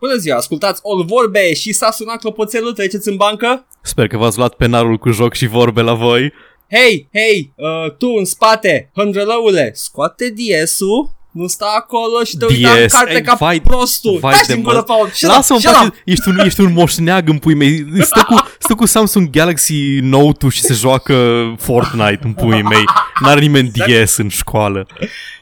[0.00, 3.66] Bună ziua, ascultați All Vorbe și s-a sunat clopoțelul, treceți în bancă?
[3.82, 6.32] Sper că v-ați luat penarul cu joc și vorbe la voi.
[6.70, 12.70] Hei, hei, uh, tu în spate, hândrălăule, scoate DS-ul, nu sta acolo și te uita
[12.70, 14.18] în DS, carte ei, ca vai- prostul.
[14.20, 15.08] vai Taci de din gură, mă- Paul.
[15.12, 15.94] Shut up, Lasă-mă, shut face, up.
[16.04, 17.86] ești un, ești un moșneag în pui mei.
[18.00, 21.14] Stă cu, stă cu Samsung Galaxy Note și se joacă
[21.58, 22.84] Fortnite în puii mei.
[23.22, 24.86] N-are nimeni DS în școală.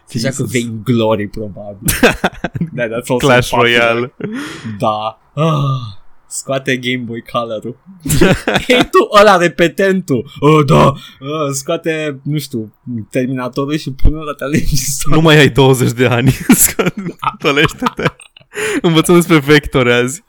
[0.05, 1.79] Se joacă Vain Glory, probabil.
[2.77, 3.77] da, that's also Clash popular.
[3.79, 4.15] Royale.
[4.79, 5.20] Da.
[5.34, 5.97] Ah,
[6.29, 7.77] scoate Game Boy Color-ul.
[8.66, 10.30] Hei tu, ăla repetentul.
[10.41, 10.85] Oh, da.
[10.85, 12.75] Ah, scoate, nu știu,
[13.11, 15.12] Terminatorul și pune la televizor.
[15.12, 16.37] Nu mai ai 20 de ani.
[17.38, 18.05] Tolește-te.
[18.83, 20.23] Învățăm despre vectori azi.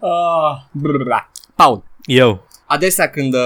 [0.00, 1.30] Ah, brrra.
[1.54, 2.48] Paul, Eu.
[2.66, 3.40] adesea când uh,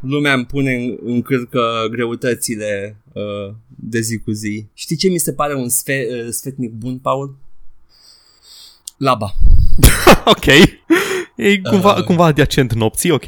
[0.00, 5.18] lumea îmi pune în, în cârcă greutățile uh, de zi cu zi, știi ce mi
[5.18, 7.36] se pare un sfe, uh, sfetnic bun, Paul?
[9.02, 9.34] Laba.
[10.34, 10.46] ok.
[11.36, 12.04] E cumva, Uh.
[12.04, 13.24] cumva adiacent nopții, ok.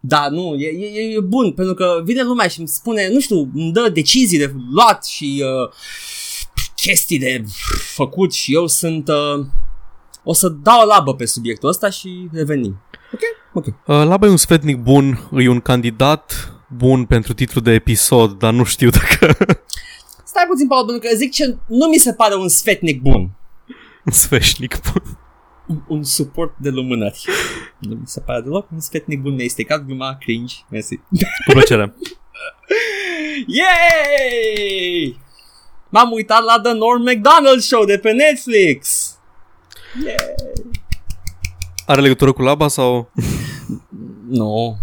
[0.00, 3.50] Da, nu, e, e, e bun, pentru că vine lumea și îmi spune, nu știu,
[3.54, 5.70] îmi dă decizii de luat și uh,
[6.76, 7.44] chestii de
[7.94, 9.08] făcut și eu sunt...
[9.08, 9.46] Uh,
[10.24, 12.80] o să dau o labă pe subiectul ăsta și revenim.
[13.12, 13.20] Ok?
[13.52, 13.66] Ok.
[13.66, 18.52] Uh, Laba e un sfetnic bun, e un candidat bun pentru titlu de episod, dar
[18.52, 19.36] nu știu dacă
[20.24, 23.30] Stai puțin, Paul, pentru că zic ce nu mi se pare un sfetnic bun.
[24.10, 25.18] Un sfeșnic bun.
[25.66, 27.24] Un, un suport de lumânări.
[27.78, 29.34] Nu mi se pare deloc un sfetnic bun.
[29.34, 30.54] Mi-ai stricat gluma, cringe.
[30.68, 30.96] Mersi.
[30.96, 31.94] Cu plăcere.
[33.58, 35.20] Yay!
[35.88, 39.10] M-am uitat la The Norm MacDonald Show de pe Netflix.
[40.04, 40.16] Yay!
[41.86, 43.12] Are legătură cu Laba sau...
[44.28, 44.76] Nu.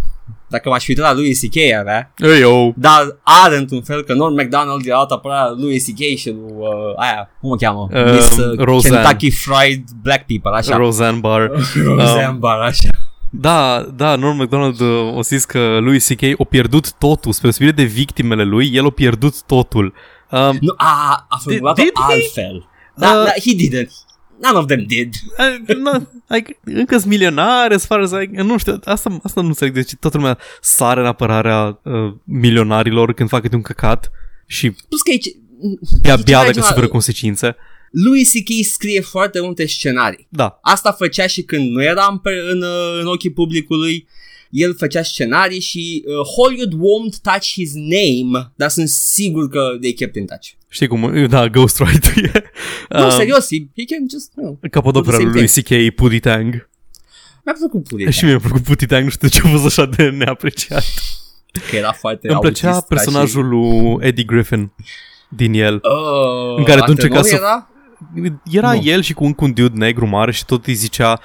[0.50, 1.56] Dacă m-aș fi uitat la Louis C.K.
[1.80, 2.14] avea.
[2.18, 2.74] Ei, eu.
[2.78, 6.18] Dar are într-un fel că Norm MacDonald e altă apărat lui C.K.
[6.18, 7.88] și lui uh, aia, cum o cheamă?
[7.94, 9.02] Um, Miss uh, Roseanne.
[9.02, 10.78] Kentucky Fried Black People, așa.
[10.78, 11.52] Roseanne Barr.
[11.86, 12.88] Roseanne Um, Barr, așa.
[13.30, 16.22] Da, da, Norm MacDonald uh, o zis că lui C.K.
[16.40, 19.94] a pierdut totul, spre deosebire de victimele lui, el a pierdut totul.
[20.32, 22.14] Um, Nu, a, a formulat-o did he?
[22.14, 22.70] altfel.
[22.96, 23.90] Da, Uh, da, he didn't.
[24.42, 25.14] None of them did.
[25.70, 25.92] uh, no,
[26.28, 29.92] like, încă sunt milionari, as far as I, nu știu, asta, asta nu înțeleg, deci
[30.00, 34.12] toată lumea sare în apărarea uh, milionarilor când fac câte un căcat
[34.46, 35.36] și Plus că e, ce- e
[36.04, 37.56] ce abia dacă altceva- suferă consecințe.
[37.92, 38.66] Louis C.K.
[38.66, 40.28] scrie foarte multe scenarii.
[40.30, 44.08] Da, Asta făcea și când nu era în, pe- în, uh, în ochii publicului.
[44.50, 49.94] El făcea scenarii și uh, Hollywood won't touch his name, dar sunt sigur că they
[49.94, 50.48] kept in touch.
[50.70, 52.32] știi cum, da, Ghostwriter e.
[52.98, 55.88] Nu, Uh, serios, he, he can just, you know, Capodopera do the lui same lui
[55.90, 55.96] C.K.
[55.96, 56.70] Putty Tang.
[57.46, 58.10] Mi-a plăcut puțin.
[58.10, 60.84] Și mie mi-a plăcut Putty Tang, nu știu de ce a fost așa de neapreciat.
[61.70, 64.72] Că era foarte Îmi plăcea autist, ca personajul lui Eddie Griffin
[65.30, 65.74] din el.
[65.74, 67.70] Și, uh, În care tu antenor încerca să- Era?
[68.52, 68.82] Era Nu.
[68.84, 71.20] el și cu încă un dude negru mare și tot îi zicea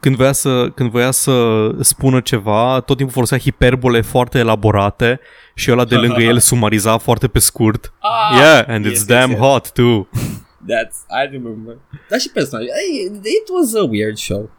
[0.00, 5.20] când voia să, când voia să spună ceva, tot timpul folosea hiperbole foarte elaborate
[5.54, 7.92] și ăla de lângă el sumariza foarte pe scurt.
[7.98, 9.40] Ah, yeah, and yes, it's yes, damn yes.
[9.40, 10.08] hot too.
[10.70, 11.76] That's, I remember.
[12.08, 12.70] Dar și personajul.
[13.04, 14.50] It, it was a weird show.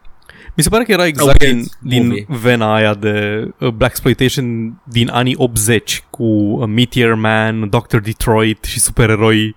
[0.56, 2.26] Mi se pare că era exact weird din, din movie.
[2.28, 7.96] vena aia de uh, Black Exploitation din anii 80 cu uh, Meteor Man, Dr.
[7.96, 9.54] Detroit și supereroi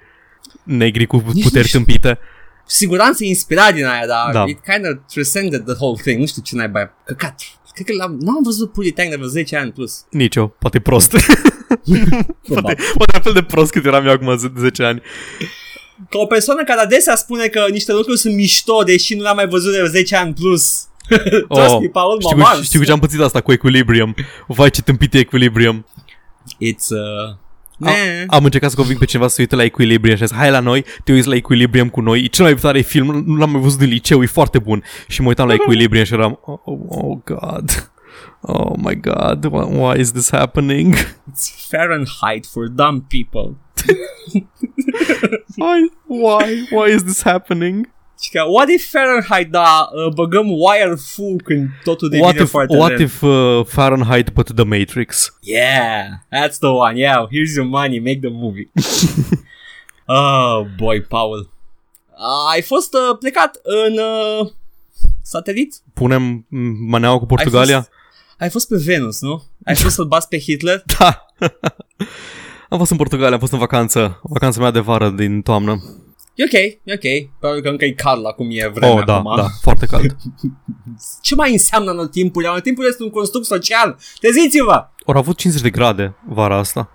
[0.64, 1.84] negri cu Nici puteri nu
[2.68, 2.88] știu.
[2.88, 2.88] tâmpite.
[2.88, 4.44] Siguranță e inspirat din aia, dar Da.
[4.48, 6.20] it kind of transcended the whole thing.
[6.20, 6.90] Nu știu ce n-ai bai.
[7.06, 7.36] Căcat.
[7.74, 10.06] Cred că l-am, n-am văzut Puli Tang de vreo 10 ani plus.
[10.10, 11.12] Nici eu, poate prost.
[11.18, 12.78] poate, Probabil.
[12.98, 15.02] poate la fel de prost cât eram eu acum 10 ani.
[16.10, 19.48] Ca o persoană care adesea spune că niște lucruri sunt mișto, deși nu le-am mai
[19.48, 20.88] văzut de 10 ani plus.
[21.50, 24.16] Trust me, Paul, știu, mă cu, știu cu ce am pățit asta cu Equilibrium.
[24.48, 25.86] Vai ce tâmpit e Equilibrium.
[26.54, 27.36] It's uh...
[27.80, 28.24] Am, eh.
[28.28, 30.52] am încercat să conving pe cineva să se uite la Equilibrium și a zis, hai
[30.52, 33.52] la noi, te uiți la Equilibrium cu noi, e cel mai tare film, nu l-am
[33.52, 34.84] mai văzut în liceu, e foarte bun.
[35.08, 37.92] Și mă uitam la Equilibrium și eram, oh, oh, oh god,
[38.42, 40.96] oh my god, why, why is this happening?
[40.96, 43.58] It's Fahrenheit for dumb people.
[45.56, 45.90] Why,
[46.24, 47.90] why, why is this happening?
[48.22, 52.50] Și că, what if Fahrenheit, da, uh, băgăm wire fu când totul devine What if,
[52.50, 53.02] foarte what lent?
[53.02, 55.38] if uh, Fahrenheit but The Matrix?
[55.42, 57.00] Yeah, that's the one.
[57.00, 58.72] Yeah, here's your money, make the movie.
[60.06, 61.50] oh, boy, Paul.
[62.10, 64.50] Uh, ai fost uh, plecat în uh,
[65.22, 65.76] satelit?
[65.94, 67.76] Punem mm, maneaua cu Portugalia?
[67.76, 67.92] Ai fost,
[68.38, 69.44] ai fost pe Venus, nu?
[69.66, 70.84] Ai fost să-l bați pe Hitler?
[71.00, 71.26] Da.
[72.70, 74.20] am fost în Portugalia, am fost în vacanță.
[74.24, 75.84] Vacanța mea de vară din toamnă.
[76.38, 76.54] E ok,
[76.84, 77.30] e ok.
[77.40, 79.36] Probabil că încă e cald la cum e vremea oh, da, acum.
[79.36, 80.16] da, foarte cald.
[81.22, 82.46] Ce mai înseamnă anotimpul?
[82.46, 83.98] Anotimpul este un construct social.
[84.20, 84.88] Treziți-vă!
[85.06, 86.90] Au avut 50 de grade vara asta.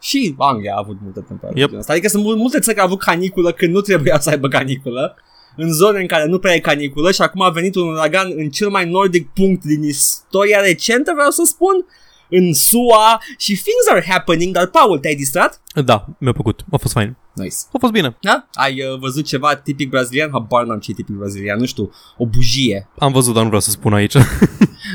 [0.00, 1.60] Și Anglia a avut multă temperatură.
[1.60, 1.70] Yep.
[1.72, 1.82] Yep.
[1.88, 5.16] Adică sunt mul- multe țări care au avut caniculă când nu trebuia să aibă caniculă.
[5.56, 8.50] în zone în care nu prea e caniculă și acum a venit un uragan în
[8.50, 11.86] cel mai nordic punct din istoria recentă, vreau să spun,
[12.30, 15.60] în SUA și things are happening, dar Paul, te-ai distrat?
[15.84, 16.64] Da, mi-a plăcut.
[16.70, 17.16] A fost fain.
[17.34, 17.54] Nice.
[17.72, 18.16] A fost bine.
[18.20, 18.48] Da?
[18.52, 20.28] Ai uh, văzut ceva tipic brazilian?
[20.32, 22.88] Habar n-am ce e tipic brazilian, nu știu, o bujie.
[22.98, 24.14] Am văzut, dar nu vreau să spun aici.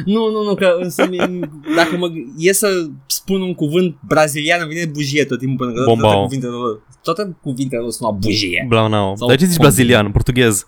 [0.06, 1.40] Nu, nu, nu, că însă, mi-
[1.76, 2.08] dacă mă
[2.38, 6.24] e să spun un cuvânt brazilian, îmi vine bujie tot timpul, pentru că toate Bombao.
[6.24, 8.66] cuvintele lor, toate cuvintele lor sună bujie.
[8.68, 9.16] Bla, no.
[9.16, 9.70] Sau Dar ce zici pomp.
[9.70, 10.66] brazilian, portughez?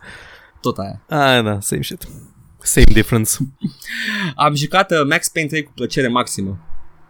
[0.62, 1.02] Tot aia.
[1.10, 2.08] Ah, da, same shit.
[2.66, 3.38] Same difference.
[4.36, 6.60] Am jucat uh, Max Payne 3 cu plăcere maximă.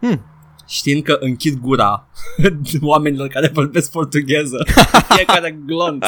[0.00, 0.24] Hmm.
[0.68, 2.08] Știind că închid gura
[2.80, 4.66] oamenilor care vorbesc portugheză.
[5.14, 6.06] Fiecare glonț.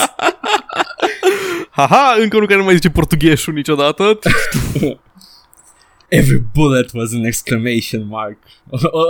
[1.71, 4.19] Haha, încă nu care nu mai zice portugheșul niciodată.
[6.09, 8.39] Every bullet was an exclamation mark.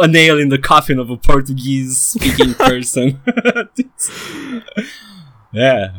[0.02, 3.20] A nail in the coffin of a Portuguese speaking person.
[5.52, 5.90] yeah.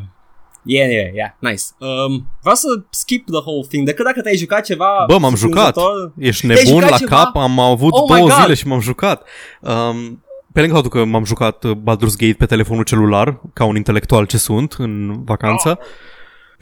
[0.77, 1.63] Yeah, yeah, yeah, nice.
[1.77, 3.86] Um, vreau să skip the whole thing.
[3.86, 5.74] Decât dacă te-ai jucat ceva Bă, m-am jucat.
[5.74, 6.13] surprinzător.
[6.18, 7.16] Ești Te-ai nebun jucat la ceva?
[7.24, 8.42] cap, am avut Oh my două God.
[8.42, 9.27] zile și m-am jucat.
[9.62, 10.24] Um,
[10.54, 14.25] pe lângă faptul că m-am jucat uh, Baldur's Gate pe telefonul celular, ca un intelectual
[14.25, 15.86] ce sunt în vacanță, Oh.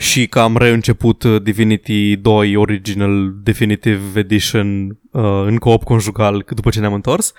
[0.04, 6.70] și că am reînceput uh, Divinity 2 Original Definitive Edition uh, în co-op conjugal după
[6.70, 7.34] ce ne-am întors.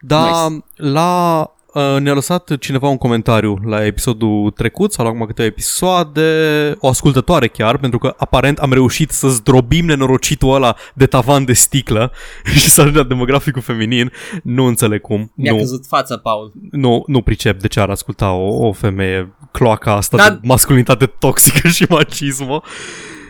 [0.00, 0.64] Dar Nice.
[0.74, 6.76] la uh, ne-a lăsat cineva un comentariu la episodul trecut sau la acum câteva episoade,
[6.78, 11.52] o ascultătoare chiar, pentru că aparent am reușit să zdrobim nenorocitul ăla de tavan de
[11.52, 12.12] sticlă
[12.58, 14.12] și să ajungem la demograficul feminin.
[14.42, 15.32] Nu înțeleg cum.
[15.34, 16.52] Mi-a nu, căzut fața, Paul.
[16.70, 21.06] nu, nu pricep de ce ar asculta o, o femeie cloaca asta Dar- de masculinitate
[21.06, 22.62] toxică și macismă.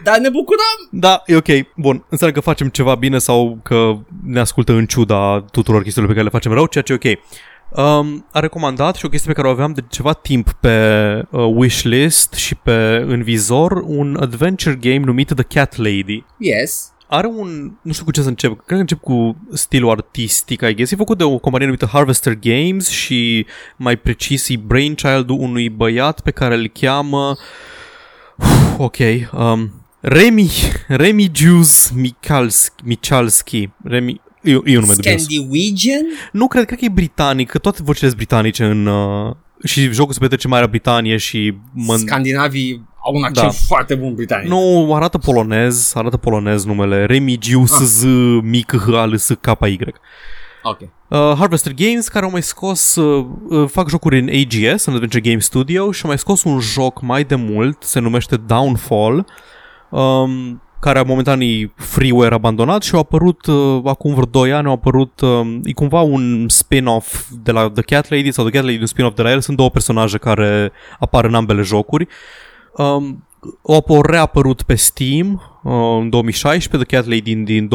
[0.02, 0.88] Dar ne bucurăm!
[0.90, 1.48] Da, e ok.
[1.76, 3.92] Bun, înseamnă că facem ceva bine sau că
[4.24, 7.18] ne ascultă în ciuda tuturor chestiilor pe care le facem rău, ceea ce e ok.
[7.76, 10.78] Um, a recomandat și o chestie pe care o aveam de ceva timp pe
[11.30, 16.24] uh, wishlist și pe în vizor un adventure game numit The Cat Lady.
[16.36, 16.92] Yes.
[17.06, 17.72] Are un...
[17.82, 18.50] Nu știu cu ce să încep.
[18.50, 20.90] Cred că încep cu stilul artistic, I guess.
[20.90, 23.46] E făcut de o companie numită Harvester Games și
[23.76, 27.36] mai precis e brainchild-ul unui băiat pe care îl cheamă...
[28.36, 28.96] Uf, ok.
[29.32, 30.50] Um, Remi,
[30.88, 33.68] Remi Juice Michalski, Michalski.
[33.84, 35.22] Remi, e, e un nume dubios.
[35.22, 36.04] Scandinavian?
[36.32, 38.86] Nu, cred, cred că e britanic, că toate vocile sunt britanice în...
[38.86, 39.34] Uh,
[39.64, 41.54] și jocul se petrece în Marea Britanie și...
[41.72, 43.52] Mă, Scandinavii au un accent Da.
[43.66, 44.48] foarte bun britanic.
[44.48, 47.04] nu, arată polonez, arată polonez numele.
[47.04, 47.84] Remigius Ah.
[47.84, 48.04] Z
[48.42, 49.78] mic H L S K Y.
[50.62, 50.80] Ok.
[50.80, 55.20] Uh, Harvester Games care au mai scos uh, uh, fac jocuri în AGS, în Adventure
[55.20, 59.26] Game Studio și au mai scos un joc mai de mult, se numește Downfall.
[59.90, 64.72] Um, care momentan e freeware abandonat și au apărut uh, acum vreo 2 ani, au
[64.72, 68.80] apărut um, e cumva un spin-off de la The Cat Lady sau The Cat Lady
[68.80, 72.08] un spin-off de la el, sunt două personaje care apar în ambele jocuri.
[72.76, 73.24] Um,
[73.66, 77.68] au au reapărut pe Steam uh, în 2016, The Cat Lady din, din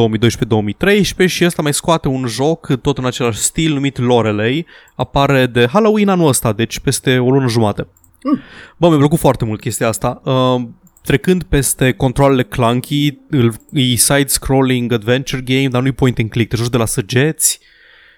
[1.24, 4.66] 2012-2013 și ăsta mai scoate un joc tot în același stil numit Lorelei.
[4.96, 7.88] Apare de Halloween anul ăsta, deci peste o lună jumate.
[8.24, 8.40] Mm.
[8.78, 10.22] Bă, mi-a plăcut foarte mult chestia asta.
[10.24, 10.62] Uh,
[11.06, 16.56] trecând peste controlele clunky, îl, e side-scrolling adventure game, dar nu-i point and click, te
[16.56, 17.60] joci de la săgeți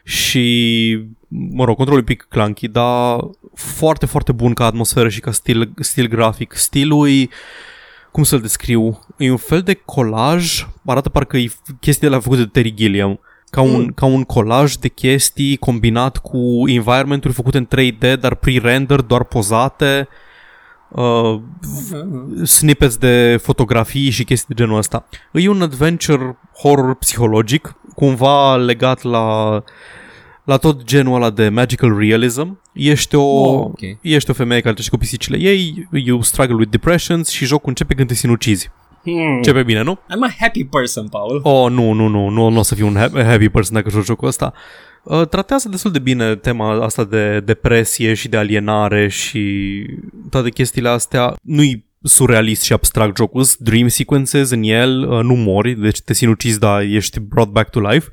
[0.04, 3.20] și, mă rog, controlul e un pic clunky, dar
[3.54, 6.54] foarte, foarte bun ca atmosferă și ca stil, stil grafic.
[6.54, 7.28] Stilul e,
[8.12, 12.48] cum să-l descriu, e un fel de colaj, arată parcă e chestia alea făcute de
[12.48, 13.20] Terry Gilliam,
[13.50, 13.92] ca un, Mm.
[13.96, 20.08] ca un colaj de chestii combinat cu environment-uri făcute în 3D, dar pre-render, doar pozate,
[20.10, 20.26] uh,
[22.44, 25.06] snippets de fotografii și chestii de genul ăsta.
[25.34, 29.64] E un adventure horror psihologic, cumva legat la
[30.44, 32.60] la tot genul ăla de magical realism.
[32.74, 33.80] Ești o, Oh, ok.
[34.02, 37.94] ești o femeie care trece cu pisicile ei, you struggle with depressions și jocul începe
[37.94, 38.72] când te sinucizi.
[39.04, 39.36] Hmm.
[39.36, 39.94] Începe bine, nu?
[39.96, 41.40] I'm a happy person, Paul.
[41.44, 44.04] Oh, nu, nu, nu, nu, nu o să fiu un ha- happy person dacă joc
[44.04, 44.54] jocul ăsta.
[45.08, 49.86] Uh, tratează destul de bine tema asta de depresie și de alienare și
[50.30, 51.36] toate chestiile astea.
[51.42, 56.14] Nu-i surrealist și abstract jocul, sunt dream sequences în el, uh, nu mori, deci te
[56.14, 58.10] sinucizi, dar ești brought back to life.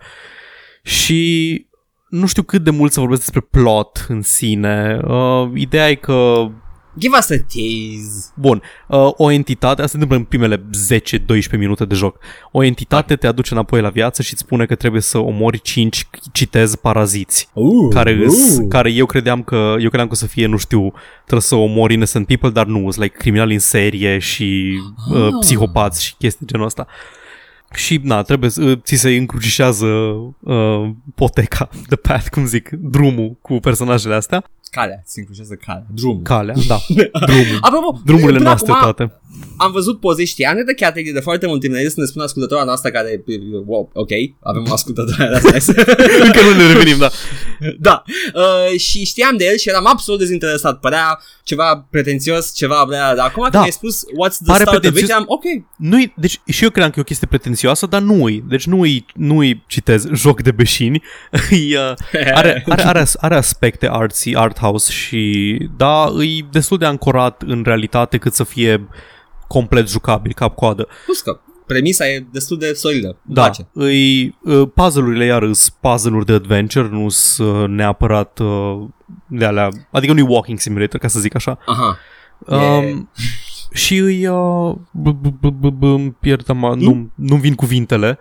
[0.82, 1.66] Și
[2.08, 5.00] nu știu cât de mult să vorbesc despre plot în sine.
[5.04, 6.48] Uh, ideea e că
[6.98, 8.32] Give us a tease.
[8.34, 10.64] Bun, uh, o entitate, asta se întâmplă în primele
[11.56, 12.18] 10-12 minute de joc.
[12.52, 16.08] O entitate te aduce înapoi la viață și îți spune că trebuie să omori 5,
[16.32, 17.48] citez, paraziți.
[17.52, 18.66] Uh, Care, îs, uh.
[18.68, 21.94] care eu credeam că eu credeam că o să fie, nu știu, trebuie să omori
[21.94, 24.78] innocent people, dar nu, sunt like criminali în serie și
[25.12, 25.30] uh, Ah.
[25.40, 26.86] psihopați și chestii genul ăsta.
[27.74, 29.86] Și, na, trebuie să uh, ți se încrucișează
[30.40, 34.44] uh, poteca, the path, cum zic, drumul cu personajele astea.
[34.74, 35.86] Calea, se încrucează calea.
[35.94, 36.22] Drum.
[36.22, 36.78] Calea, da,
[37.28, 37.58] drumul.
[37.60, 39.12] Apropo, Drumurile până noastre acum, toate.
[39.56, 42.66] Am văzut poze, știam de Cat Lady de foarte mult timp, să ne spun ascultătoarea
[42.66, 43.24] noastră care,
[43.66, 44.10] wow, ok,
[44.40, 45.72] avem o ascultătoare de asta.
[46.26, 47.10] Încă nu ne revenim, da.
[47.78, 48.02] da,
[48.34, 53.42] uh, și știam de el și eram absolut dezinteresat, părea ceva pretențios, ceva, dar acum
[53.42, 53.58] când Da.
[53.58, 55.10] mi-ai spus what's the Pare start of it, pretențios.
[55.18, 55.42] am, ok,
[55.76, 58.44] Nu-i, deci și eu credeam că e o chestie pretențioasă, dar nu-i.
[58.48, 61.02] Deci nu-i, nu-i citez, joc de beșini.
[61.50, 66.84] E, uh, are, are, are, are aspecte artsy, art house și da, e destul de
[66.86, 68.88] ancorat în realitate cât să fie
[69.54, 70.88] complet jucabil, cap-coadă.
[71.04, 73.66] plus că premisa e destul de solidă, îmi Da, place.
[73.72, 78.82] îi, uh, puzzle-urile iar sunt puzzle-uri de adventure, nu sunt uh, neapărat uh,
[79.26, 81.58] de alea, adică nu-i walking simulator, ca să zic așa.
[81.66, 81.98] Aha,
[82.46, 83.10] Um,
[83.72, 84.26] și îi...
[84.26, 88.18] Uh, b- b- b- b- b- îmi pierd, ama, nu, nu vin cuvintele.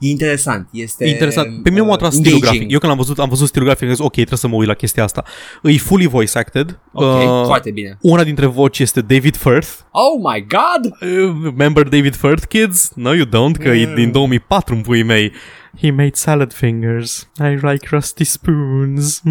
[0.00, 1.62] E interesant, este E interesant.
[1.62, 2.56] Pe mine m-a atras uh, stilul engaging.
[2.58, 2.72] grafic.
[2.72, 4.66] Eu când am văzut, am văzut stilul grafic, am zis, ok, trebuie să mă uit
[4.68, 5.24] la chestia asta.
[5.62, 6.78] E fully voice acted.
[6.92, 7.98] Ok, Uh, foarte bine.
[8.00, 9.68] una dintre voci este David Firth.
[9.90, 10.92] Oh my god!
[11.00, 12.90] Uh, Remember David Firth, kids?
[12.94, 13.94] No, you don't, că e Mm.
[13.94, 15.32] din 2004 în puii mei.
[15.80, 17.28] He made salad fingers.
[17.38, 19.22] I like rusty spoons.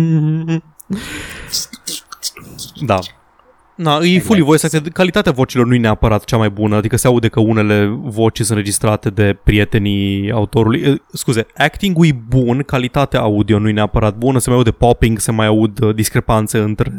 [2.86, 3.00] da.
[3.76, 4.88] Na, e fully voice acted.
[4.94, 8.50] Calitatea vocilor nu e neapărat cea mai bună, adică se aude că unele voci sunt
[8.50, 10.82] înregistrate de prietenii autorului.
[10.82, 15.20] Eh, Scuze, acting-ul e bun, calitatea audio nu e neapărat bună, se mai aude popping,
[15.20, 16.94] se mai aud uh, discrepanțe între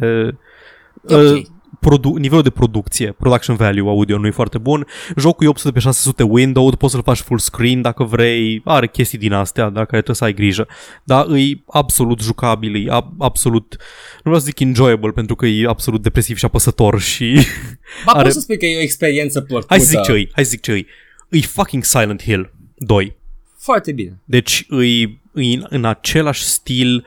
[1.08, 1.20] Ok.
[1.20, 1.42] uh,
[1.80, 4.86] produ- nivelul de producție, production value audio nu e foarte bun.
[5.16, 9.18] Jocul e 800 pe 600 window, poți să-l faci full screen dacă vrei, are chestii
[9.18, 10.66] din astea, dar care trebuie să ai grijă.
[11.04, 13.76] Dar e absolut jucabil, e ab- absolut,
[14.14, 17.38] nu vreau să zic enjoyable pentru că e absolut depresiv și apăsător și...
[18.04, 19.66] Ba Are- poți să spui că e o experiență plăcută.
[19.68, 20.86] hai să zic ce e, hai să zic ce e.
[21.28, 23.16] E fucking Silent Hill 2.
[23.58, 24.18] Foarte bine.
[24.24, 27.04] Deci îi, îi în același stil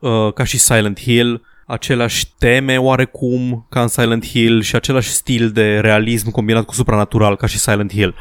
[0.00, 5.50] uh, ca și Silent Hill, aceleași teme oarecum ca în Silent Hill și același stil
[5.50, 8.14] de realism combinat cu supranatural ca și Silent Hill.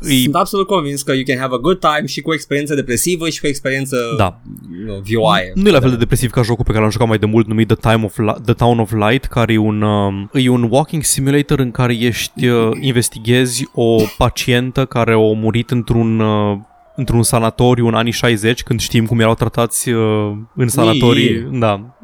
[0.00, 2.74] Îi, Sunt absolut convins că you can have a good time și cu o experiență
[2.74, 4.40] depresivă și cu o experiență Da.
[4.78, 5.52] you know, vioaie.
[5.54, 7.46] nu e la fel de depresiv ca jocul pe care l-am jucat mai de mult
[7.46, 10.66] numit The, Time of Li- The Town of Light, care e un, um, e un
[10.70, 16.58] walking simulator în care ești, uh, investighezi o pacientă care a murit într-un uh,
[16.96, 21.48] într-un sanatoriu în anii 60, când știm cum erau tratați uh, în sanatorii, Ii.
[21.58, 21.96] da,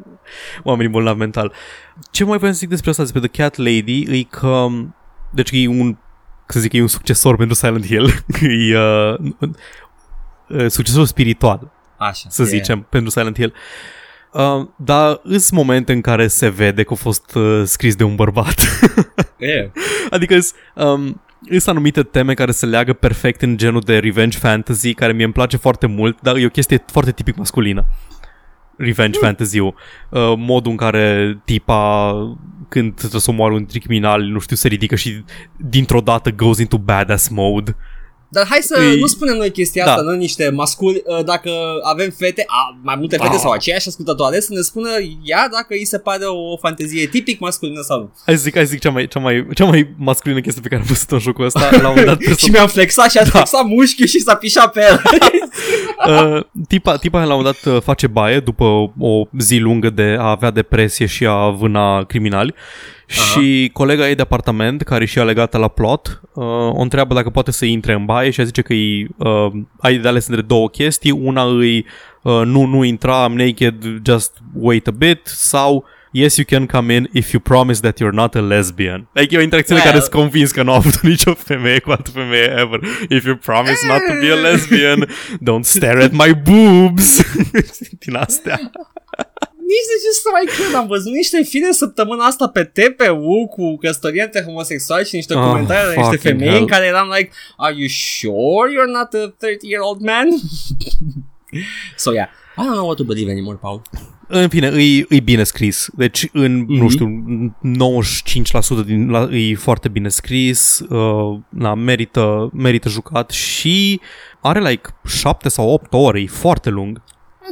[0.62, 1.52] oamenii bolnavi mental.
[2.10, 4.66] Ce mai voiam să zic despre asta, despre The Cat Lady, e că,
[5.30, 5.96] deci e un,
[6.46, 8.06] să zic, e un succesor pentru Silent Hill,
[8.70, 9.18] e uh,
[10.48, 12.28] uh, succesor spiritual Așa.
[12.28, 12.44] să e.
[12.44, 13.54] zicem, pentru Silent Hill.
[14.32, 18.14] Uh, dar sunt momente în care se vede că a fost uh, scris de un
[18.14, 18.54] bărbat.
[19.38, 19.70] E.
[20.10, 24.94] adică sunt um, sunt anumite teme care se leagă perfect în genul de revenge fantasy,
[24.94, 27.84] care mie îmi place foarte mult, dar e o chestie foarte tipic masculină.
[28.78, 29.74] Revenge fantasy-ul.
[30.08, 32.12] Uh, modul în care tipa,
[32.68, 35.24] când trebuie să omoară un criminal, nu știu, se ridică și
[35.56, 37.76] dintr-o dată goes into badass mode.
[38.30, 39.90] Dar hai să Îi- nu spunem noi chestia Da.
[39.90, 41.50] asta, nu niște masculi, uh, dacă
[41.82, 43.40] avem fete, a, mai multe fete Ah.
[43.40, 44.88] sau aceeași ascultătoare, să ne spună
[45.24, 48.12] ea dacă îi se pare o fantezie tipic masculină sau nu.
[48.26, 50.68] Hai să zic, hai să zic cea mai, cea mai, cea mai masculină chestie pe
[50.68, 51.68] care am văzut în jocul ăsta.
[51.70, 54.80] La un moment dat, și mi-am flexat și a flexat mușchiul și s-a pișat pe
[54.90, 55.02] el.
[56.08, 58.64] Uh, tipa, tipa la un moment dat uh, face baie după
[58.98, 62.54] o zi lungă de a avea depresie și a vâna criminali
[63.08, 67.14] și colega ei de apartament, care e și ea legată la plot, uh, o întreabă
[67.14, 70.26] dacă poate să intre în baie și ea zice că e, uh, ai de ales
[70.26, 71.10] între două chestii.
[71.10, 71.86] Una îi
[72.22, 73.74] uh, nu, nu intra, I'm naked,
[74.06, 78.14] just wait a bit sau Yes, you can come in if you promise that you're
[78.14, 79.08] not a lesbian.
[79.12, 81.90] Like, e o interacțiune Well- care îți convins că nu a avut nicio femeie cu
[81.90, 82.80] altă femeie ever.
[83.08, 85.06] If you promise not to be a lesbian,
[85.48, 87.20] don't stare at my boobs.
[88.04, 88.60] Din astea.
[89.72, 93.76] Nici de ce să mai cred, am văzut niște filme săptămâna asta pe TPU cu
[93.76, 96.60] căsătorii între homosexuali și niște Oh, comentarii de niște fucking femei hell.
[96.60, 100.26] în care eram like, are you sure you're not a 30-year-old man?
[102.04, 103.82] so yeah, I don't know what to believe anymore, Paul.
[104.30, 105.88] În fine, e, e bine scris.
[105.96, 106.66] Deci, în, mm-hmm.
[106.78, 106.88] nu Mhm.
[106.88, 107.06] știu,
[108.82, 114.00] 95% din, la, e foarte bine scris, uh, na, merită, merită jucat și
[114.40, 117.02] are like 7 sau 8 ore, e foarte lung.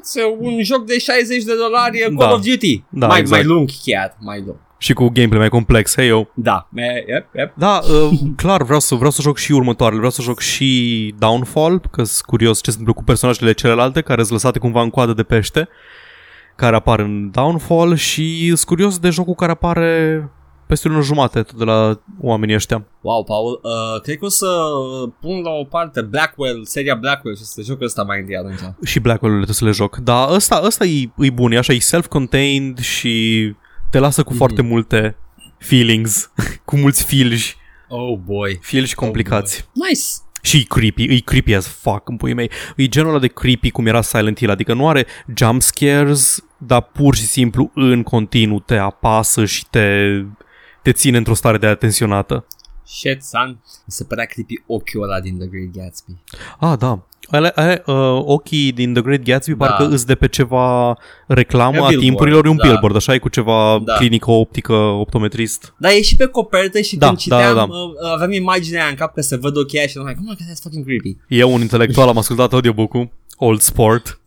[0.01, 2.33] It's uh, un joc de 60 de dolari uh, Call Da.
[2.35, 2.83] of Duty.
[2.89, 3.45] Da, mai, exact.
[3.45, 4.57] mai lung chiar, mai lung.
[4.79, 6.25] Și cu gameplay mai complex, hey yo.
[6.35, 7.53] Da, e, yep, yep.
[7.57, 11.81] Da, uh, clar, vreau să, vreau să joc și următoarele, vreau să joc și Downfall,
[11.91, 15.13] că sunt curios ce se întâmplă cu personajele celelalte, care sunt lăsate cumva în coadă
[15.13, 15.69] de pește,
[16.57, 20.29] care apar în Downfall și sunt curios de jocul care apare
[20.67, 22.85] peste o lună jumate, tot de la oamenii ăștia.
[23.01, 24.47] Wow, Paul, uh, cred că o să
[25.21, 28.59] pun la o parte Blackwell, seria Blackwell și să joc ăsta mai întâi atunci.
[28.85, 29.97] Și Blackwell-urile trebuie să le joc.
[29.97, 33.55] Dar ăsta, ăsta e, e bun, e așa, e self-contained și
[33.91, 34.39] te lasă cu Mhm.
[34.39, 35.17] foarte multe
[35.59, 36.31] feelings,
[36.65, 37.57] cu mulți filji.
[37.89, 38.59] Oh boy.
[38.63, 39.69] Feel și complicați.
[39.73, 40.01] Nice.
[40.43, 42.51] Și e creepy, e creepy as fuck în puii mei.
[42.77, 45.07] E genul ăla de creepy cum era Silent Hill, adică nu are
[45.37, 49.97] jump scares, dar pur și simplu în continuu te apasă și te,
[50.87, 52.47] te ține într-o stare de atenționată.
[52.85, 53.49] Shit, son.
[53.65, 56.13] Mi se părea creepy ochiul ăla din The Great Gatsby.
[56.59, 57.07] Ah, da.
[57.31, 59.67] Ale, ale, uh, ochii din The Great Gatsby Da.
[59.67, 62.63] parcă îs de pe ceva reclamă E a billboard, timpurilor, e un da.
[62.69, 63.95] billboard, așa e cu ceva Da.
[63.95, 65.75] clinică optică, optometrist.
[65.79, 68.91] Dar e și pe copertă și Da, când da, citeam, da, uh, aveam imaginea aia
[68.91, 70.85] în cap că se văd ochii aia și I'm like, oh my god, that's fucking
[70.85, 71.17] creepy.
[71.29, 74.21] Eu, un intelectual, am ascultat audiobook-ul, Old Sport.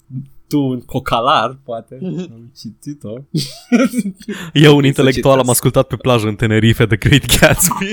[0.49, 3.09] Tu, un cocalar, poate, am citit-o.
[4.53, 5.55] Eu, un să intelectual, am citesc.
[5.55, 7.89] ascultat pe plajă în Tenerife The Great Gatsby.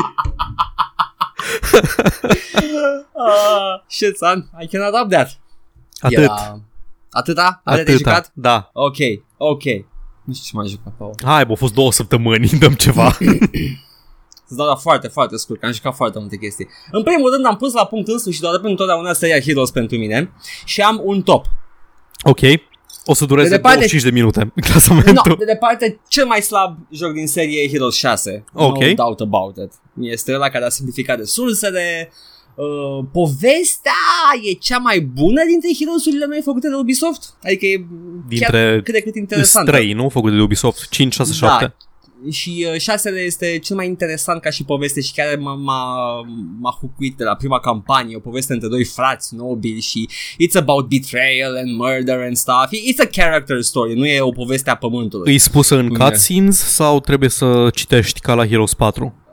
[3.14, 5.40] uh, shit, son, I cannot up that.
[6.00, 6.18] Atât.
[6.18, 6.60] Era...
[7.10, 7.60] Atâta?
[7.64, 8.10] Atât de Atâta.
[8.10, 8.30] jucat?
[8.34, 8.70] Da.
[8.72, 8.96] Ok,
[9.36, 9.64] ok.
[10.24, 11.14] Nu știu ce m-a jucat, Paul.
[11.24, 13.16] Hai, bă, au fost două săptămâni, dăm ceva.
[14.48, 16.68] Îți dau la foarte, foarte scurt, că am jucat foarte multe chestii.
[16.90, 20.32] În primul rând am pus la punct însuși doar pentru întotdeauna Serial Heroes pentru mine
[20.64, 21.46] și am un top.
[22.22, 22.40] Ok.
[23.08, 25.36] O să dureze De departe- 25 de minute No, clasamentul.
[25.38, 28.44] de departe, cel mai slab joc din serie e Heroes 6.
[28.52, 28.82] Ok.
[28.84, 29.72] No doubt about it.
[30.00, 32.12] Este ăla care a simplificat resursele.
[32.54, 33.92] Uh, povestea
[34.50, 37.22] e cea mai bună dintre Heroes-urile noi făcute de Ubisoft.
[37.42, 37.84] Adică e
[38.28, 39.70] Dintre chiar cât de cât interesantă.
[39.70, 40.08] Trei, nu?
[40.08, 40.88] Făcut de Ubisoft.
[40.88, 41.64] 5, 6, 7.
[41.64, 41.76] Da.
[42.30, 46.20] Și uh, șasele este cel mai interesant ca și poveste și chiar m-a, m-a,
[46.60, 50.88] m-a hucuit de la prima campanie, o poveste între doi frați nobili și it's about
[50.88, 52.68] betrayal and murder and stuff.
[52.70, 55.32] It's a character story, nu e o poveste a pământului.
[55.32, 55.98] Îi spusă în Bine.
[55.98, 59.25] cutscenes sau trebuie să citești ca la Heroes 4?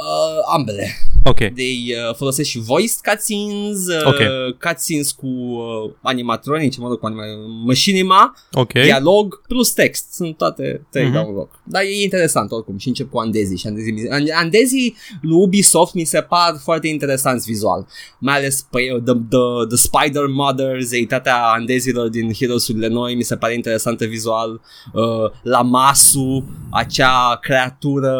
[0.00, 0.86] Uh, ambele.
[1.24, 1.36] Ok.
[1.36, 4.20] They uh, folosesc și voice cutscenes, uh, Ok.
[4.66, 8.72] cutscenes cu uh, animatronici, mă rog, cu anima- machinima, Ok.
[8.72, 10.12] dialog plus text.
[10.12, 11.12] Sunt toate trei Mhm.
[11.12, 11.16] mm-hmm.
[11.16, 11.60] la un loc.
[11.64, 13.56] Dar e interesant oricum și încep cu Andezi.
[13.56, 17.86] Și Andezi, An- Andezi lui Ubisoft mi se par foarte interesanți vizual.
[18.18, 23.36] Mai ales pe, the, the, the Spider Mother, zeitatea Andezilor din Heroes-urile noi mi se
[23.36, 24.60] pare interesantă vizual.
[24.92, 25.02] Uh,
[25.42, 28.16] Lamasu, acea creatură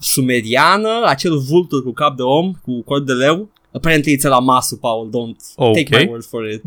[0.00, 3.48] sumeriană, acel vultur cu cap de om, cu corp de leu.
[3.72, 5.74] Apparently it's a Lamasu, Paul, don't Ok.
[5.74, 6.62] take my word for it.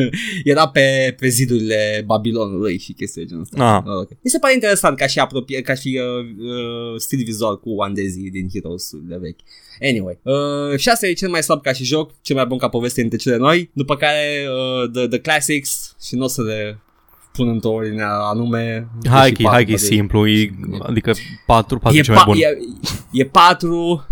[0.44, 3.64] Era pe, pe zidurile Babilonului și chestii de genul ăsta.
[3.64, 3.82] Ah.
[3.86, 4.18] Ah, okay.
[4.22, 8.30] Mi se pare interesant ca și, apropie, ca și uh, uh, stil vizual cu Andezii
[8.30, 9.40] din Heroes de vechi.
[9.80, 10.18] Anyway,
[10.72, 13.18] uh, 6 e cel mai slab ca și joc, cel mai bun ca poveste dintre
[13.18, 16.78] cele noi, după care uh, the, the Classics și nu o să le
[17.36, 18.88] pun într-o ordine anume.
[19.10, 19.84] Hai Și că, patru, hai că e poate.
[19.94, 20.50] simplu, e,
[20.82, 21.12] adică
[21.46, 22.36] 4, 4 e E, cel mai pa- bun.
[22.36, 22.58] e,
[23.12, 24.06] e 4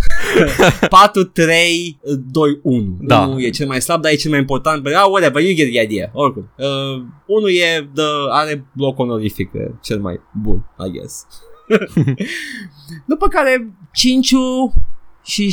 [0.89, 3.21] 4 3 2 1 Da.
[3.21, 5.71] 1 e cel mai slab dar e cel mai important but, ah, whatever you get
[5.73, 10.91] the idea oricum uh, 1 e the, are bloc onorific e cel mai bun I
[10.91, 11.27] guess
[13.07, 14.33] după care 5
[15.25, 15.51] și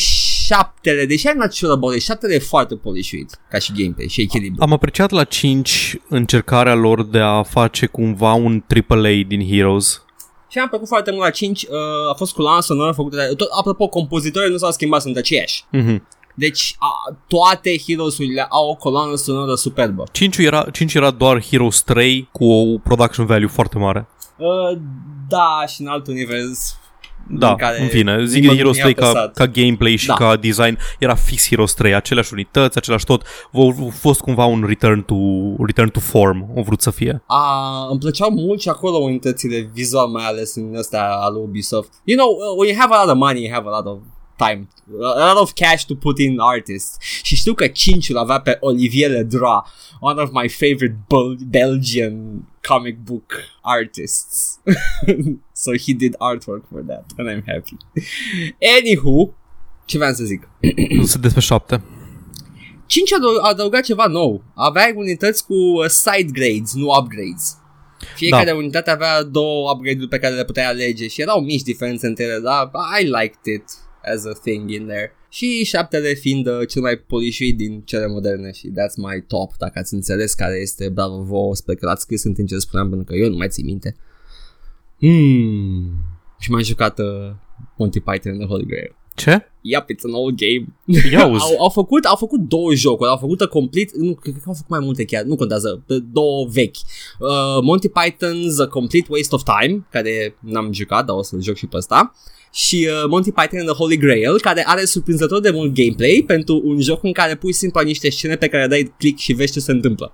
[0.52, 4.22] 7 deși I'm not sure about it 7 e foarte polișuit ca și gameplay și
[4.22, 10.04] echilibru Am apreciat la 5 încercarea lor de a face cumva un AAA din Heroes.
[10.50, 11.70] Și am plăcut foarte mult la 5 uh,
[12.12, 13.36] A fost cu coloana sonoră făcută de...
[13.36, 16.08] Tot, apropo, compozitorii nu s-au schimbat, sunt aceiași Mhm.
[16.36, 21.82] Deci a, toate Heroes-urile au o coloană sonoră superbă 5 era, 5 era doar Heroes
[21.82, 24.08] 3 cu o production value foarte mare.
[24.38, 24.78] uh,
[25.28, 26.78] Da, și în alt univers
[27.30, 29.34] Da, în care în fine, zic de nimeni Heroes nu i-a 3 ca, păsat.
[29.34, 30.14] ca gameplay și Da.
[30.14, 33.24] ca design era fix Heroes 3, aceleași unități, același tot.
[33.54, 35.16] Au fost cumva un return to,
[35.66, 37.24] return to form, au vrut să fie.
[37.28, 42.18] a, Îmi plăceau mult și acolo unitățile vizual mai ales în ăsta al Ubisoft You
[42.18, 43.98] know, uh, when you have a lot of money, you have a lot of
[44.38, 44.68] time
[45.16, 48.58] a lot of cash to put in artists și știu că 5 îl avea pe
[48.60, 49.66] Olivier Ledra
[50.00, 52.14] one of my favorite Bel- Belgian
[52.68, 54.60] comic book artists
[55.64, 57.78] so he did artwork for that and I'm happy
[58.78, 59.34] anywho
[59.86, 60.50] ce vreau să zic
[60.90, 61.82] Nu se despre 7.
[62.86, 63.18] 5 a
[63.50, 67.56] adăugat ceva nou avea unități cu uh, side grades nu upgrades
[68.16, 68.56] fiecare Da.
[68.56, 72.40] unitate avea două upgrade-uri pe care le puteai alege și erau mici diferențe între ele,
[72.40, 72.72] dar
[73.02, 73.64] I liked it
[74.14, 75.16] as a thing in there.
[75.30, 79.80] Și șaptele fiind uh, cel mai polișuit din cele moderne și that's my top, dacă
[79.80, 83.06] ați înțeles care este, bravo vouă, sper că l-ați scris în timp ce spuneam, pentru
[83.14, 83.96] că eu nu mai țin minte.
[85.02, 85.92] Hmm.
[86.40, 87.32] Și m-am jucat uh,
[87.78, 88.96] Monty Python and the Holy Grail.
[89.16, 89.52] Ce?
[89.62, 90.66] Yep, it's an old game.
[91.12, 91.44] Ia auzi.
[91.44, 94.70] au, au, făcut, au făcut două jocuri, au făcut complete, nu, cred că au făcut
[94.70, 96.76] mai multe chiar, nu contează, două vechi.
[97.20, 101.56] Uh, Monty Python's A Complete Waste of Time, care n-am jucat, dar o să-l joc
[101.56, 102.16] și pe ăsta.
[102.54, 106.62] Și uh, Monty Python and the Holy Grail, care are surprinzător de mult gameplay pentru
[106.64, 109.54] un joc în care pui simplu ai niște scene pe care dai click și vezi
[109.54, 110.14] ce se întâmplă.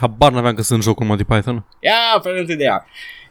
[0.00, 1.64] Habar n-aveam că sunt jocul Monty Python.
[1.80, 2.84] Yeah, apparently they are.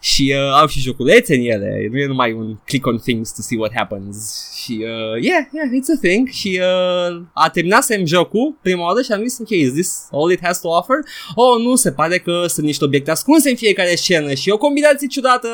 [0.03, 3.41] Și uh, au și joculețe în ele, nu e numai un click on things to
[3.41, 4.15] see what happens
[4.63, 9.01] și uh, yeah, yeah, it's a thing și uh, a terminat să jocul prima oară
[9.01, 10.95] și am zis ok, is this all it has to offer?
[11.35, 15.07] Oh, nu, se pare că sunt niște obiecte ascunse în fiecare scenă și o combinație
[15.07, 15.47] ciudată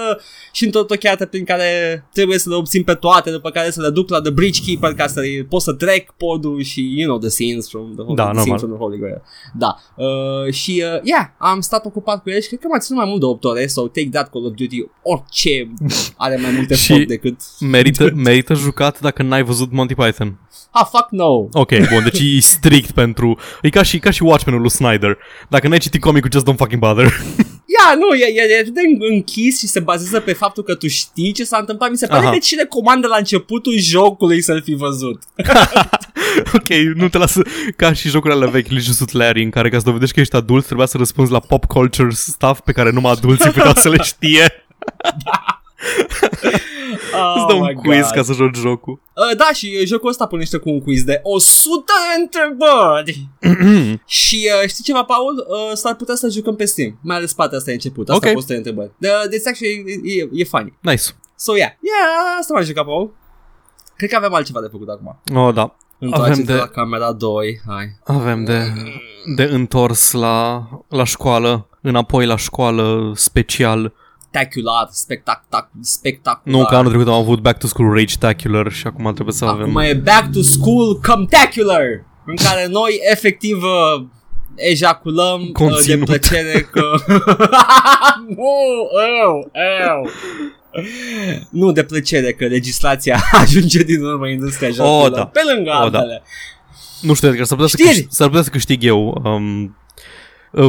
[0.51, 4.09] și întortocheată prin care trebuie să le obțin pe toate, după care să le duc
[4.09, 7.69] la The Bridge Keeper ca să pot să trec podul și you know the scenes
[7.69, 8.41] from the, Da, the normal.
[8.41, 9.21] scenes from the Holy Grail.
[9.57, 9.75] Da.
[9.95, 13.09] Uh, și uh, yeah, am stat ocupat cu el și cred că m-a ținut mai
[13.09, 15.73] mult de 8 ore sau Take That Call of Duty, orice
[16.17, 20.39] are mai multe Și- efort decât Merită, merită jucat dacă n-ai văzut Monty Python.
[20.71, 21.25] Ah, fuck no.
[21.51, 23.37] Ok, bun, deci e strict pentru...
[23.61, 25.17] E ca și, ca și Watchmen-ul lui Snyder.
[25.49, 27.13] Dacă n-ai citit comicul, just don't fucking bother.
[27.75, 30.87] Ia, nu, e, e, e atât de închis și se bazează pe faptul că tu
[30.87, 31.89] știi ce s-a întâmplat.
[31.89, 32.31] Mi se pare Aha.
[32.31, 35.21] că cine comandă la începutul jocului să-l fi văzut.
[36.57, 37.41] ok, nu te lasă
[37.75, 40.65] ca și jocurile alea vechi, Licious Larry, în care ca să dovedești că ești adult,
[40.65, 44.45] trebuia să răspunzi la pop culture stuff pe care numai adulții puteau să le știe.
[47.13, 48.11] Oh Îți dă un my quiz God.
[48.11, 48.99] ca să joci jocul.
[49.15, 53.29] Uh, da, și uh, jocul ăsta punește cu un quiz de 100 de întrebări.
[54.05, 55.45] și uh, știi ceva, Paul?
[55.49, 56.99] Uh, s-ar putea să jucăm pe Steam.
[57.01, 58.09] Mai ales partea asta e început.
[58.09, 58.31] Asta Ok.
[58.33, 58.91] cu 100 de întrebări.
[59.01, 60.77] Uh, deci, actually, e, e, e funny.
[60.81, 61.03] nice.
[61.35, 61.71] So, yeah.
[61.81, 63.13] Yeah, asta m-am jucat, Paul.
[63.95, 65.21] Cred că avem altceva de făcut acum.
[65.35, 65.75] Oh, da.
[65.99, 67.61] Întoarce-te de- la camera 2.
[67.67, 67.85] Hai.
[68.03, 68.61] Avem de,
[69.35, 73.93] de întors la, la școală, înapoi la școală special.
[74.29, 75.43] Spectacular, spectac,
[75.81, 76.59] spectacular.
[76.59, 79.61] Nu, că anul trecut am avut Back to School Rage-tacular și acum trebuie să avem...
[79.69, 81.83] Acum e back to school comtacular
[82.25, 84.05] în care noi efectiv uh,
[84.55, 86.05] ejaculăm uh, de Conținut.
[86.05, 86.81] plăcere că...
[88.27, 88.53] nu,
[89.23, 89.51] eu,
[89.89, 90.09] eu.
[91.49, 95.09] Nu de plăcere că legislația ajunge din urmă industria jocurilor.
[95.09, 95.25] da.
[95.25, 95.97] Pe lângă O, da.
[95.99, 96.23] altele.
[97.01, 97.93] Nu știu, Edgar, s-ar putea, să Știri!
[97.93, 99.69] câștig, s-ar putea să câștig eu um, uh,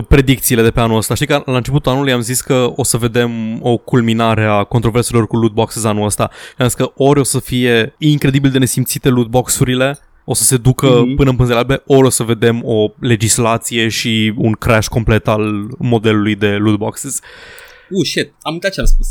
[0.08, 1.14] predicțiile de pe anul ăsta.
[1.14, 5.26] Știi că la începutul anului am zis că o să vedem o culminare a controverselor
[5.26, 6.30] cu loot boxes anul ăsta.
[6.58, 10.56] Am zis că ori o să fie incredibil de nesimțite loot box-urile, o să se
[10.56, 11.14] ducă Mhm.
[11.14, 15.66] până în pânzele albe, ori o să vedem o legislație și un crash complet al
[15.78, 17.18] modelului de loot boxes.
[17.90, 19.06] Uh, shit, am uitat ce am spus.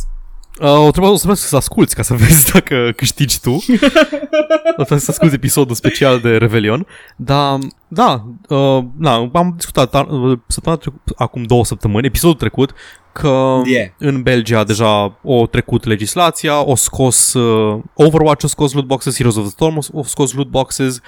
[0.62, 3.52] Uh, o trebuie, o să trebuie să asculti ca să vezi dacă câștigi tu.
[3.52, 6.88] o trebuie să asculti episodul special de Revelion.
[7.16, 12.74] Dar, da, uh, na, am discutat uh, săptămâna trecut, acum două săptămâni, episodul trecut,
[13.12, 13.90] că Yeah.
[13.98, 19.36] în Belgia deja o trecut legislația, o scos uh, Overwatch, o scos loot boxes, Heroes
[19.36, 21.00] of the Storm o scos loot boxes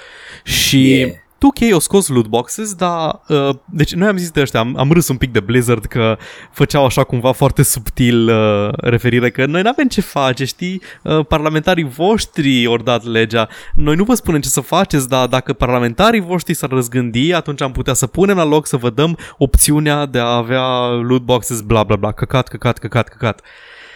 [0.44, 0.90] și...
[0.90, 1.12] Yeah.
[1.39, 3.21] 2K au scos loot boxes, dar...
[3.28, 6.17] Uh, deci noi am zis de ăștia, am, am râs un pic de Blizzard că
[6.52, 10.82] făceau așa cumva foarte subtil uh, referire că noi n-avem ce face, știi?
[11.04, 13.47] Uh, parlamentarii voștri ori dat legea.
[13.75, 17.71] Noi nu vă spunem ce să faceți, dar dacă parlamentarii voștri s-ar răzgândi, atunci am
[17.71, 21.84] putea să punem la loc să vă dăm opțiunea de a avea loot boxes, bla
[21.84, 23.41] bla bla, căcat, căcat, căcat, căcat.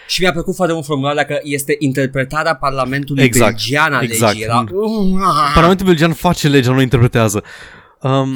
[0.07, 4.31] Și mi-a plăcut foarte mult formularea că este interpretarea Parlamentului Exact, belgian a exact.
[4.31, 4.45] legii.
[4.45, 4.63] Era...
[5.53, 7.43] Parlamentul belgian face legea, nu o interpretează.
[8.01, 8.35] Um,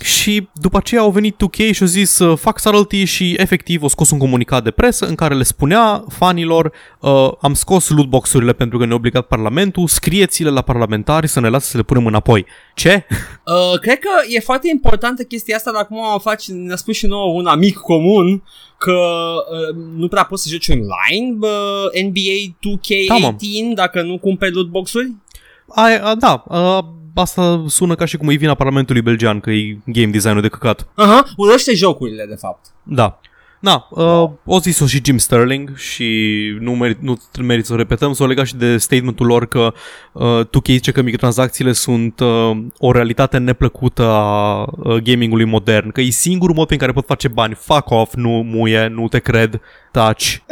[0.00, 3.88] și după aceea au venit 2K și au zis uh, fac subtlety și efectiv au
[3.88, 8.78] scos un comunicat de presă în care le spunea fanilor uh, am scos lootbox-urile pentru
[8.78, 12.46] că ne-a obligat Parlamentul, scrieți-le la parlamentari să ne lasă să le punem înapoi.
[12.74, 13.04] Ce?
[13.46, 17.06] Uh, cred că e foarte importantă chestia asta, dar acum o faci, ne-a spus și
[17.06, 18.42] nouă un amic comun
[18.78, 23.34] că uh, nu prea poți să joci online uh, NBA 2K18 Da, mă.
[23.74, 25.12] dacă nu cumperi lootbox-uri.
[25.68, 26.78] A, a, da, uh,
[27.14, 30.88] asta sună ca și cum e vina Parlamentului belgian că e game design-ul de căcat.
[30.94, 32.66] Aha, urăște jocurile de fapt.
[32.82, 33.20] Da.
[33.66, 36.06] Na, uh, o zis-o și Jim Sterling și
[36.60, 39.72] nu, merit, nu merit să o repetăm, s-o legat și de statementul lor că
[40.12, 46.00] uh, 2K zice că microtransacțiile sunt uh, o realitate neplăcută a uh, gamingului modern, că
[46.00, 47.54] e singurul mod prin care pot face bani.
[47.54, 49.60] Fuck off, nu muie, nu te cred,
[50.00, 50.42] taci.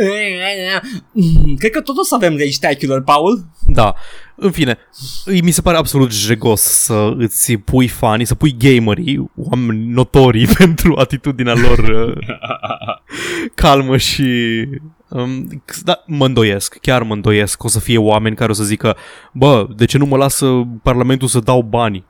[1.12, 3.44] Mm, Cred că tot o să avem Rage Tacular, Paul.
[3.66, 3.94] Da.
[4.36, 4.78] În fine,
[5.24, 10.46] îi- mi se pare absolut jegos să îți pui fanii, să pui gamerii, oameni notorii
[10.58, 12.16] pentru atitudinea lor uh,
[13.54, 14.24] calmă și...
[15.08, 18.64] Um, da, mă îndoiesc, chiar mă îndoiesc că o să fie oameni care o să
[18.64, 18.96] zică
[19.32, 22.04] Bă, de ce nu mă lasă Parlamentul să dau bani?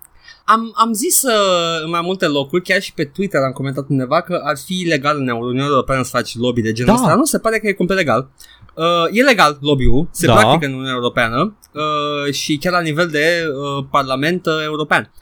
[0.45, 4.21] Am, am zis uh, în mai multe locuri, chiar și pe Twitter am comentat undeva
[4.21, 7.01] că ar fi legal în Uniunea Europeană să faci lobby de genul Da.
[7.03, 7.15] ăsta.
[7.15, 8.29] Nu, se pare că e complet legal.
[8.75, 10.33] Uh, e legal lobby-ul, se Da.
[10.35, 15.13] practică în Uniunea Europeană uh, și chiar la nivel de uh, Parlament uh, European.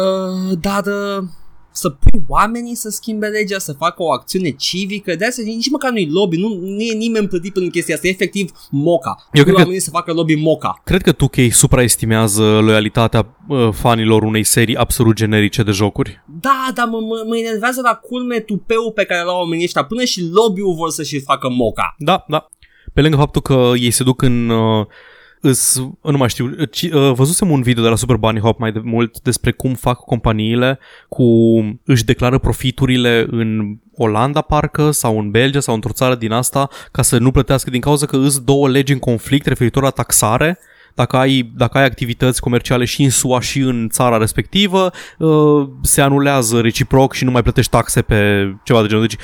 [0.00, 1.24] Uh, dar uh,
[1.78, 5.90] să pui oamenii să schimbe legea, să facă o acțiune civică, de asta nici măcar
[5.90, 9.14] nu-i lobby, nu, nu e nimeni plătit pentru chestia asta, e efectiv moca.
[9.18, 10.80] Eu Pui cred că- oamenii să facă lobby moca.
[10.84, 16.22] Cred că 2K supraestimează loialitatea uh, fanilor unei serii absolut generice de jocuri.
[16.40, 20.04] Da, dar mă, mă, mă enervează la culme tupeul pe care l-au oamenii ăștia, până
[20.04, 21.94] și lobby-ul vor să-și facă moca.
[21.98, 22.46] Da, da.
[22.94, 24.48] Pe lângă faptul că ei se duc în...
[24.48, 24.86] Uh,
[25.40, 28.72] îs, nu mai știu, ci, uh, văzusem un video de la Super Bunny Hop mai
[28.72, 31.24] de mult despre cum fac companiile cu
[31.84, 37.02] își declară profiturile în Olanda parcă sau în Belgia sau într-o țară din asta ca
[37.02, 40.58] să nu plătească din cauza că îs două legi în conflict referitor la taxare
[40.98, 46.00] dacă ai, dacă ai activități comerciale și în SUA și în țara respectivă, uh, se
[46.00, 49.06] anulează reciproc și nu mai plătești taxe pe ceva de genul.
[49.06, 49.18] Deci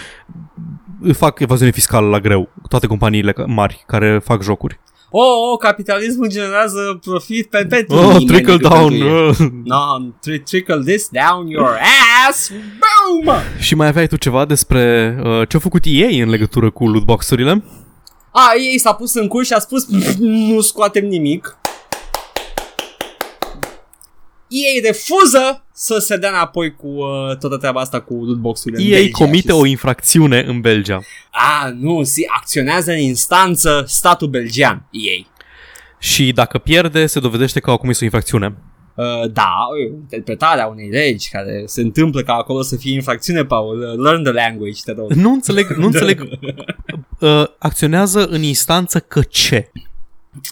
[1.16, 4.80] fac evaziune fiscală la greu toate companiile ca- mari care fac jocuri.
[5.16, 8.88] Oh, oh capitalismul generează profit pe, pentru Oh, nimeni trickle decât down.
[8.88, 9.28] pentru ei.
[9.28, 9.36] uh.
[9.64, 9.76] No,
[10.20, 11.78] tri- trickle this down your
[12.28, 12.50] ass.
[12.50, 13.36] Boom!
[13.58, 17.62] Și mai aveai tu ceva despre uh, ce-au făcut ei în legătură cu lootbox-urile?
[18.30, 19.86] A, ei s-a pus în curs și a spus
[20.18, 21.56] nu scoatem nimic.
[24.64, 28.98] Ei refuză să se dea înapoi cu uh, toată treaba asta cu lootbox-urile în Ei
[29.00, 31.00] Belgia comite și- o infracțiune în Belgia.
[31.30, 35.26] A, nu, si, acționează în instanță statul belgian, ei.
[35.98, 38.54] Și dacă pierde, se dovedește că au comis o infracțiune.
[38.96, 39.54] Uh, da,
[39.98, 43.80] interpretarea unei legi care se întâmplă ca acolo să fie infracțiune, Paul.
[43.80, 45.12] Uh, Learn the language, te rog.
[45.12, 46.22] Nu înțeleg, nu înțeleg.
[47.20, 49.70] Uh, acționează în instanță că ce?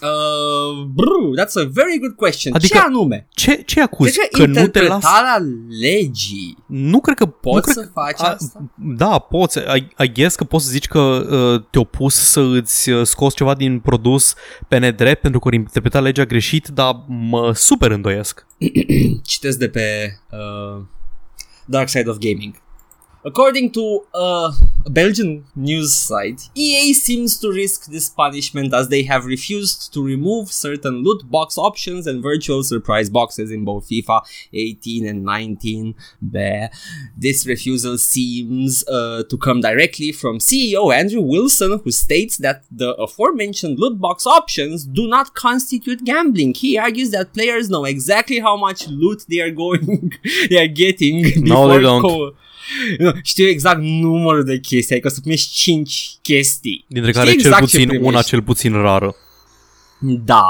[0.01, 2.53] Uh, brr, that's a very good question.
[2.53, 3.27] Adică- Ce anume?
[3.31, 4.17] Ce, ce acuzi?
[4.17, 4.65] Cred că, Că nu te las...
[4.65, 5.37] interpretarea
[5.81, 7.23] legii Nu cred că...
[7.25, 8.63] nu poți cred să faci A, asta?
[8.75, 9.57] da, poți.
[9.59, 13.35] I, I guess că poți să zici că uh, te-au pus să îți uh, scoți
[13.35, 14.33] ceva din produs
[14.67, 18.45] pe nedrept pentru că ori interpreta legea greșit, dar mă super îndoiesc.
[19.31, 20.81] Citesc de pe uh,
[21.65, 22.61] Dark Side of Gaming.
[23.25, 24.51] According to uh,
[24.85, 30.03] a Belgian news site, EA seems to risk this punishment as they have refused to
[30.03, 35.95] remove certain loot box options and virtual surprise boxes in both FIFA 18 and 19.
[36.21, 36.69] Bleh.
[37.17, 42.93] This refusal seems uh, to come directly from CEO Andrew Wilson, who states that the
[42.95, 46.53] aforementioned loot box options do not constitute gambling.
[46.55, 50.11] He argues that players know exactly how much loot they are going,
[50.49, 52.01] they are getting No, they don't.
[52.01, 52.35] co-
[53.23, 56.85] știu exact numărul de chestii, adică o să primești 5 chestii.
[56.87, 58.13] Dintre Știi care exact cel ce puțin primești.
[58.13, 59.15] una cel puțin rară.
[59.99, 60.45] Da,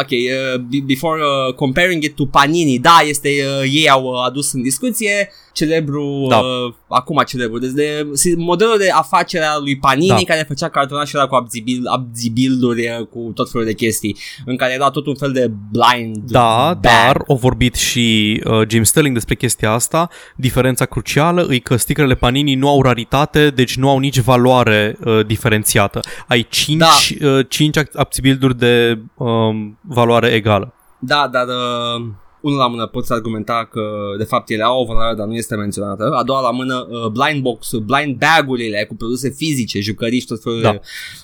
[0.00, 4.22] ok, uh, be- before uh, comparing it to Panini, da, este, uh, ei au uh,
[4.26, 6.36] adus în discuție celebru, Da.
[6.38, 10.14] uh, acum celebru, deci de, si- modelul de afacere al lui Panini Da.
[10.26, 14.72] care făcea cartonașul ăla cu abzibil, abzibilduri uh, cu tot felul de chestii, în care
[14.72, 16.40] era tot un fel de blind Da,
[16.72, 16.80] bag.
[16.80, 20.08] dar au vorbit și uh, James Sterling despre chestia asta.
[20.36, 25.26] Diferența crucială e că stickerele Panini nu au raritate, deci nu au nici valoare uh,
[25.26, 26.00] diferențiată.
[26.28, 27.26] Ai 5, Da.
[27.28, 30.74] uh, 5 abțibilduri de um, valoare egală.
[30.98, 32.04] Da, dar uh,
[32.40, 33.80] unul la mână poți argumenta că
[34.18, 36.10] de fapt ele au o valoare, dar nu este menționată.
[36.14, 40.42] A doua la mână, uh, blind box, blind bag-urile cu produse fizice, jucării și tot
[40.42, 40.70] felul Da.
[40.70, 40.80] de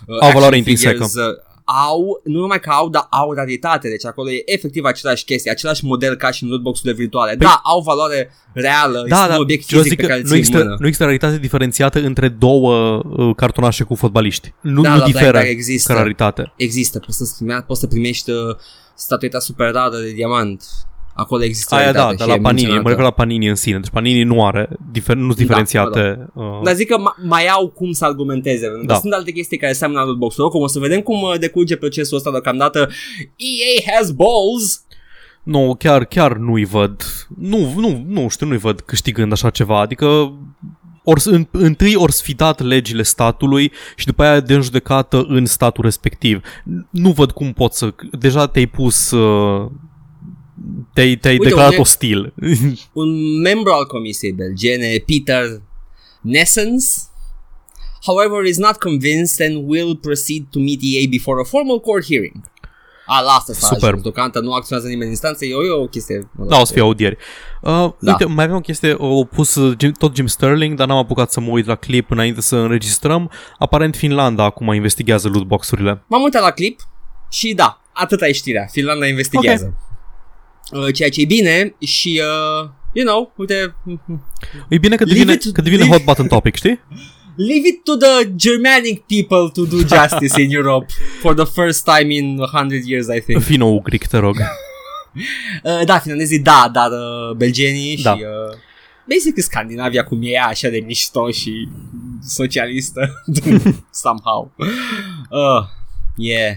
[0.07, 0.93] uh, Au valoare action intrinsecă.
[0.93, 1.37] figures, uh,
[1.89, 5.85] au, nu numai că au, dar au raritate, deci acolo e efectiv același chestie, același
[5.85, 7.35] model ca și în lootbox-urile virtuale.
[7.35, 10.03] Păi- da, au valoare reală, Da, este da, un obiect ce vreau fizic zic pe
[10.03, 10.77] că care îl nu ții în există, mână.
[10.81, 14.53] nu există raritate diferențiată între două uh, cartonașe cu fotbaliști.
[14.61, 15.93] Nu, Da, nu da, diferă dar există.
[15.93, 16.53] ca raritate.
[16.57, 18.37] Există, poți să, primea, poți să primești uh,
[18.95, 20.63] statueta super rară de diamant.
[21.21, 22.89] Acolo există Aia da, raritate dar și la e Panini, mă menționată.
[22.89, 23.79] refer la Panini în sine.
[23.79, 26.27] Deci Panini nu are, difer, nu sunt Da, diferențiate.
[26.35, 28.99] uh, Dar zic că ma- mai au cum să argumenteze, pentru că Da.
[28.99, 32.17] sunt alte chestii care seamănă la lootbox Oricum o să vedem cum uh, decurge procesul
[32.17, 32.79] ăsta deocamdată.
[33.37, 34.85] EA has balls!
[35.43, 37.03] Nu, chiar, chiar nu-i văd.
[37.39, 39.81] Nu, nu, nu știu, nu-i văd câștigând așa ceva.
[39.81, 40.33] Adică
[41.05, 45.85] ori, în, întâi ori sfidat legile statului și după aia de în judecată în statul
[45.85, 46.41] respectiv.
[46.91, 47.95] Nu văd cum pot să...
[48.19, 49.11] Deja te-ai pus...
[49.11, 49.71] Uh,
[50.95, 52.35] te-ai, te-ai Uite, declarat unde- ostil.
[52.93, 55.63] Un membru al comisiei belgene, Peter
[56.23, 57.11] Nessens,
[58.07, 62.49] however, is not convinced and will proceed to meet EA before a formal court hearing.
[63.07, 63.89] A, la asta s-a Super.
[63.89, 64.03] ajuns.
[64.03, 66.19] Deocamdată nu acționează nimeni în instanță, e o, e o chestie...
[66.19, 67.17] mă rog, da, o să fie audieri.
[67.63, 68.11] Uh, Da.
[68.13, 71.33] Uite, mai avem o chestie, o pus uh, Jim, tot Jim Sterling, dar n-am apucat
[71.33, 73.31] să mă uit la clip înainte să înregistrăm.
[73.59, 76.03] Aparent Finlanda acum investigează lootbox-urile.
[76.07, 76.81] M-am uitat la clip
[77.31, 78.67] și da, atâta e știrea.
[78.71, 79.77] Finlanda investigează.
[80.73, 82.21] Uh, Ceea ce e bine și,
[82.63, 83.75] uh, you know, uite,
[84.69, 86.81] E bine că Leave devine, it- că devine leave- hot button topic, știi?
[87.49, 90.87] leave it to the Germanic people to do justice in Europe
[91.21, 93.43] for the first time in 100 years, I think.
[93.43, 94.37] Fii ugric, te rog.
[95.63, 98.15] Uh, da, finlandezii da, dar uh, belgenii Da.
[98.15, 98.23] și...
[98.23, 98.57] Uh,
[99.09, 101.69] basic Scandinavia cum e ea așa de mișto și
[102.23, 103.23] socialistă
[104.03, 104.53] somehow.
[104.59, 105.63] Uh,
[106.17, 106.55] yeah.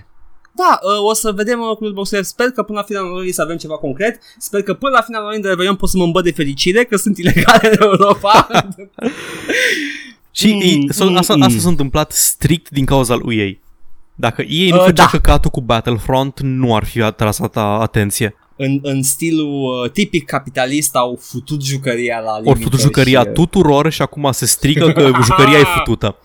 [0.55, 3.41] Da, uh, o să vedem uh, cu Xbox Sper că până la finalul lui să
[3.41, 4.19] avem ceva concret.
[4.37, 6.97] Sper că până la finalul lui de Revelion pot să mă îmbăt de fericire că
[6.97, 8.47] sunt ilegale în Europa.
[10.31, 11.41] Și Mm, mm, so, mm, asta, mm.
[11.41, 13.51] asta s-a întâmplat strict din cauza lui EA.
[14.15, 15.09] Dacă EA nu Uh, făcea da.
[15.09, 18.35] căcatul cu Battlefront, nu ar fi atras atâta atenție.
[18.63, 22.49] În, în stilul uh, tipic capitalist au futut jucăria la limită.
[22.49, 26.17] Ori făcut jucăria și, uh, tuturor și acum se strigă că jucăria e futută.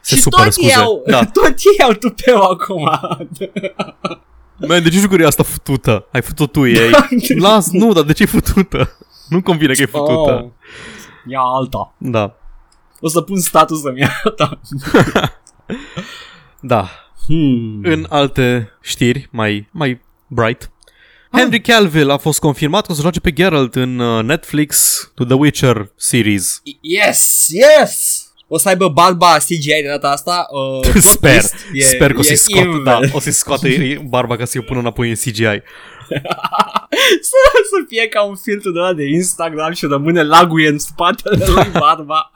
[0.00, 0.68] Se și supără, tot scuze.
[0.68, 1.24] Ei au, Da.
[1.40, 2.90] Tot ei au tupeu acum.
[4.68, 6.06] Man, de ce jucăria asta futută?
[6.12, 6.90] Ai făcut tu ei.
[7.38, 8.96] Las, nu, dar de ce e futută?
[9.28, 10.42] Nu convine că e futută.
[10.44, 10.50] Oh,
[11.26, 11.94] ia alta.
[11.98, 12.34] Da.
[13.00, 14.60] O să pun status să-mi ia alta.
[16.60, 16.88] Da.
[17.26, 17.80] Hmm.
[17.82, 20.70] În alte știri mai, mai bright,
[21.36, 25.24] Henry Cavill a fost confirmat că o să joace pe Geralt în uh, Netflix to
[25.24, 26.62] The Witcher series.
[26.80, 28.13] Yes, yes!
[28.54, 30.46] O să aibă barba CGI de data asta.
[30.50, 32.82] Uh, plot Sper, twist, e- sper că o e să-i scoată, evil.
[32.84, 35.42] da, o să-i scoate barba ca să-i o pună înapoi în CGI.
[37.30, 37.38] să,
[37.70, 41.66] să fie ca un filtru de ăla de Instagram și rămâne laguie în spatele lui
[41.80, 42.30] barba.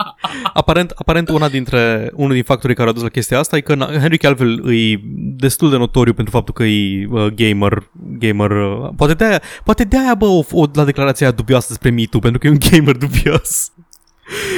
[0.52, 3.74] Aparent, aparent una dintre, unul din factorii care au dus la chestia asta e că
[3.74, 5.00] na- Henry Cavill e
[5.36, 10.14] destul de notoriu pentru faptul că e uh, gamer, gamer, uh, poate de-aia, poate de-aia
[10.14, 12.96] bă, o, o, la declarația aia dubioasă despre Me Too, pentru că e un gamer
[12.96, 13.72] dubios.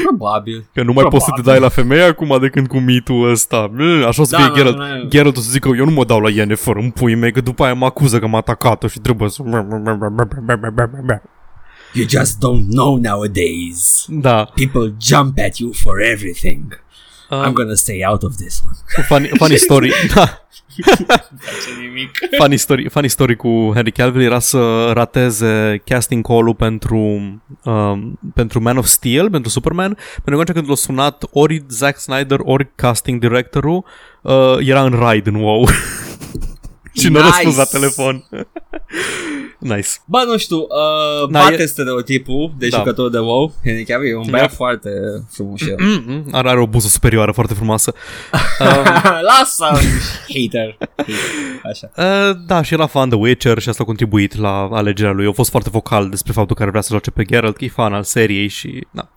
[0.02, 0.64] Probabil.
[0.74, 1.60] Că nu mai poți să te Probabil.
[1.60, 3.66] dai la femeie acum de când cu Me Too ăsta.
[3.66, 4.76] Bă, Așa o să Da, fie da, Geralt.
[4.76, 5.08] da.
[5.08, 7.64] Geralt o să zică, eu nu mă dau la Yennefer în pui mei, că după
[7.64, 9.42] aia mă acuză că m-a atacat-o și trebuie să...
[11.92, 14.04] You just don't know nowadays.
[14.08, 14.44] Da.
[14.54, 16.82] People jump at you for everything.
[17.32, 19.06] I'm Uh, gonna stay out of this one.
[19.06, 19.90] funny, funny story.
[20.14, 20.46] da.
[21.40, 22.10] Face nimic.
[22.38, 26.96] funny story, funny story cu Henry Cavill era să rateze casting call-ul pentru,
[27.64, 31.98] um, pentru Man of Steel, pentru Superman, pentru că atunci când l-a sunat ori Zack
[31.98, 33.84] Snyder, ori casting directorul,
[34.22, 35.66] uh, era în raid în WoW.
[37.00, 37.34] și nu a Nice.
[37.34, 38.24] răspuns la telefon.
[39.60, 39.88] nice.
[40.04, 42.76] Bă, nu știu, uh, Da, bate e- stereotipul de Da.
[42.76, 43.54] jucător de WoW.
[43.64, 44.90] Henry Cavill e un băiat foarte
[45.30, 45.60] frumos.
[45.60, 45.76] el.
[45.78, 47.94] Mm-mm, are, are o buză superioară foarte frumoasă.
[49.30, 49.78] Lasă hater.
[50.28, 50.78] hater.
[51.70, 51.90] Așa.
[52.30, 55.26] Uh, da, și era fan de Witcher și asta a contribuit la alegerea lui.
[55.26, 57.68] A fost foarte vocal despre faptul că ar vrea să joace pe Geralt, că e
[57.68, 58.86] fan al seriei și...
[58.90, 59.08] Da.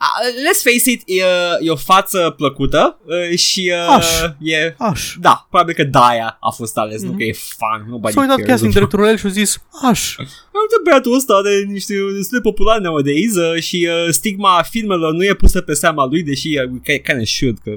[0.00, 1.22] Uh, let's face it, e,
[1.60, 4.06] e o față plăcută uh, și uh, Aș.
[4.40, 4.74] e...
[4.78, 5.14] Aș.
[5.20, 8.50] Da, probabil că Daia a fost ales, nu că e fan, nobody S-a uitat cares.
[8.50, 10.16] casting directorul la el și a zis, aș.
[10.18, 15.24] Uite băiatul ăsta are niște destul de popular nowadays uh, și uh, stigma filmelor nu
[15.24, 17.70] e pusă pe seama lui, deși uh, we kind of should, că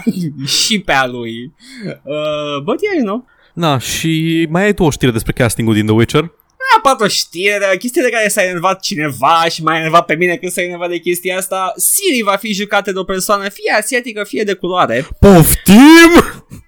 [0.64, 1.52] și pe a lui.
[1.84, 3.26] Uh, but yeah, you know.
[3.54, 6.32] Da, și mai ai tu o știre despre castingul din The Witcher?
[6.74, 10.36] Neapărat o știre, de chestie de care s-a enervat cineva și m-a enervat pe mine
[10.36, 11.72] când s-a enervat de chestia asta.
[11.76, 15.08] Siri va fi jucată de o persoană fie asiatică, fie de culoare.
[15.18, 16.12] Poftim!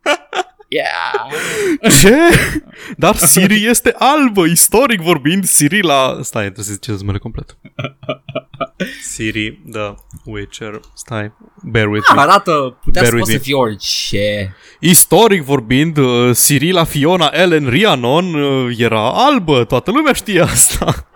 [0.69, 1.91] Yeah!
[2.01, 2.15] Ce?
[2.97, 6.19] Dar Siri este albă, istoric vorbind, Siri la...
[6.23, 7.57] Stai, trebuie să ziceți numele complet.
[9.03, 12.21] Siri, The Witcher, stai, bear with me.
[12.21, 13.37] Arată, putea Bear să, with poate me.
[13.39, 14.55] să fie orice.
[14.81, 21.09] Istoric vorbind, uh, Cyrilla Fiona Ellen Rhiannon uh, era albă, toată lumea știe asta.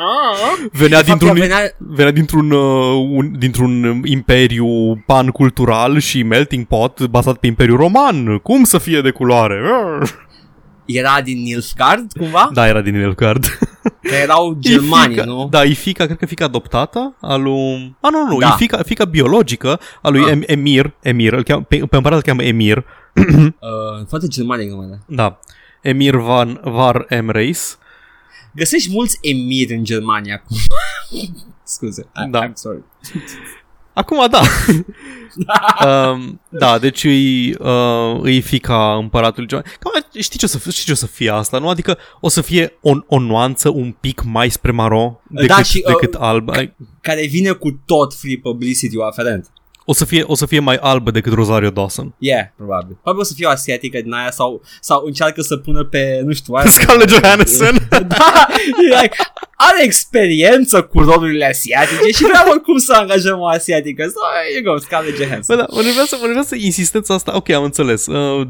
[0.72, 4.66] Venea De fapt, dintr-un, ea venea- venea dintr-un, uh, un, dintr-un imperiu
[5.06, 8.38] pan-cultural și melting pot bazat pe Imperiul Roman.
[8.38, 9.38] Cum să fie de culoare?
[10.84, 12.50] Era din Nilfgaard, cumva?
[12.52, 13.44] Da, era din Elgard.
[14.02, 15.48] Că erau E germani, fica, nu?
[15.50, 17.96] Da, e fica, cred că fica adoptată a lui...
[18.00, 18.46] A, nu, nu, Da.
[18.46, 20.30] e fica, fica biologică a lui Ah.
[20.30, 20.92] em, Emir.
[21.02, 22.84] Emir, îl cheamă, pe, pe împărat îl cheamă Emir.
[23.60, 25.02] Uh, foarte germani numele.
[25.06, 25.38] Da.
[25.80, 27.78] Emir Van Var Emreis.
[28.54, 30.56] Găsești mulți emiri în Germania acum.
[31.64, 32.06] Scuze.
[32.26, 32.48] I, Da.
[32.48, 32.82] I'm sorry.
[34.00, 34.42] Acum da.
[36.10, 39.62] um, da, deci îi, uh, îi fica împăratului John.
[39.62, 41.68] Cam, știi, ce o să, știi ce o să fie asta, nu?
[41.68, 45.82] Adică o să fie o, o nuanță un pic mai spre maro decât, Da, și,
[45.86, 46.50] uh, decât alb.
[46.50, 49.46] Ai- Care vine cu tot free publicity-ul aferent.
[49.84, 52.14] O să, fie, o să fie mai albă decât Rosario Dawson.
[52.18, 52.94] Yeah, probabil.
[53.02, 56.32] Probabil o să fie o asiatică din aia sau, sau încearcă să pună pe, nu
[56.32, 56.70] știu, aia.
[56.70, 57.88] Scarlett Johansson.
[58.08, 58.46] da,
[58.88, 59.16] e like,
[59.68, 64.02] are experiență cu rolurile asiatice și vrea oricum să angajăm o asiatică.
[64.02, 64.20] So,
[64.54, 65.56] you go, Scarlett Johansson.
[65.56, 67.36] Bă, da, mă nervează, mă nervează insistența asta.
[67.36, 68.06] Ok, am înțeles.
[68.06, 68.46] Uh,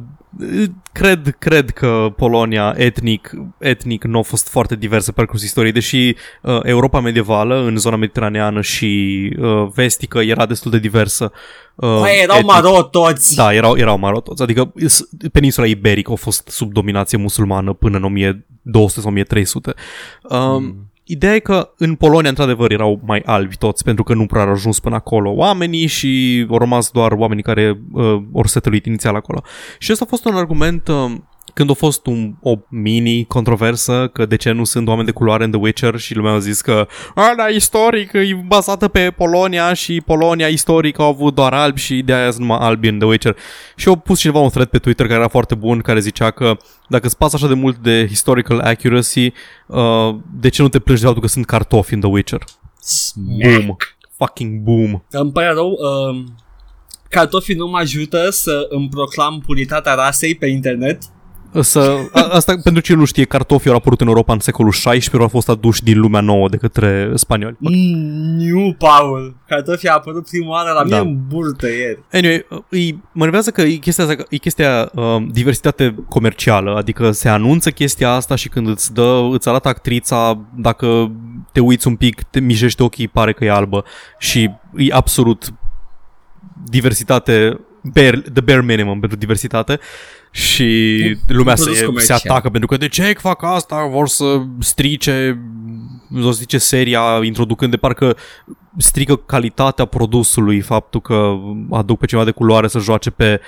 [0.92, 6.14] cred, cred că Polonia etnic, etnic nu a fost foarte diversă pe parcursul istoriei, deși
[6.42, 8.90] uh, Europa medievală în zona mediteraneană și
[9.38, 11.32] uh, vestică era destul de diversă.
[11.32, 11.38] uh,
[11.81, 12.53] Păi erau etnic.
[12.53, 13.35] maro toți.
[13.37, 14.43] Da, erau, erau maro toți.
[14.43, 19.74] Adică s- peninsula iberică a fost sub dominație musulmană până în 1200 sau 1300.
[20.22, 20.85] Um, mm.
[21.05, 24.51] Ideea e că în Polonia, într-adevăr, erau mai albi toți, pentru că nu prea au
[24.51, 28.05] ajuns până acolo oamenii și au rămas doar oamenii care uh,
[28.35, 29.43] au settluit inițial acolo.
[29.78, 31.11] Și ăsta a fost un argument uh,
[31.55, 35.51] când a fost un, o mini-controversă că de ce nu sunt oameni de culoare în
[35.51, 40.01] The Witcher și lumea a zis că a, da, istoric, e bazată pe Polonia și
[40.01, 43.36] Polonia istoric au avut doar albi și de aia sunt numai albi în The Witcher.
[43.76, 46.57] Și au pus cineva un thread pe Twitter care era foarte bun, care zicea că
[46.88, 49.32] dacă îți pasă așa de mult de historical accuracy,
[49.66, 52.45] uh, de ce nu te plângi de faptul că sunt cartofi în The Witcher?
[53.14, 53.76] Boom.
[54.16, 55.03] Fucking boom.
[55.11, 56.24] Îmi pare rău, uh,
[57.09, 61.03] cartofii nu mă ajută să îmi proclam puritatea rasei pe internet.
[61.61, 65.18] Să, a, asta, pentru cine nu știe, cartofii au apărut în Europa în secolul XVI,
[65.18, 67.57] au fost aduși din lumea nouă de către spanioli.
[67.59, 67.72] Mm,
[68.36, 69.36] Nu, Paul.
[69.48, 71.03] Cartofii a apărut prima oară la mine Da.
[71.03, 71.98] în burtă ieri.
[72.12, 77.28] Anyway, îi, mă nervează că e chestia, asta, e chestia uh, diversitate comercială, adică se
[77.28, 81.12] anunță chestia asta și când îți dă, îți arată actrița, dacă
[81.53, 83.84] te uiți un pic, te mijești ochii, pare că e albă
[84.18, 85.55] și e absolut
[86.64, 89.78] diversitate, bare, the bare minimum pentru diversitate
[90.31, 92.20] și lumea produs se, se comercial.
[92.24, 95.41] atacă pentru că de ce fac asta, vor să strice,
[96.09, 98.16] vor să strice seria introducând de parcă
[98.76, 101.39] strică calitatea produsului faptul că
[101.70, 103.41] aduc pe cineva de culoare să joace pe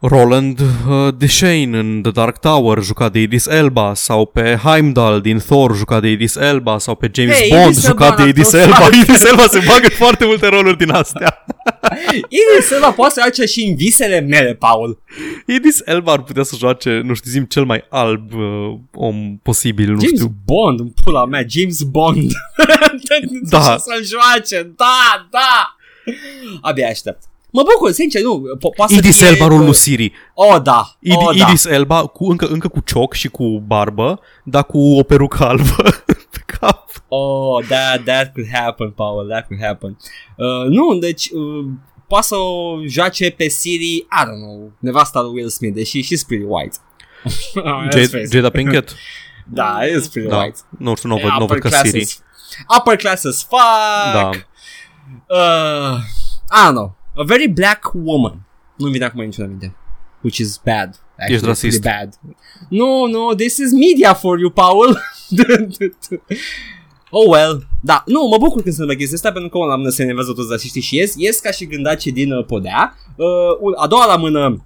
[0.00, 5.38] Roland uh, Deschain în The Dark Tower jucat de Idris Elba sau pe Heimdall din
[5.38, 8.28] Thor jucat de Idris Elba sau pe James Hey, Bond Idris Elba jucat de n-a
[8.28, 8.74] Idris fost Elba.
[8.74, 11.44] foarte- Idris Elba se bagă în foarte multe roluri din astea.
[12.42, 15.02] Idris Elba poate să face și în visele mele, Paul.
[15.46, 19.90] Idris Elba ar putea să joace, nu știu, zim cel mai alb uh, om posibil,
[19.92, 20.32] nu James știu.
[20.44, 22.30] Bond, în pula mea, James Bond.
[23.42, 23.58] Da.
[23.58, 25.76] Ce să-l joace, da, da.
[26.60, 27.22] Abia aștept.
[27.52, 29.32] Mă bucur, sincer, nu, po- poate Idris să fie...
[29.32, 30.12] Elba rolul lui Siri.
[30.34, 31.44] Oh, da, Id- oh, da.
[31.44, 35.76] Idris Elba cu, încă, încă cu cioc și cu barbă, dar cu o perucă albă
[36.32, 36.88] pe cap.
[37.08, 39.96] Oh, that, that could happen, Paul, that could happen.
[40.36, 41.64] Uh, nu, deci, uh,
[42.08, 46.26] poate să o joace pe Siri, I don't know, nevasta lui Will Smith, deși she's
[46.26, 46.76] pretty white.
[47.24, 48.30] Let's face Jada, it.
[48.32, 48.94] Jada Pinkett?
[49.52, 50.36] Da, it's pretty Da.
[50.38, 50.58] white.
[50.78, 52.02] Nu știu, nu o văd, nu o upper văd ca class Siri.
[52.02, 52.22] as-
[52.78, 54.12] Upper class as fuck.
[54.12, 54.30] Da.
[55.28, 55.98] Uh,
[56.50, 56.96] I don't know.
[57.20, 58.46] A very black woman.
[58.76, 59.76] Nu-mi vine acum niciun aminte.
[60.22, 60.88] Which is bad.
[61.10, 61.80] Actually, Ești rasist.
[61.80, 62.18] pretty Bad.
[62.68, 64.98] No, no, this is media for you, Paul.
[67.10, 67.66] oh well.
[67.82, 70.02] Da, nu, mă bucur când se întâmplă chestia asta pentru că una la mână se
[70.02, 72.94] enervează toți rasiștii și ies, ies ca și gândace din uh, podea.
[73.16, 73.26] Uh,
[73.60, 74.64] un- a doua la mână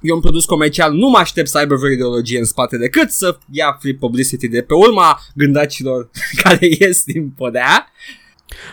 [0.00, 3.38] eu un produs comercial nu mă aștept să aibă vreo ideologie în spate decât să
[3.50, 6.10] ia free publicity de pe urma gândacilor
[6.42, 7.86] care ies din podea.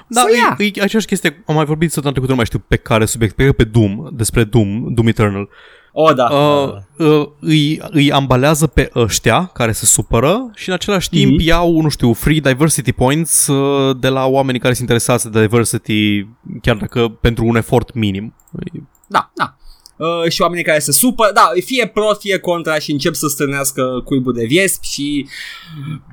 [0.08, 0.66] Da, Să ia.
[0.66, 3.36] e, e aceeași chestie, am mai vorbit săptămâna trecută, nu mai știu pe care subiect,
[3.36, 5.50] pe, pe Doom, despre Doom, Doom Eternal.
[5.94, 6.24] Oh, da.
[6.26, 11.48] Uh, uh, îi, îi ambalează pe ăștia care se supără și în același timp Mhm.
[11.48, 16.28] iau, nu știu, free diversity points uh, de la oamenii care sunt interesați de diversity,
[16.62, 18.36] chiar dacă pentru un efort minim.
[19.08, 19.56] Da, da.
[19.98, 24.02] Uh, și oamenii care se supă, da, fie pro, fie contra și încep să strânească
[24.06, 25.28] cuibul de viesp și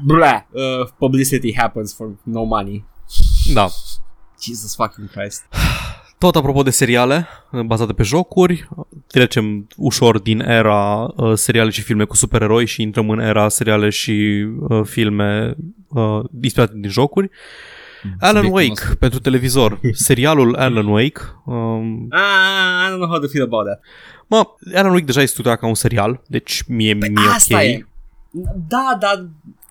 [0.04, 2.84] blah, uh, publicity happens for no money.
[3.54, 3.68] Da.
[4.42, 5.44] Jesus fucking Christ.
[6.18, 8.68] Tot apropo de seriale uh, bazate pe jocuri,
[9.06, 13.88] trecem ușor din era uh, seriale și filme cu supereroi și intrăm în era seriale
[13.88, 15.54] și uh, filme
[15.88, 17.30] uh, inspirate din jocuri.
[18.20, 18.96] Alan Subiectul Wake nostru.
[18.96, 19.80] pentru televizor.
[19.92, 21.20] Serialul Alan Wake.
[21.44, 23.80] Um, Ah, I don't know how to feel about that.
[24.26, 24.44] mă,
[24.78, 27.62] Alan Wake deja e studiat ca un serial, deci mie Păi mi-e asta ok.
[27.62, 27.86] e.
[28.68, 29.28] Da, dar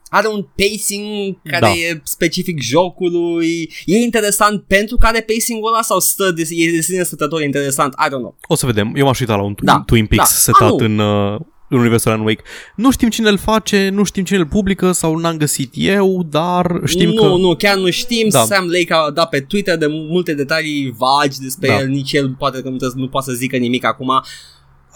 [0.09, 1.71] are un pacing care Da.
[1.71, 3.73] e specific jocului.
[3.85, 7.93] E interesant pentru că are pacing-ul ăla sau stă de, e de sine stătător interesant?
[7.93, 8.37] I don't know.
[8.47, 8.93] O să vedem.
[8.95, 10.35] Eu m-aș uita la un Da, Twin Peaks da.
[10.37, 10.85] setat Ah, nu.
[10.85, 11.39] în, uh,
[11.69, 12.41] în universul Alan Wake.
[12.75, 16.81] Nu știm cine îl face, nu știm cine îl publică sau n-am găsit eu, dar
[16.85, 17.27] știm nu, că...
[17.27, 18.27] nu, chiar nu știm.
[18.29, 18.39] Da.
[18.39, 18.55] Da.
[18.55, 21.73] Sam Lake a dat pe Twitter de multe detalii vagi despre Da.
[21.73, 21.79] da.
[21.79, 24.09] el, nici el poate că nu, trebuie- nu poate să zică nimic acum.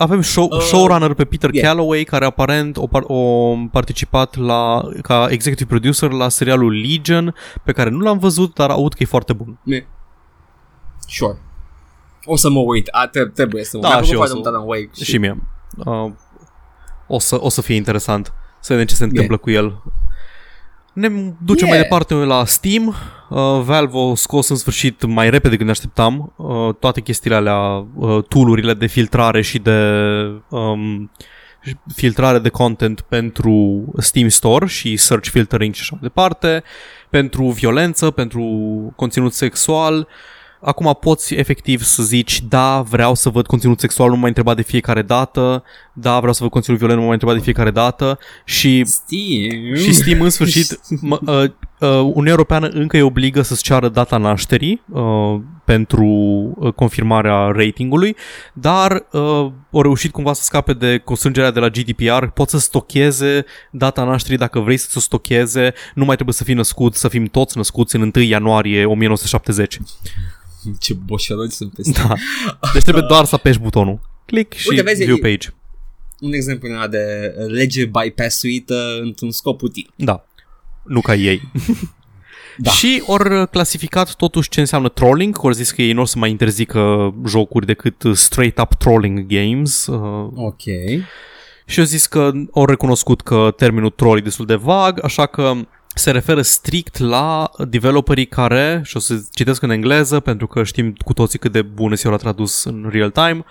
[0.01, 1.67] Avem show, Uh, showrunner pe Peter yeah.
[1.67, 7.71] Calloway, care aparent o, par- o participat la, ca executive producer la serialul Legion, pe
[7.71, 9.59] care nu l-am văzut, dar aud că e foarte bun.
[9.63, 9.85] Me.
[11.07, 11.37] Sure.
[12.25, 14.37] O să mă uit, a, tre- trebuie să mă Da, Mi-a plăcut și eu foarte
[14.37, 14.89] o să- mult Alan Wake.
[14.95, 15.41] Și, Și mie.
[15.85, 16.11] Uh,
[17.07, 19.81] o, să, o să fie interesant să vedem ce se întâmplă cu el.
[20.93, 21.07] Ne
[21.45, 21.89] ducem mai Yeah.
[21.89, 22.87] departe la Steam.
[23.29, 27.85] Uh, Valve a scos în sfârșit mai repede decât ne așteptam uh, toate chestiile alea,
[27.95, 29.81] uh, tool-urile de filtrare și de
[30.49, 31.11] um,
[31.95, 36.63] filtrare de content pentru Steam Store și search filtering și așa mai departe,
[37.09, 38.43] pentru violență, pentru
[38.95, 40.07] conținut sexual.
[40.61, 44.61] Acum poți efectiv să zici, da, vreau să văd conținut sexual, nu m-ai întrebat de
[44.61, 48.83] fiecare dată, da, vreau să văd conținut violent, nu m-ai întrebat de fiecare dată și
[48.85, 49.75] Steam.
[49.75, 51.43] și Steam în sfârșit, m- uh,
[51.79, 56.05] uh, Uniunea Europeană încă îi obligă să-ți ceară data nașterii uh, pentru
[56.57, 58.15] uh, confirmarea ratingului,
[58.53, 59.21] dar uh,
[59.71, 64.37] au reușit cumva să scape de constrângerea de la GDPR, pot să stocheze data nașterii
[64.37, 67.95] dacă vrei să o stocheze, nu mai trebuie să fii născut, să fim toți născuți
[67.95, 69.79] în 1 ianuarie 1970.
[70.79, 72.07] Ce boșoroni sunt pe Steam.
[72.07, 72.13] Da.
[72.73, 73.99] Deci trebuie doar să apeși butonul.
[74.25, 75.49] Click și Uite, vezi, view e- page.
[76.19, 79.93] Un exemplu ăla de lege bypass-uită într-un scop util.
[79.95, 80.25] Da.
[80.83, 81.41] Nu ca ei.
[82.57, 82.71] Da.
[82.71, 86.29] Și ori clasificat totuși ce înseamnă trolling, ori zis că ei nu o să mai
[86.29, 89.85] interzică jocuri decât straight up trolling games.
[89.85, 90.61] Uh, Ok.
[91.65, 95.53] și au zis că au recunoscut că termenul troll e destul de vag, așa că
[95.95, 100.95] se referă strict la developerii care, și o să citesc în engleză pentru că știm
[101.05, 103.45] cu toții cât de bun este la tradus în real time,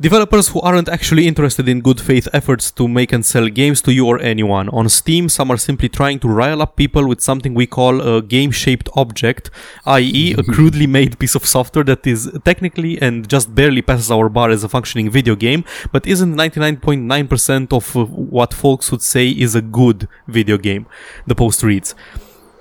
[0.00, 3.92] Developers who aren't actually interested in good faith efforts to make and sell games to
[3.92, 4.68] you or anyone.
[4.68, 8.22] On Steam, some are simply trying to rile up people with something we call a
[8.22, 9.50] game shaped object,
[9.86, 14.28] i.e., a crudely made piece of software that is technically and just barely passes our
[14.28, 19.56] bar as a functioning video game, but isn't 99.9% of what folks would say is
[19.56, 20.86] a good video game,
[21.26, 21.96] the post reads.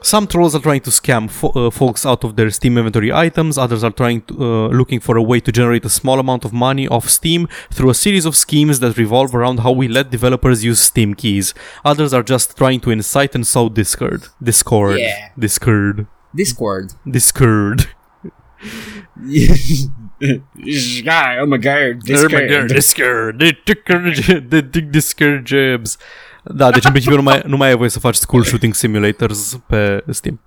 [0.02, 3.58] Some trolls are trying to scam fo- uh, folks out of their Steam inventory items.
[3.58, 6.54] Others are trying to, uh, looking for a way to generate a small amount of
[6.54, 10.64] money off Steam through a series of schemes that revolve around how we let developers
[10.64, 11.54] use Steam keys.
[11.84, 14.28] Others are just trying to incite and sow discord.
[14.42, 15.00] Discord.
[15.00, 15.30] Yeah.
[15.38, 16.08] Discord.
[16.36, 16.94] Discord.
[17.10, 17.88] Discord.
[18.60, 18.62] oh
[21.46, 22.70] my god, Discord.
[22.70, 23.38] Discord.
[23.66, 24.90] Discord.
[24.92, 25.98] Discord jabs.
[26.54, 29.60] Da, deci în principiu nu mai, nu mai ai voie să faci school shooting simulators
[29.68, 30.40] pe Steam.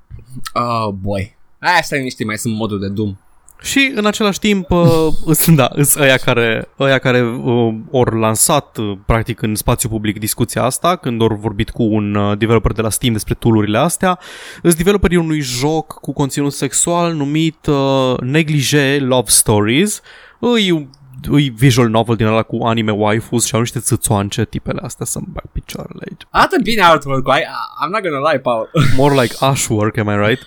[0.52, 1.36] Oh boy.
[1.58, 3.16] Asta e niște mai sunt modul de Doom.
[3.62, 5.06] Și în același timp, uh,
[5.42, 10.18] sunt da, sunt ăia care, ăia care uh, au lansat uh, practic în spațiu public
[10.18, 14.18] discuția asta, când au vorbit cu un uh, developer de la Steam despre tool astea.
[14.62, 20.00] Sunt developerii unui joc cu conținut sexual numit uh, Neglige Love Stories.
[20.38, 20.88] Îi
[21.28, 25.26] îi visual novel din ăla cu anime waifus și au niște țâțoance tipele astea să-mi
[25.28, 26.22] bag picioarele aici.
[26.30, 27.42] Arată bine artwork-ul, I,
[27.84, 28.70] I'm not gonna lie, Paul.
[28.96, 30.42] More like ashwork, am I right?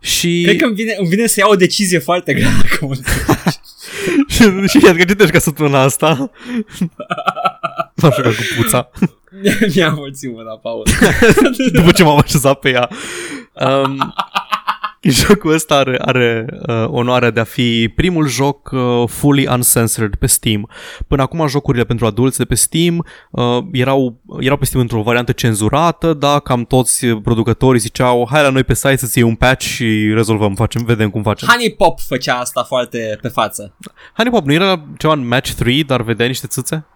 [0.00, 0.42] Și...
[0.44, 2.94] Cred că îmi vine, îmi vine să iau o decizie foarte grea acum.
[4.28, 6.08] și, și iată că citești ca săptămâna asta.
[8.02, 8.90] M-am jucat cu puța.
[9.74, 10.86] Mi-a mulțit mâna, Paul.
[11.72, 12.88] După ce m-am așezat pe ea.
[13.52, 14.14] Um,
[15.26, 20.26] jocul ăsta are, are uh, onoarea de a fi primul joc uh, fully uncensored pe
[20.26, 20.70] Steam.
[21.08, 25.32] Până acum jocurile pentru adulți de pe Steam uh, erau, erau pe Steam într-o variantă
[25.32, 29.64] cenzurată, dar cam toți producătorii ziceau hai la noi pe site să-ți iei un patch
[29.64, 31.48] și rezolvăm, facem, vedem cum facem.
[31.48, 33.76] Honey Pop făcea asta foarte pe față.
[34.16, 36.86] Honey Pop nu era ceva în Match 3, dar vedea niște țâțe?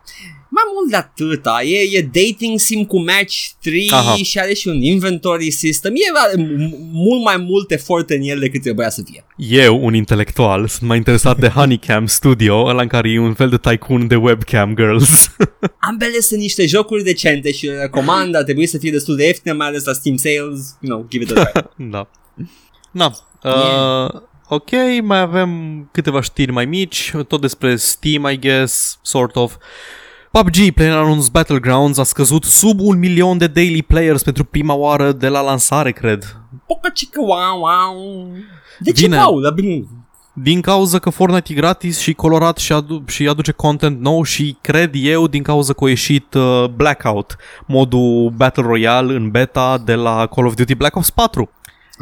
[0.52, 4.14] Mai mult de atâta, e, e dating sim cu Match 3 Aha.
[4.14, 5.92] și are și un inventory system.
[5.94, 9.24] E m- mult mai mult efort în el decât trebuia să fie.
[9.36, 13.48] Eu, un intelectual, sunt mai interesat de Honeycam Studio, ăla în care e un fel
[13.48, 15.30] de tycoon de webcam girls.
[15.90, 19.52] Ambele sunt niște jocuri decente și le recomand, ar trebui să fie destul de ieftine,
[19.54, 21.60] mai ales la Steam Sales, you know, give it a try.
[21.90, 22.10] da.
[22.90, 23.12] Na.
[23.44, 24.70] Uh, ok,
[25.02, 29.54] mai avem câteva știri mai mici, tot despre Steam, I guess, sort of.
[30.30, 35.28] PUBG, PlayerUnknown's Battlegrounds, a scăzut sub un milion de daily players pentru prima oară de
[35.28, 36.36] la lansare, cred.
[36.66, 38.28] Poca cică, wow, wow.
[38.78, 39.16] De ce, Bine.
[39.16, 39.40] Paul?
[39.42, 39.84] La bine.
[40.32, 44.56] Din cauza că Fortnite e gratis și colorat și, adu- și aduce content nou și
[44.60, 49.94] cred eu din cauza că a ieșit uh, Blackout, modul Battle Royale în beta de
[49.94, 51.50] la Call of Duty Black Ops 4.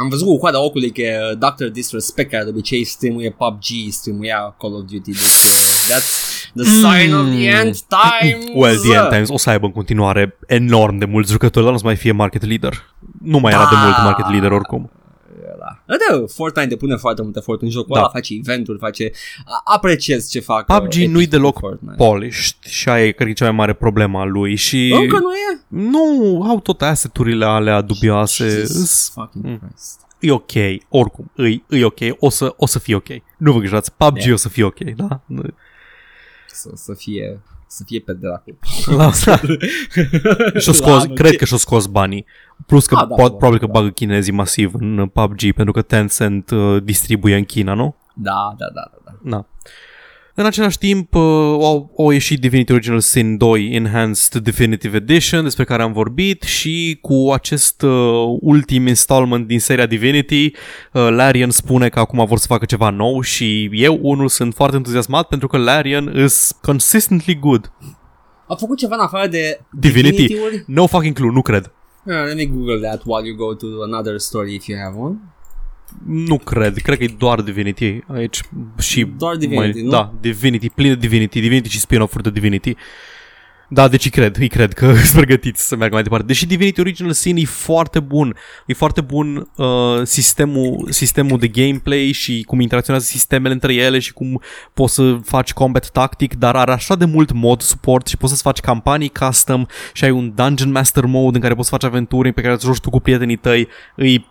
[0.00, 1.64] Am văzut cu coada ocului că Dr.
[1.64, 7.14] Disrespect, care de obicei streamuie PUBG, streamuia Call of Duty, deci uh, that's the sign
[7.14, 8.44] of the end times.
[8.60, 11.74] Well, The End Times o să aibă în continuare enorm de mulți jucători, dar nu
[11.74, 12.94] o să mai fie market leader.
[13.22, 13.80] Nu mai era de Da.
[13.82, 14.90] mult market leader oricum.
[15.88, 17.98] Da, da, Fortnite depune foarte mult efort în jocul Da.
[18.00, 19.10] ăla, face eventuri, face...
[19.44, 21.94] a- Apreciez ce fac PUBG uh, Epic nu-i cu deloc Fortnite.
[21.96, 24.90] polished și aia e, cred că, cea mai mare problemă a lui și...
[25.00, 25.60] Încă nu e?
[25.68, 28.48] Nu, au tot asset-urile alea dubioase.
[28.48, 29.58] Jesus Îs- fucking Mm.
[29.58, 30.00] Christ.
[30.20, 30.52] E ok,
[30.88, 33.08] oricum, e, e ok, o să, o să fie ok.
[33.38, 34.32] Nu vă îngrijorați, PUBG Yeah.
[34.32, 35.20] o să fie ok, da?
[36.46, 38.58] Să, să fie să fie pe dracu.
[38.86, 39.12] La-
[40.60, 42.24] și-o scos, La- cred că și-o scos banii.
[42.66, 43.72] Plus că Ah, da, da, po- da, probabil că da.
[43.72, 47.94] bagă chinezii masiv în PUBG pentru că Tencent uh, distribuie în China, nu?
[48.14, 49.10] Da, da, da, da.
[49.22, 49.36] da.
[49.36, 49.46] Na.
[50.38, 55.64] În același timp, uh, au, au ieșit Divinity Original Sin 2 Enhanced Definitive Edition, despre
[55.64, 61.88] care am vorbit, și cu acest uh, ultim installment din seria Divinity, uh, Larian spune
[61.88, 65.56] că acum vor să facă ceva nou și eu, unul, sunt foarte entuziasmat pentru că
[65.56, 67.72] Larian is consistently good.
[68.46, 70.16] Au făcut ceva în afară de Divinity?
[70.16, 70.64] Divinity-uri?
[70.66, 71.72] No fucking clue, nu cred.
[72.04, 75.16] Uh, let me google that while you go to another story if you have one.
[76.06, 78.40] Nu cred, cred că e doar Divinity aici
[78.78, 79.90] și Doar Divinity, nu?
[79.90, 82.76] Da, Divinity, plin de Divinity, Divinity și spin-off-uri de Divinity.
[83.70, 86.26] Da, deci îi cred, îi cred că sunt pregătiți să meargă mai departe.
[86.26, 88.36] Deși Divinity Original Sin e foarte bun,
[88.66, 89.66] e foarte bun uh,
[90.02, 94.40] sistemul, sistemul de gameplay și cum interacționează sistemele între ele și cum
[94.74, 98.42] poți să faci combat tactic, dar are așa de mult mod support și poți să-ți
[98.42, 102.32] faci campanii custom și ai un Dungeon Master mode în care poți să faci aventuri
[102.32, 104.26] pe care îți joci tu cu prietenii tăi, îi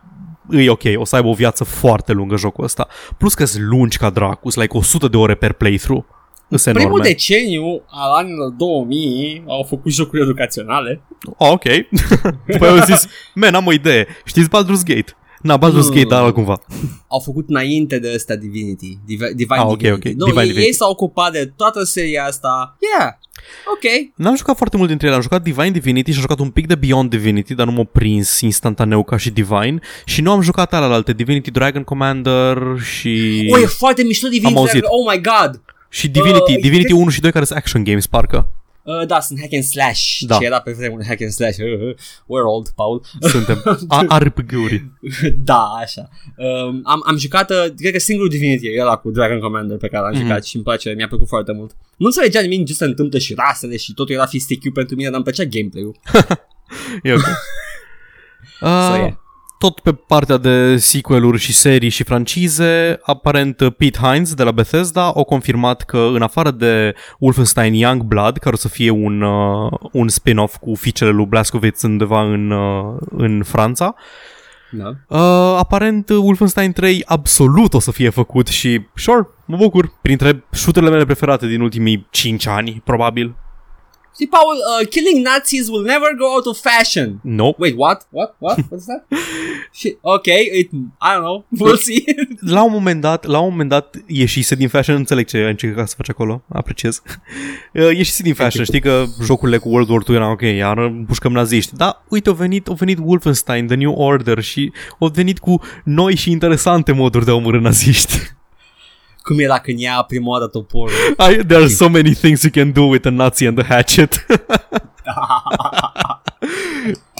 [0.51, 2.87] e ok, o să aibă o viață foarte lungă jocul ăsta.
[3.17, 6.05] Plus că sunt lungi ca dracu, sunt like 100 de ore per playthrough.
[6.49, 7.09] Sunt Primul enorme.
[7.09, 11.01] deceniu al anilor 2000 au făcut jocuri educaționale.
[11.37, 11.63] Oh, ok.
[12.47, 14.07] După aia au zis, man, am o idee.
[14.25, 15.16] Știți Baldur's Gate?
[15.41, 15.89] Na, Baldur's Nu.
[15.93, 16.61] Gate, dar altcumva.
[17.07, 18.97] Au făcut înainte de ăsta Divinity.
[19.05, 20.07] Divi- Divine Ah, ok, Divinity.
[20.07, 20.13] ok.
[20.15, 20.67] Nu, Divine ei, Divinity.
[20.67, 22.77] ei s-au ocupat de toată seria asta.
[22.97, 23.11] Yeah.
[23.73, 24.11] Ok.
[24.15, 25.15] N-am jucat foarte mult dintre ele.
[25.15, 27.83] Am jucat Divine Divinity și am jucat un pic de Beyond Divinity, dar nu m-a
[27.91, 29.79] prins instantaneu ca și Divine.
[30.05, 33.45] Și nu am jucat alelalte, Divinity Dragon Commander și...
[33.53, 34.55] O, e foarte mișto Divinity.
[34.57, 34.83] Am auzit.
[34.83, 35.61] Oh my god.
[35.89, 38.51] și Divinity, Uh, Divinity cred- 1 și 2 care sunt action games, parcă.
[38.89, 40.19] Uh, da, sunt hack and slash.
[40.19, 40.37] Da.
[40.37, 41.57] Ce era pe vremuri hack and slash.
[41.57, 41.95] Uh, uh,
[42.31, 43.03] we're old, Paul.
[43.19, 43.63] Suntem.
[43.87, 44.85] A- RPG-uri.
[45.51, 46.09] da, așa.
[46.37, 50.03] Um, am, am jucat, uh, cred că singurul Divinity era cu Dragon Commander pe care
[50.03, 50.21] l-am Mhm.
[50.21, 51.75] jucat și îmi place, mi-a plăcut foarte mult.
[51.97, 55.15] Nu înțelegeam nimic ce se întâmplă și rasele și totul era fistic pentru mine, dar
[55.15, 55.95] îmi plăcea gameplay-ul.
[57.03, 57.19] E ok.
[58.59, 59.13] So, Uh, yeah.
[59.57, 64.51] Tot pe partea de sequel-uri și serii și francize, aparent uh, Pete Hines de la
[64.51, 69.71] Bethesda au confirmat că în afară de Wolfenstein Youngblood, care o să fie un, uh,
[69.91, 73.95] un spin-off cu fiicele lui Blazkowicz undeva în, uh, în Franța,
[74.71, 74.87] Da.
[75.07, 80.43] uh, aparent uh, Wolfenstein 3 absolut o să fie făcut și, sure, mă bucur, printre
[80.51, 83.35] shooterele mele preferate din ultimii 5 ani, probabil.
[84.17, 87.19] See, Paul, uh, killing Nazis will never go out of fashion.
[87.23, 87.53] No.
[87.59, 88.07] Wait, what?
[88.09, 88.35] What?
[88.39, 88.57] What?
[88.69, 89.05] What's that?
[89.71, 89.99] Shit.
[90.03, 91.45] Okay, it, I don't know.
[91.59, 92.03] We'll see.
[92.41, 95.87] La un moment dat, la un moment dat ieșise din fashion, înțeleg ce ai încercat
[95.89, 97.01] să faci acolo, apreciez.
[97.73, 101.31] Uh, ieșise din fashion, știi că jocurile cu World War II erau ok, iar împușcăm
[101.31, 101.75] naziști.
[101.75, 106.15] Da, uite, au venit, au venit Wolfenstein, The New Order și au venit cu noi
[106.15, 108.35] și interesante moduri de a omorâ naziști.
[109.27, 110.91] Cum era când ia prima oară toporul.
[111.29, 114.25] I, there are so many things you can do with a Nazi and a hatchet.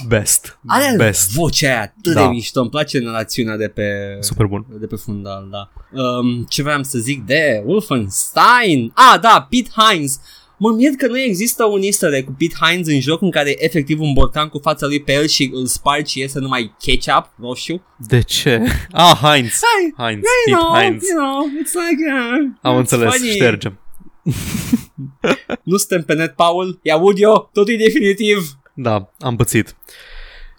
[0.08, 0.58] Best.
[0.66, 1.32] Are Best.
[1.32, 2.20] vocea aia atât Da.
[2.20, 2.60] de mișto.
[2.60, 4.16] Îmi place narațiunea de pe...
[4.20, 4.66] Super bun.
[4.68, 5.70] De pe fundal, da.
[6.02, 8.92] Um, ce vreau să zic de Wolfenstein?
[8.94, 10.20] Ah, da, Pete Hines.
[10.60, 13.50] Mă mir că nu există un easter egg cu Pete Hines în joc în care
[13.50, 16.74] e efectiv un borcan cu fața lui pe el și îl spargi și iese numai
[16.80, 17.82] ketchup roșu.
[18.08, 18.62] De ce?
[18.92, 19.52] Ah, Heinz.
[19.96, 20.22] Hai, Heinz.
[20.46, 21.02] you Pete know, Heinz.
[21.08, 23.30] you know, it's like, uh, Am it's înțeles, funny.
[23.30, 23.78] ștergem.
[25.62, 26.78] Nu suntem pe net, Paul.
[26.82, 28.58] I aud eu, totul e definitiv.
[28.74, 29.76] Da, am pățit.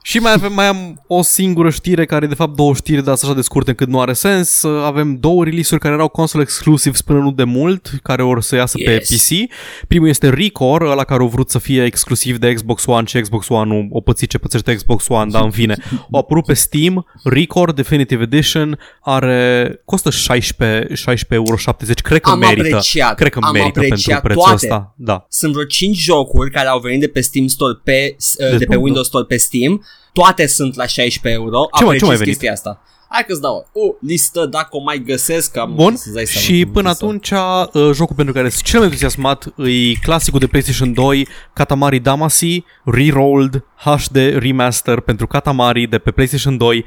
[0.09, 3.15] Și mai, avem, mai am o singură știre care e de fapt două știri, dar
[3.15, 4.63] sunt așa de scurte încât nu are sens.
[4.63, 8.77] Avem două release-uri care erau console exclusive până nu de mult, care or să iasă
[8.77, 9.09] pe Yes.
[9.09, 9.51] PC.
[9.87, 13.49] Primul este Recore, ăla care au vrut să fie exclusiv de Xbox One și Xbox
[13.49, 15.77] One o pățit ce pățește Xbox One, dar în fine.
[16.09, 21.55] O apărut pe Steam, Recore Definitive Edition, are, costă 16, 16,70 euro,
[22.03, 22.67] cred că Am merită.
[22.67, 24.55] apreciat, cred că am merită pentru apreciat prețul toate.
[24.55, 24.93] ăsta.
[24.97, 25.25] Da.
[25.29, 28.57] Sunt vreo 5 jocuri care au venit de pe Steam Store pe, uh, de pe
[28.57, 29.81] Desbloc, Windows Store pe Steam.
[30.13, 31.57] Toate sunt la 16 euro.
[31.77, 32.25] Ce mai- ce mai Apreciez venit?
[32.25, 32.81] chestia asta.
[33.11, 35.57] Hai că-ți dau o listă dacă o mai găsesc.
[35.57, 38.63] Am Bun, să-ți dai seama și cum până să- atunci uh, jocul pentru care sunt
[38.63, 45.87] cel mai entuziasmat e clasicul de PlayStation 2 Katamari Damacy Rerolled HD Remaster pentru Katamari
[45.87, 46.85] de pe PlayStation 2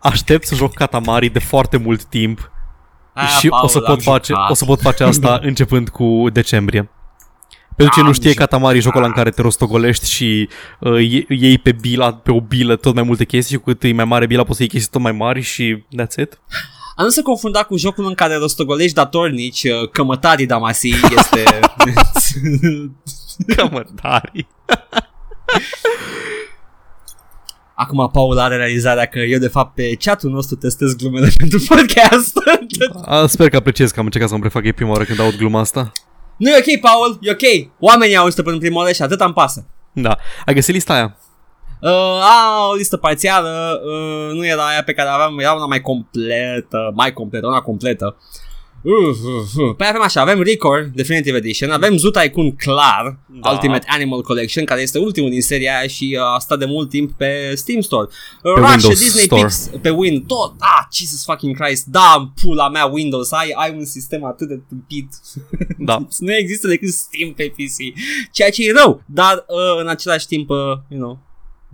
[0.00, 2.50] Aștept să joc Katamari de foarte mult timp
[3.12, 4.50] Aia, și Paul, o să, am pot face, jucat.
[4.50, 6.90] o să pot face asta începând cu decembrie.
[7.80, 8.48] Pentru ce nu Am știe jucat.
[8.48, 10.48] Katamari, jocul ăla în care te rostogolești și
[10.80, 13.82] uh, iei- iei pe bila, pe o bilă tot mai multe chestii și cu cât
[13.82, 16.40] e mai mare bila poți să iei chestii tot mai mari și that's it.
[16.96, 21.42] A nu se confunda cu jocul în care rostogolești datornici, uh, cămătarii Damasi este...
[23.56, 24.46] Kamatari.
[27.74, 32.36] Acum Paul are realizarea că eu de fapt pe chatul nostru testez glumele pentru podcast.
[33.04, 35.36] A, sper că apreciez că am încercat să mă prefac ei prima oară când aud
[35.36, 35.92] gluma asta.
[36.40, 37.70] Nu e ok, Paul, e ok.
[37.78, 39.66] Oamenii au auzit pentru prima oară și atât îmi pasă.
[39.92, 40.16] Da.
[40.46, 41.16] Ai găsit lista aia?
[41.80, 41.90] Uh,
[42.22, 46.92] a, o listă parțială, uh, nu era aia pe care aveam, era una mai completă,
[46.94, 48.16] mai completă, una completă.
[48.82, 49.74] Uh, uh, uh.
[49.76, 53.50] Păi avem așa, avem Record Definitive Edition, avem Zoo Tycoon clar, Da.
[53.50, 56.88] Ultimate Animal Collection, care este ultimul din seria aia și uh, a stat de mult
[56.88, 58.06] timp pe Steam Store.
[58.42, 59.42] Uh, Pe Russia, Windows Disney Store.
[59.42, 63.84] Pix, pe Win, tot, ah, Jesus fucking Christ, da, pula mea Windows, ai, ai un
[63.84, 65.08] sistem atât de tâmpit.
[65.78, 66.06] Da.
[66.18, 67.76] nu există decât Steam pe PC,
[68.32, 70.56] ceea ce e rău, dar uh, în același timp, uh,
[70.88, 71.18] you know,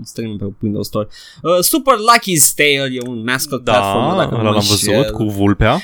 [0.04, 1.09] stream pe Windows Store.
[1.42, 4.94] Uh, Super Lucky's Tale e un mascot Da, platform, dacă nu ăla mă l-am înșel.
[4.96, 5.80] văzut cu vulpea.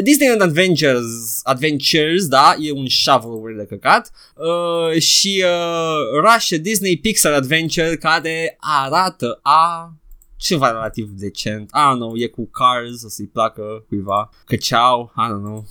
[0.00, 7.32] Disney Adventures, Adventures, da, e un shovel de căcat uh, și uh, Russia Disney Pixar
[7.32, 9.92] Adventure care arată a
[10.36, 11.70] ceva relativ decent.
[11.70, 14.30] I don't know, e cu Cars, o să-i placă cuiva.
[14.44, 15.66] Căceau, I don't know.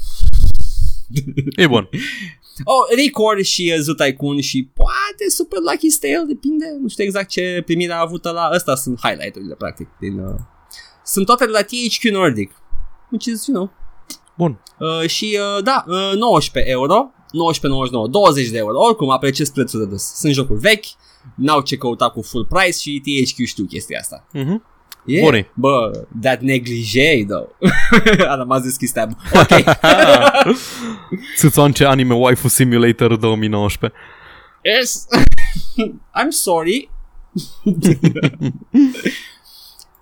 [1.55, 1.89] E bun.
[2.63, 7.29] Oh, Record și uh, Zoo Tycoon și poate Super Lucky Tale, depinde, nu știu exact
[7.29, 10.19] ce primire a avut la Astea sunt highlight-urile, practic, din...
[10.19, 10.35] Uh,
[11.05, 12.51] sunt toate de la THQ Nordic,
[13.09, 13.71] which is, you know,
[14.41, 14.61] Bun.
[14.77, 17.11] Uh, și uh, da, uh, 19 euro,
[18.05, 20.03] 19,99, 20 de euro, oricum apreciez prețul de dus.
[20.03, 20.85] Sunt jocuri vechi,
[21.35, 24.27] n-au ce căuta cu full price și THQ știu chestia asta.
[24.33, 24.63] Mhm.
[25.05, 25.25] Yeah.
[25.25, 25.51] Bune.
[25.53, 27.49] Bă, that negligee, though.
[28.31, 29.11] a rămas deschis tab.
[29.41, 29.63] Ok.
[31.37, 33.99] Țâțoance Anime Waifu Simulator 2019.
[34.63, 35.05] yes.
[36.21, 36.89] I'm sorry.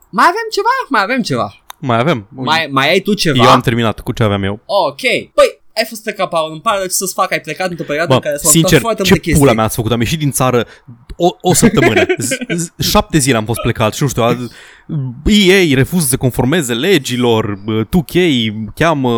[0.10, 0.70] mai avem ceva?
[0.90, 1.54] Mai avem ceva.
[1.80, 2.28] Mai avem.
[2.30, 3.44] Mai, mai ai tu ceva?
[3.44, 4.60] Eu am terminat cu ce aveam eu.
[4.66, 5.02] Ok.
[5.34, 6.52] Păi, ai fost plecat, Paul.
[6.52, 7.32] Îmi pare rău ce să-ți fac.
[7.32, 9.44] Ai plecat într-o perioadă în Bă, care s-au sincer, întâmplat foarte ce multe chestii.
[9.44, 9.92] pula mea ați făcut?
[9.92, 10.66] Am ieșit din țară
[11.18, 12.02] o, o săptămână.
[12.28, 14.38] Z- z- șapte zile am fost plecat și nu știu, a-
[15.26, 18.18] EA refuză să se conformeze legilor, bă, 2K
[18.76, 19.12] cheamă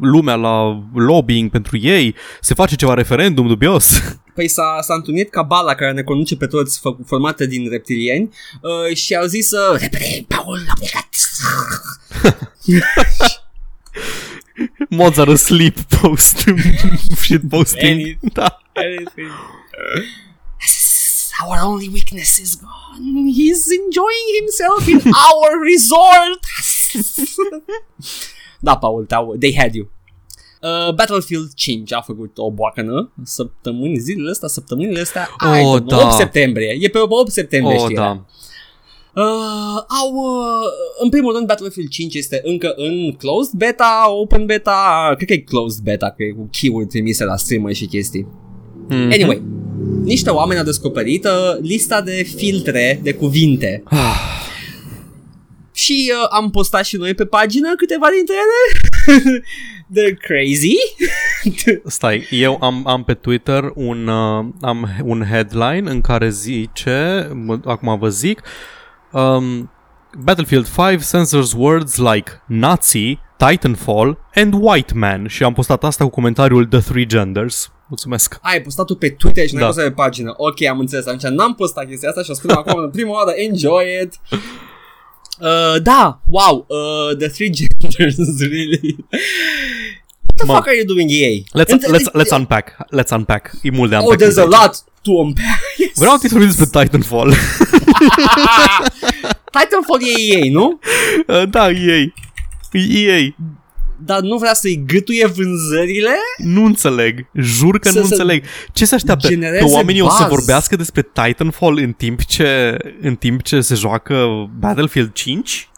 [0.00, 4.16] lumea la lobbying pentru ei, se face ceva referendum dubios.
[4.36, 8.96] Păi s-a, s-a întâlnit cabala care ne conduce pe toți fă, formată din reptilieni uh,
[8.96, 11.08] și au zis uh, repede, Paul a plecat.
[14.88, 16.44] Mozart asleep post
[17.22, 18.00] shit posting.
[18.00, 18.58] Any- Da.
[21.46, 23.28] Our only weakness is gone.
[23.28, 26.40] He's enjoying himself in our resort.
[28.60, 29.88] da, Paul, te-au, they had you.
[30.88, 35.84] Uh, Battlefield 5 a făcut o boacănă săptămâni, zilele astea, săptămânile astea, Oh, I don't
[35.86, 36.06] know, da.
[36.06, 38.02] 8 septembrie, e pe 8 septembrie Oh, știrea.
[38.04, 38.24] da.
[39.22, 40.66] Uh, au, uh,
[41.02, 45.38] în primul rând Battlefield 5 este încă în closed beta, open beta, cred că e
[45.38, 48.26] closed beta, că e cu keyword trimise la streamer și chestii.
[48.88, 49.12] Mhm.
[49.12, 49.42] Anyway,
[50.02, 53.82] niște oameni au descoperit uh, lista de filtre de cuvinte
[55.76, 59.40] și uh, am postat și noi pe pagină câteva dintre ele.
[59.96, 60.74] They're crazy.
[61.96, 67.60] Stai, eu am, am pe Twitter un, uh, am un headline în care zice, mă-
[67.64, 68.42] acum vă zic,
[69.12, 69.70] um,
[70.18, 76.10] Battlefield 5 censors words like Nazi, Titanfall and white man și am postat asta cu
[76.10, 77.70] comentariul The Three Genders.
[77.88, 78.38] Mulțumesc.
[78.42, 79.66] Ai postat-o pe Twitter și n-ai Da.
[79.68, 80.34] postat pe pagină.
[80.36, 81.06] Ok, am înțeles.
[81.06, 83.30] Atunci n-am postat chestia asta și o spun acum în prima oară.
[83.30, 84.20] Enjoy it.
[85.40, 88.96] Uh, da, wow, uh, the three genders, really.
[89.10, 90.52] What the Mă.
[90.54, 91.42] fuck are you doing, EA?
[91.54, 92.76] Let's, Înțe- let's, let's unpack.
[92.96, 93.50] Let's unpack.
[93.62, 94.18] E mult de Oh, unpack.
[94.18, 94.72] there's a lot
[95.02, 95.60] to unpack.
[95.78, 95.90] Yes.
[95.94, 97.34] Vreau să vorbim despre Titanfall.
[99.52, 100.78] Titanfall e EA, nu?
[101.26, 102.14] Uh, da, ei.
[102.72, 103.34] EA.
[104.04, 106.14] Dar nu vrea să-i gâtuie vânzările?
[106.36, 107.26] Nu înțeleg.
[107.34, 108.44] Jur că Să- nu să înțeleg.
[108.72, 109.28] Ce se așteaptă?
[109.28, 110.28] genereze Că oamenii o să buzz.
[110.28, 114.26] vorbească despre Titanfall în timp ce, în timp ce se joacă
[114.58, 115.68] Battlefield 5?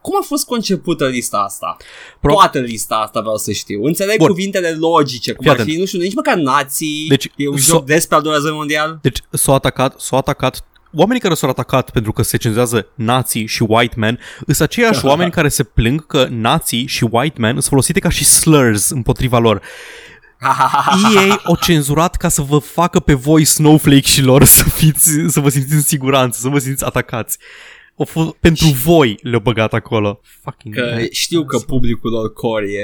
[0.00, 1.76] Cum a fost concepută lista asta?
[2.20, 3.84] Pro- Toată lista asta vreau să știu.
[3.84, 4.26] Înțeleg Bun.
[4.28, 5.78] cuvintele logice, cum Fii ar fi, atent.
[5.78, 7.06] nu știu, nici măcar nații.
[7.08, 8.98] Deci, e un so- joc despre al doilea război mondial.
[9.02, 13.64] Deci s-au atacat, s-au atacat Oamenii care s-au atacat pentru că se cenzurează nații și
[13.68, 18.00] white man sunt aceiași oameni care se plâng că nații și white man sunt folosite
[18.00, 19.62] ca și slurs împotriva lor.
[21.14, 25.74] EA o cenzurat ca să vă facă pe voi snowflake-șilor să, fiți, să vă simțiți
[25.74, 27.38] în siguranță, să vă simțiți atacați.
[28.02, 30.20] O f- pentru voi le-au băgat acolo.
[30.42, 31.06] Fucking Că man.
[31.10, 32.82] știu că publicul lor core e,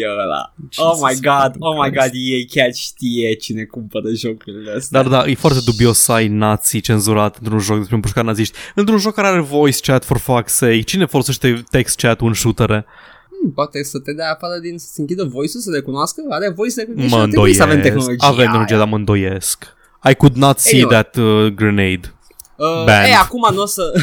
[0.00, 0.54] e ăla.
[0.70, 2.06] Jesus oh my god, fucking oh my Christ.
[2.06, 5.02] god, EA chiar știe cine cumpără jocurile astea.
[5.02, 8.56] Dar da, e foarte dubios să ai nații cenzurat într-un joc despre împușcat naziști.
[8.74, 10.80] Într-un joc care are voice chat, for fuck's sake.
[10.80, 12.84] Cine folosește text chat în shootere?
[13.40, 16.74] Hmm, poate să te dea afară din să se închidă voice-ul, să recunoască, are voice
[16.80, 17.96] recognition, Mă ar trebui să avem îndoiesc.
[17.98, 18.78] tehnologia Avem tehnologia, aia.
[18.82, 19.74] dar mă îndoiesc.
[20.10, 21.02] I could not see Anyway.
[21.02, 22.10] that uh, grenade.
[22.56, 23.06] Uh, Banned.
[23.06, 23.92] ei, acum nu o să...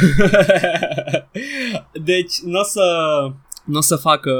[2.04, 2.82] deci, nu o să...
[3.66, 4.32] Nu o să facă...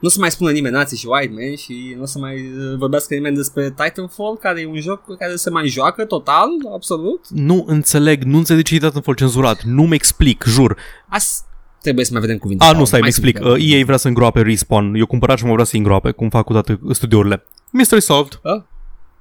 [0.00, 2.34] Nu o să mai spună nimeni nații și white man și nu o să mai
[2.34, 7.24] uh, vorbească nimeni despre Titanfall, care e un joc care se mai joacă total, absolut.
[7.28, 9.62] Nu înțeleg, nu înțeleg de ce e Titanfall cenzurat.
[9.62, 10.76] Nu-mi explic, jur.
[11.08, 11.44] As...
[11.82, 12.64] trebuie să mai vedem cuvinte.
[12.64, 12.78] A, Paul.
[12.78, 13.36] nu, stai, mi Mai explic.
[13.36, 14.94] sunt Uh, EA vrea să îngroape Respawn.
[14.94, 17.44] Eu cumpărat și mă vrea să îngroape, cum fac cu toate studiourile.
[17.70, 18.40] Mystery solved.
[18.42, 18.62] Uh,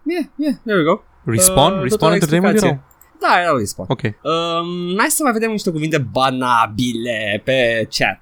[0.04, 1.02] yeah, yeah, there we go.
[1.24, 1.74] Respawn?
[1.74, 2.68] Uh, Respawn tot o Entertainment explicație.
[2.68, 2.94] erau?
[3.20, 3.88] Da, era Respawn.
[3.92, 4.02] Ok.
[4.02, 8.20] Um, hai să mai vedem niște cuvinte banabile pe chat.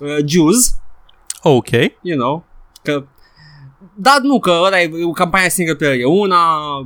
[0.00, 0.74] Uh, Jews,
[1.42, 1.70] Ok.
[2.02, 2.44] you know,
[2.82, 3.04] că
[3.94, 6.38] da, nu, că ăla e campania single player e una,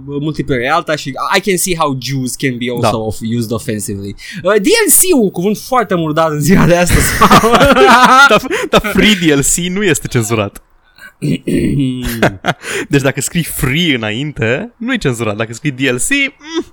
[0.04, 2.96] multiplayer e alta și I can see how Jews can be also Da.
[2.96, 4.14] of, used offensively.
[4.42, 7.06] Uh, DLC, un cuvânt foarte murdar în ziua de astăzi.
[8.28, 10.62] Dar da, free DLC nu este cenzurat.
[12.88, 15.36] Deci dacă scrii free înainte, nu e cenzurat.
[15.36, 16.64] Dacă scrii DLC, mm,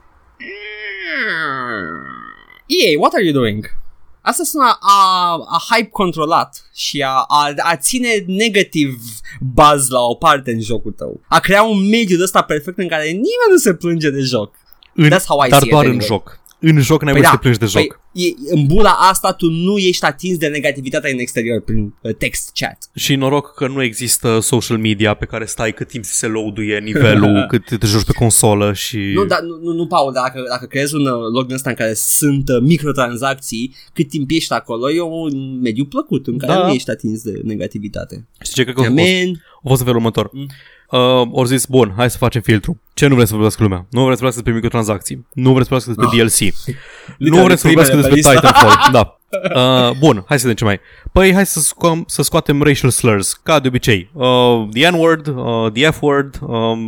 [2.66, 3.78] EA, what are you doing?
[4.22, 9.00] Asta sună a, a hype controlat și a, a, a ține negativ
[9.40, 11.22] buzz la o parte în jocul tău.
[11.28, 14.56] A crea un mediu de ăsta perfect în care nimeni nu se plânge de joc.
[14.94, 16.08] în, That's how I dar see it doar în anyway.
[16.08, 16.40] joc.
[16.62, 18.00] În joc n-ai Păi voie să da, te plângi de joc.
[18.12, 22.16] Păi, e, în bula asta tu nu ești atins de negativitatea în exterior prin uh,
[22.16, 22.78] text chat.
[22.96, 27.46] Și noroc că nu există social media pe care stai cât timp se loaduie nivelul,
[27.52, 28.98] cât te joci pe consolă și...
[28.98, 31.76] Nu, da, nu, nu, nu Paul, dacă, dacă creezi un uh, loc din ăsta în
[31.76, 36.68] care sunt uh, microtransacții, cât timp ești acolo, e un mediu plăcut în care Da.
[36.68, 38.28] nu ești atins de negativitate.
[38.42, 38.98] Știi ce cred că a fost?
[38.98, 39.44] Amen.
[39.64, 40.30] A fost în felul următor.
[40.34, 40.46] Mm.
[40.92, 42.80] Uh, ori zis, bun, hai să facem filtru.
[42.94, 43.78] Ce nu vreți să vorbească lumea?
[43.90, 45.26] Nu vreți să vorbească despre microtransacții.
[45.34, 46.30] Nu vreți să vorbească despre Oh.
[46.30, 46.40] DLC.
[47.18, 48.34] nu Literally vreți să vorbească primele despre pe listă.
[48.34, 48.92] Titanfall.
[48.98, 49.14] Da.
[49.56, 50.80] Uh, bun, hai să vedem ce mai.
[51.12, 54.10] Păi hai să, sco- să scoatem racial slurs, ca de obicei.
[54.14, 56.82] Uh, the N-word, uh, the F-word, um,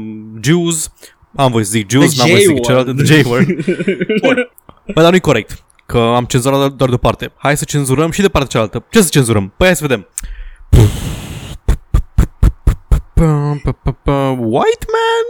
[0.44, 0.92] Jews.
[1.36, 2.66] Am voie să zic Jews, The n-am voie să zic J-word.
[2.66, 3.46] celălalt, the J-word.
[4.22, 4.50] Bun.
[4.86, 5.64] Păi dar nu-i corect.
[5.86, 7.32] Că am cenzurat doar- doar de o parte.
[7.38, 8.86] Hai să cenzurăm și de partea cealaltă.
[8.90, 9.54] Ce să cenzurăm?
[9.58, 10.08] Păi hai să vedem.
[13.22, 15.26] White man?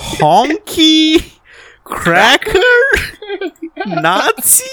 [0.18, 1.38] Honky?
[1.84, 2.58] Cracker?
[3.86, 4.64] Nazi?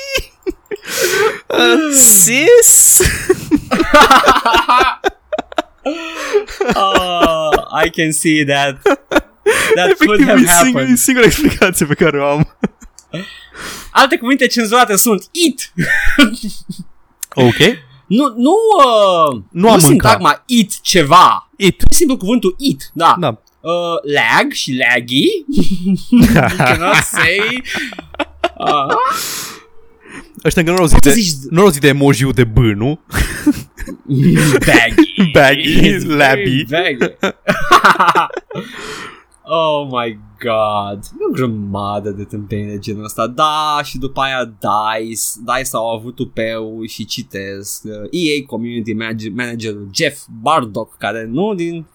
[1.49, 3.01] Uh, sis?
[6.75, 8.83] uh, I can see that.
[8.83, 10.97] That could have happened.
[10.97, 12.57] singura explicație pe care o am.
[13.91, 15.73] Alte cuvinte cenzurate sunt it.
[17.33, 17.88] Ok.
[18.09, 18.51] Nu, nu,
[18.85, 19.87] uh, Nu a mânca.
[19.87, 21.49] sintagma it ceva.
[21.57, 21.81] It.
[21.81, 23.15] E simplu cuvântul it, da.
[23.19, 23.27] Da.
[23.61, 23.71] Uh,
[24.13, 25.25] lag și laggy.
[26.33, 27.61] you cannot say.
[28.57, 28.95] Uh,
[30.45, 32.99] Ăștia încă nu au zis de, zici- nu au zis de emoji de B, nu?
[34.65, 35.31] baggy.
[35.31, 36.63] Baggy, It's labby.
[36.67, 37.15] very baggy.
[39.49, 41.03] oh my god.
[41.03, 43.27] E o grămadă de tâmpenii de genul ăsta.
[43.27, 45.23] Da, și după aia DICE.
[45.45, 47.83] DICE au avut tupeu și citesc.
[47.83, 51.85] Uh, EA Community Manag- Manager Jeff Bardock, care nu din...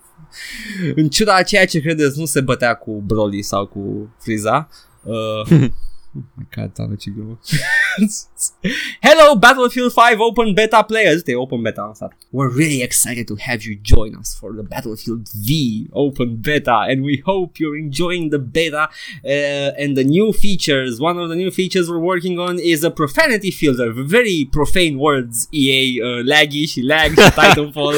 [0.95, 4.69] În ciuda a ceea ce credeți, nu se bătea cu Broly sau cu Frieza.
[5.03, 5.65] Uh,
[6.17, 7.39] Oh my god, doamne, ce glumă.
[9.07, 11.15] Hello, Battlefield 5 open beta players.
[11.15, 12.09] Este open beta asta.
[12.31, 15.49] We're really excited to have you join us for the Battlefield V
[15.91, 18.91] open beta, and we hope you're enjoying the beta
[19.25, 21.01] uh, and the new features.
[21.01, 23.93] One of the new features we're working on is a profanity filter.
[23.93, 27.95] Very profane words, EA, uh, laggy și lag și Titanfall.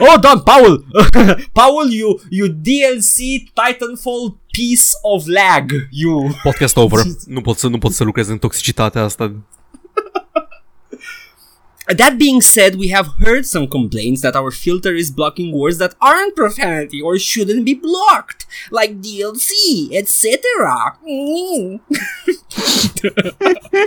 [0.00, 0.84] oh, Don, Paul!
[1.60, 3.16] Paul, you, you DLC
[3.58, 6.30] Titanfall piece of lag, you.
[6.42, 7.02] Podcast over.
[7.26, 9.34] nu pot să, nu pot să lucrez în toxicitatea asta.
[11.96, 15.94] That being said, we have heard some complaints that our filter is blocking words that
[16.00, 19.50] aren't profanity or shouldn't be blocked, like DLC,
[19.90, 20.38] etc.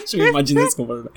[0.08, 1.12] Și-mi imaginez cum vorbea.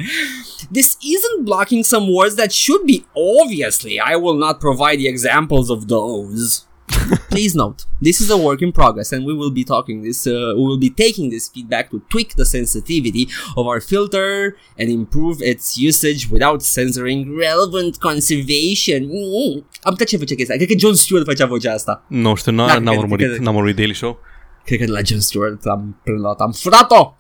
[0.73, 3.05] This isn't blocking some words that should be.
[3.43, 6.68] Obviously, I will not provide the examples of those.
[7.35, 10.25] Please note, this is a work in progress, and we will be talking this.
[10.27, 13.25] Uh, we will be taking this feedback to tweak the sensitivity
[13.55, 19.01] of our filter and improve its usage without censoring relevant conservation.
[19.03, 19.65] Mm.
[19.83, 20.57] Am uitat ce făcea chestia.
[20.57, 22.05] Cred că John Stewart făcea vocea asta.
[22.09, 24.19] Nu știu, n- n-am cred- urmărit, n-am urmărit Daily Show.
[24.65, 27.15] Cred că de la John Stewart am preluat, am furat-o.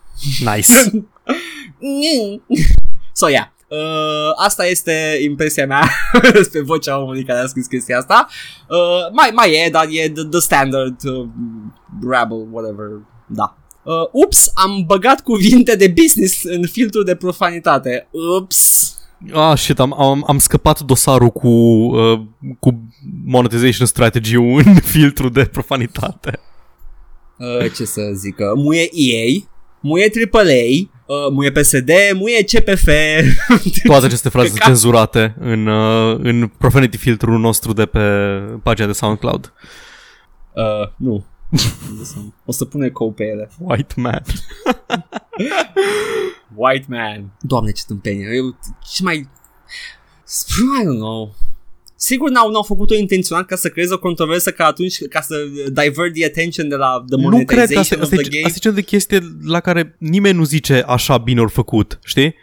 [0.55, 0.73] Nice.
[1.81, 2.43] Mm.
[3.13, 3.47] so, yeah.
[3.69, 5.91] Uh, asta este impresia mea
[6.33, 8.29] despre vocea omului care a scris chestia asta.
[8.69, 11.27] Uh, mai, mai e, dar e the, the standard uh,
[12.11, 12.87] rabble, whatever.
[13.27, 13.57] Da.
[13.83, 18.09] Uh, ups, am băgat cuvinte de business în filtrul de profanitate.
[18.11, 18.93] Ups.
[19.33, 22.21] Ah, shit, am, am, am scăpat dosarul cu, uh,
[22.61, 22.81] cu
[23.25, 26.41] monetization strategy în filtru de profanitate.
[27.37, 29.43] Uh, ce să zic, uh, muie EA,
[29.81, 32.89] muie AAA, uh, muie PSD, muie CPF.
[33.85, 34.75] Toate aceste fraze sunt Căcat.
[34.75, 38.01] cenzurate în, uh, în profanity filtrul nostru de pe
[38.63, 39.53] pagina de SoundCloud.
[40.55, 41.25] uh, nu.
[42.45, 43.51] O să pune cou pe ele.
[43.59, 44.23] White man.
[46.55, 47.31] White man.
[47.41, 48.27] Doamne, ce tâmpenie.
[48.35, 48.59] Eu,
[48.93, 49.17] ce mai...
[49.17, 51.35] I don't know.
[52.01, 55.35] Sigur n-au, n-au făcut-o intenționat ca să creeze o controversă ca atunci, ca să
[55.73, 58.45] divert the attention de la the Nu cred, asta, monetization asta, of the e- game.
[58.45, 62.35] asta e cel de chestie la care nimeni nu zice așa bine ori făcut, știi?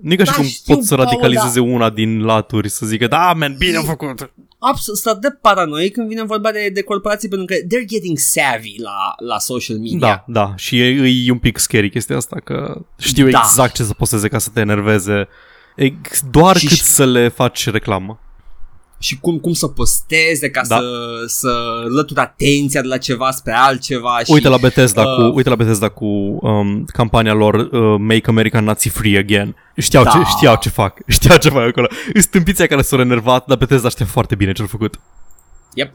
[0.00, 2.86] Nu e ca și Da, cum știu, pot să Paul, radicalizeze una din laturi, să
[2.86, 4.32] zică, da, man, bine făcut.
[4.58, 8.74] Absolut, sunt de paranoic când vine vorba de, de corporații pentru că they're getting savvy
[8.80, 9.98] la, la social media.
[9.98, 10.84] Da, da, și e,
[11.26, 13.40] e un pic scary chestia asta, că știu Da.
[13.44, 15.28] exact ce să poseze ca să te enerveze,
[15.76, 18.20] Ex- doar Și- cât să le faci reclamă.
[19.02, 20.76] Și cum, cum să posteze ca Da.
[20.76, 20.82] să,
[21.26, 21.52] să
[21.88, 24.18] lături atenția de la ceva spre altceva.
[24.18, 28.22] Și, Uite la Bethesda, uh, cu, uite la Bethesda cu um, campania lor uh, Make
[28.26, 29.56] America Nazi Free Again.
[29.76, 30.10] Știau, Da.
[30.10, 31.86] ce, știau ce fac, știau ce fac acolo.
[32.12, 35.00] Sunt stâmpiții care s-au enervat, dar Bethesda știa foarte bine ce-au făcut.
[35.74, 35.90] Yep.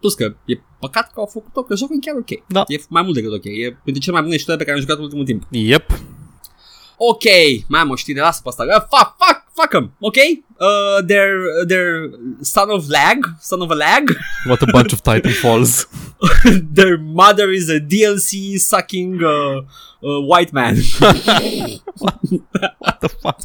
[0.00, 2.42] Plus că e păcat că au făcut-o, că jocul e chiar ok.
[2.48, 2.64] Da.
[2.66, 3.44] E mai mult decât ok.
[3.44, 5.42] E printre cele mai bune știri pe care am jucat în ultimul timp.
[5.50, 5.90] Yep.
[6.96, 7.22] Ok,
[7.68, 8.64] mai am o știre, lasă pe asta.
[8.64, 10.16] Uh, fuck, fuck, fuck them, ok?
[10.60, 14.10] Uh, they're, they're son of lag, son of a lag.
[14.46, 15.86] What a bunch of Titanfalls.
[16.74, 19.62] Their mother is a DLC sucking uh,
[20.02, 20.76] uh, white man.
[21.98, 23.40] What the fuck?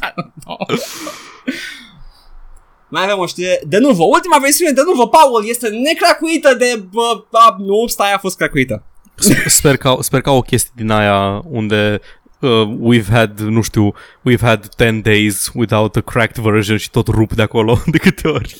[2.92, 4.04] Mai avem o știre de nuvo.
[4.04, 6.82] Ultima versiune de nuvo, Paul, este necracuită de...
[6.92, 8.84] Bă, a, nu, stai, a fost cracuită.
[9.14, 12.00] Sper- Sper că, sper că au o chestie din aia unde
[12.40, 13.94] uh, we've had, nu știu,
[14.28, 18.28] we've had 10 days without a cracked version și tot rup de acolo de câte
[18.28, 18.56] ori.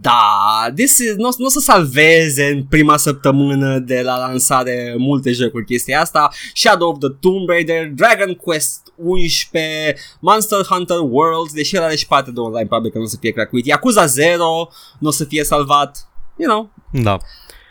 [0.00, 5.32] Da, this is, nu, nu o să salveze în prima săptămână de la lansare multe
[5.32, 6.30] jocuri chestia asta.
[6.54, 12.06] Shadow of the Tomb Raider, Dragon Quest 11, Monster Hunter World, deși el are și
[12.06, 13.66] parte de online, probabil că nu o să fie cracuit.
[13.66, 14.68] Yakuza 0
[14.98, 16.08] nu o să fie salvat.
[16.36, 16.70] You know.
[17.02, 17.18] Da.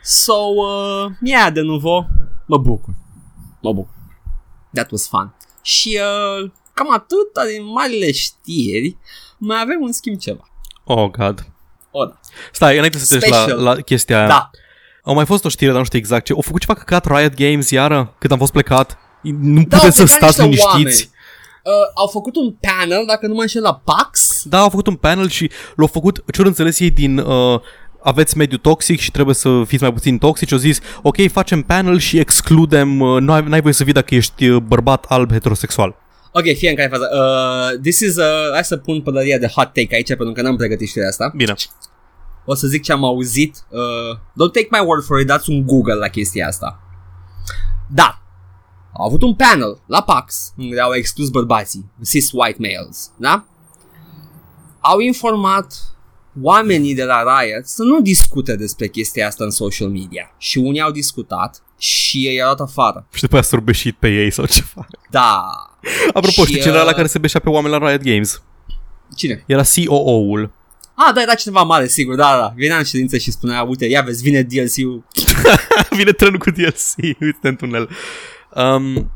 [0.04, 2.08] So, uh, yeah, de nuvo,
[2.46, 2.94] mă bucur.
[3.62, 3.94] Mă bucur.
[4.74, 5.34] That was fun.
[5.62, 8.98] Și uh, cam atât din marile știri.
[9.38, 10.50] Mai avem în schimb ceva.
[10.84, 11.48] Oh, God.
[11.92, 12.20] O, da.
[12.52, 13.62] Stai, înainte să treci la, Special.
[13.62, 14.28] la chestia aia.
[14.28, 14.50] Da.
[15.04, 16.34] Au mai fost o știre, dar nu știu exact ce.
[16.34, 18.98] Au făcut ceva căcat Riot Games iară, cât am fost plecat.
[19.22, 21.10] Nu Da, puteți au să plecat stați niște liniștiți.
[21.64, 24.42] Uh, au făcut un panel, dacă nu mă înșel, la PAX.
[24.44, 27.18] Da, au făcut un panel și l-au făcut, ce au înțeles ei din...
[27.18, 27.60] Uh,
[28.04, 30.52] aveți mediu toxic și trebuie să fiți mai puțin toxici.
[30.52, 34.16] Au zis, ok, facem panel și excludem, uh, nu ai, n-ai voie să vii dacă
[34.16, 35.96] ești uh, bărbat alb heterosexual.
[36.32, 37.10] Ok, fie în care fază.
[37.14, 40.56] Uh, this is, uh, hai să pun pălăria de hot take aici, pentru că n-am
[40.56, 41.32] pregătit știrea asta.
[41.36, 41.54] Bine.
[42.46, 43.64] O să zic ce am auzit.
[43.70, 46.80] Uh, don't take my word for it, dați un Google la chestia asta.
[47.88, 48.22] Da.
[48.94, 53.46] Au avut un panel la PAX, unde au exclus bărbații, cis white males, da?
[54.80, 55.74] Au informat
[56.42, 60.36] oamenii de la Riot să nu discute despre chestia asta în social media.
[60.38, 63.08] Și unii au discutat și ei au dat afară.
[63.14, 64.88] Și după aia s-au beșit pe ei sau ceva.
[65.10, 65.46] Da.
[66.08, 68.42] Apropo, Și, știi cine era la uh, care se beșea pe oameni la Riot Games?
[69.16, 69.44] Cine?
[69.48, 70.52] Era COO-ul.
[70.94, 72.54] Ah, da, era cineva mare, sigur, da, da.
[72.56, 75.04] Venea în ședință și spunea, uite, ia vezi, vine DLC-ul.
[75.98, 77.90] Vine trenul cu DLC, uite în tunel.
[78.56, 79.12] Um,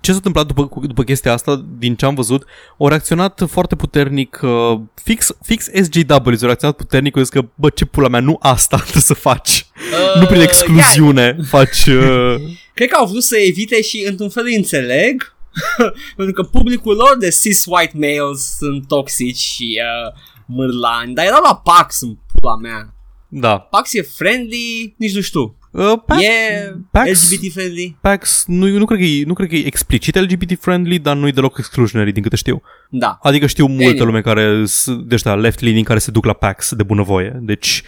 [0.00, 2.44] ce s-a întâmplat după, cu- după chestia asta, din ce am văzut,
[2.78, 7.70] au reacționat foarte puternic, uh, fix, fix SJW, au reacționat puternic, au zis că, bă,
[7.70, 9.66] ce pula mea, nu asta trebuie să faci.
[10.14, 11.86] Uh, nu prin excluziune faci...
[11.86, 12.34] Uh,
[12.74, 15.36] Cred că au vrut să evite și, într-un fel, îi înțeleg,
[16.16, 21.40] pentru că publicul lor de cis white males sunt toxici și uh, mârlani, dar erau
[21.42, 22.94] la PAX în pula mea.
[23.28, 23.58] da.
[23.58, 25.56] PAX e friendly, nici nu știu.
[25.76, 27.96] Uh, PAX, E PAX, LGBT friendly?
[28.00, 31.30] PAX nu, nu, cred că e, nu cred că e explicit LGBT-friendly, dar nu e
[31.30, 32.62] deloc exclusionary, din câte știu.
[32.90, 33.18] Da.
[33.22, 34.06] Adică știu multă Anyway.
[34.06, 37.38] lume care, s- de ăștia left-leaning, care se duc la PAX de bunăvoie.
[37.42, 37.82] Deci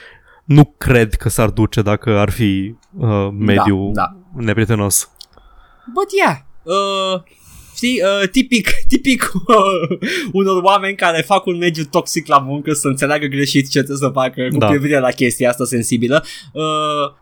[0.45, 4.17] nu cred că s-ar duce dacă ar fi uh, mediu da.
[4.37, 5.11] neprietenos.
[5.95, 7.23] But yeah, uh,
[7.77, 9.99] știi, uh, tipic, tipic uh,
[10.33, 14.09] unor oameni care fac un mediu toxic la muncă să înțeleagă greșit ce trebuie să
[14.15, 14.67] facă cu Da.
[14.67, 16.25] privire la chestia asta sensibilă.
[16.53, 16.63] Uh,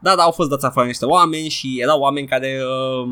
[0.01, 3.09] da, da, au fost dați afară niște oameni și erau oameni care uh,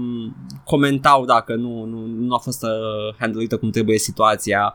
[0.65, 4.75] comentau dacă nu, nu, nu a fost uh, handleită cum trebuie situația.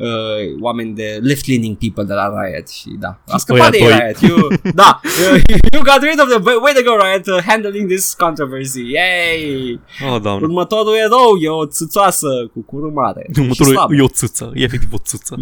[0.00, 3.98] Uh, oameni de left-leaning people de la Riot și da, a scăpat de Ăia doi.
[3.98, 4.20] Riot.
[4.30, 4.48] You,
[4.82, 5.42] da, uh,
[5.72, 8.80] you got rid of the way to go Riot uh, handling this controversy.
[8.92, 9.80] Yay!
[10.12, 10.44] Oh, doamne.
[10.46, 13.26] Următorul erou e o țâțoasă cu curul mare.
[13.34, 13.94] și Următorul slabă.
[13.94, 14.52] e o țâță.
[14.54, 15.34] E efectiv o țâță.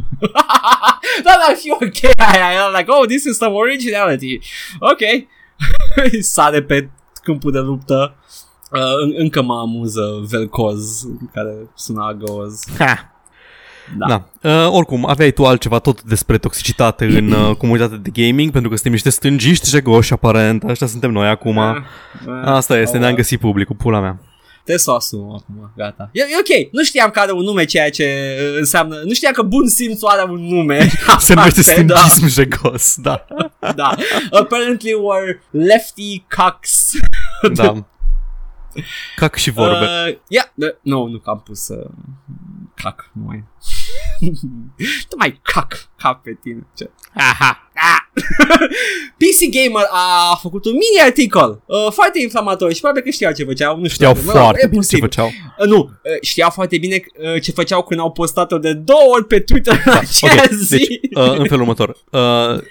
[1.27, 2.53] da, da, și ok aia.
[2.53, 4.39] Era like, oh, this is some originality.
[4.81, 5.03] Ok.
[6.21, 6.89] Sare pe
[7.23, 8.15] câmpul de luptă.
[8.73, 12.63] Uh, în- încă mă amuză Velcoz, care suna Goz.
[12.79, 13.13] Ha.
[13.97, 14.07] Da.
[14.07, 14.51] Da.
[14.51, 18.75] Uh, oricum, aveai tu altceva tot despre toxicitate în uh, comunitatea de gaming, pentru că
[18.75, 20.65] suntem niște stângiști jegoși, aparent.
[20.65, 21.61] Așa suntem noi acum.
[22.45, 24.21] Asta este, ne-am găsit publicul, pula mea.
[24.69, 26.11] Trebuie să o asum acum, gata.
[26.13, 29.33] E, e ok, nu știam că are un nume ceea ce uh, înseamnă, nu știam
[29.33, 30.89] că bun simțul are un nume.
[31.19, 31.97] Se numește Aparte, da.
[31.97, 33.25] stângism jegos, da.
[33.75, 33.95] da.
[34.31, 36.91] Apparently we're lefty cocks.
[37.55, 37.87] da.
[39.17, 39.85] Cac și vorbe.
[39.85, 41.91] Uh, yeah, uh, nu, nu, că am pus uh,
[42.75, 43.45] cac, nu mai.
[45.09, 46.67] tu mai cac, cac pe tine.
[46.77, 46.91] Ce?
[47.15, 47.63] Aha.
[47.81, 48.21] Ah.
[49.17, 53.45] PC Gamer a făcut un mini articol uh, foarte inflamator și probabil că știau ce
[53.45, 53.79] făceau.
[53.79, 55.09] Nu Știau știau, mă, foarte e bine ce posibil.
[55.09, 55.31] făceau.
[55.59, 55.91] Uh, nu, uh,
[56.23, 57.01] știau foarte bine
[57.35, 60.77] uh, ce făceau când au postat-o de două ori pe Twitter în aceea Ok, zi.
[60.77, 61.97] deci, uh, în felul următor.
[62.11, 62.63] Uh,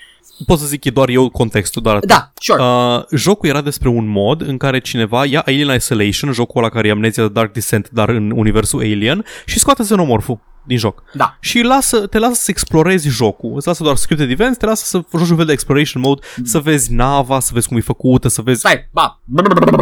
[0.45, 2.07] pot să zic e doar eu contextul, doar atât.
[2.09, 2.63] Da, sure.
[2.63, 6.87] Uh, jocul era despre un mod în care cineva ia Alien Isolation, jocul ăla care
[6.87, 11.03] e amnesia de Dark Descent, dar în universul Alien, și scoate xenomorful din joc.
[11.13, 11.37] Da.
[11.39, 13.53] Și lasă, te lasă să explorezi jocul.
[13.55, 16.59] Îți lasă doar scripted events, te lasă să joci un fel de exploration mode, să
[16.59, 18.59] vezi nava, să vezi cum e făcută, să vezi...
[18.59, 19.21] Stai, ba,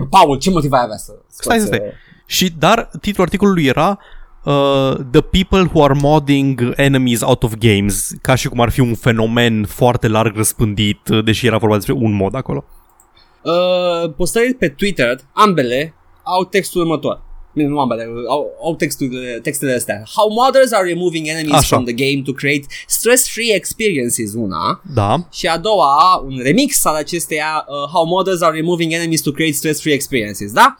[0.10, 1.94] Paul, ce motiv ai avea să Stai, scoți, stai, uh,
[2.26, 4.00] Și, dar titlul articolului era
[4.44, 8.80] uh, The people who are modding enemies out of games, ca și cum ar fi
[8.80, 12.66] un fenomen foarte larg răspândit, uh, deși era vorba despre un mod acolo.
[13.42, 17.25] Uh, postările pe Twitter, ambele, au textul următor.
[17.56, 20.03] Bine, nu ambele, au, au textul, textele astea.
[20.16, 21.76] How modders are removing enemies Așa.
[21.76, 24.82] from the game to create stress-free experiences, una.
[24.93, 29.32] Da, Și a doua, un remix al acesteia, uh, How modders are removing enemies to
[29.32, 30.78] create stress-free experiences, da?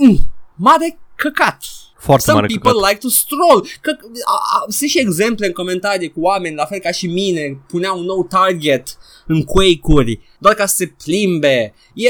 [0.00, 0.18] Mm,
[0.54, 1.62] mare căcat.
[1.98, 2.88] foarte Some mare people căcat.
[2.88, 3.66] like to stroll.
[3.80, 3.90] Că,
[4.24, 7.98] a, a, sunt și exemple în comentarii cu oameni, la fel ca și mine, puneau
[7.98, 8.96] un nou target
[9.26, 11.74] în Quake-uri, doar ca să se plimbe.
[11.94, 12.08] E,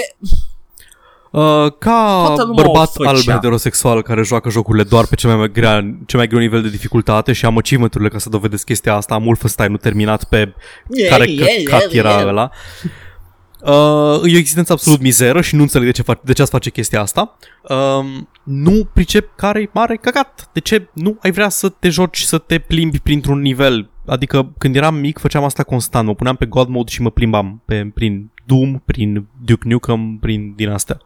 [1.34, 3.10] Uh, ca Toată lumea bărbat o făcea.
[3.10, 6.68] alb heterosexual care joacă jocurile doar pe cel mai, grea, cel mai greu nivel de
[6.68, 10.54] dificultate și am achievement-urile ca să dovedesc chestia asta, am Wolfenstein-ul terminat pe
[10.88, 12.26] Yeah, care yeah, căcat yeah, era yeah.
[12.26, 12.50] ăla.
[13.60, 16.50] Uh, e o existență absolut mizeră și nu înțeleg de ce, fac, de ce ați
[16.50, 17.36] face chestia asta.
[17.68, 20.48] Um, nu pricep care e mare căcat.
[20.52, 23.90] De ce nu ai vrea să te joci, să te plimbi printr-un nivel?
[24.06, 27.62] Adică când eram mic făceam asta constant, mă puneam pe God Mode și mă plimbam
[27.64, 31.00] pe, prin Doom, prin Duke Nukem, prin din astea.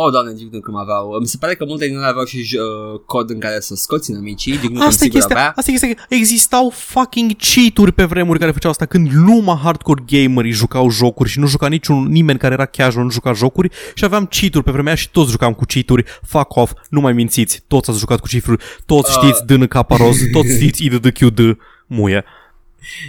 [0.00, 1.18] Oh, doamne, Duke Nukem aveau.
[1.20, 4.10] Mi se pare că multe din ele aveau și uh, cod în care să scoți
[4.10, 4.52] inamicii.
[4.52, 5.52] Duke Nukem Asta e, sigur chestia, avea.
[5.56, 10.50] asta e chestia, existau fucking cheat-uri pe vremuri care făceau asta când lumea hardcore gamerii
[10.50, 14.26] jucau jocuri și nu juca niciun nimeni care era casual nu juca jocuri și aveam
[14.26, 17.90] cheat-uri pe vremea aia și toți jucam cu cheat-uri, fuck off, nu mai mințiți, toți
[17.90, 19.22] ați jucat cu cheat-uri, toți Uh.
[19.22, 22.24] știți DN roz, toți știți IDDQD, muie.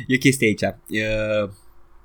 [0.08, 0.62] E chestia aici.
[0.62, 1.04] E,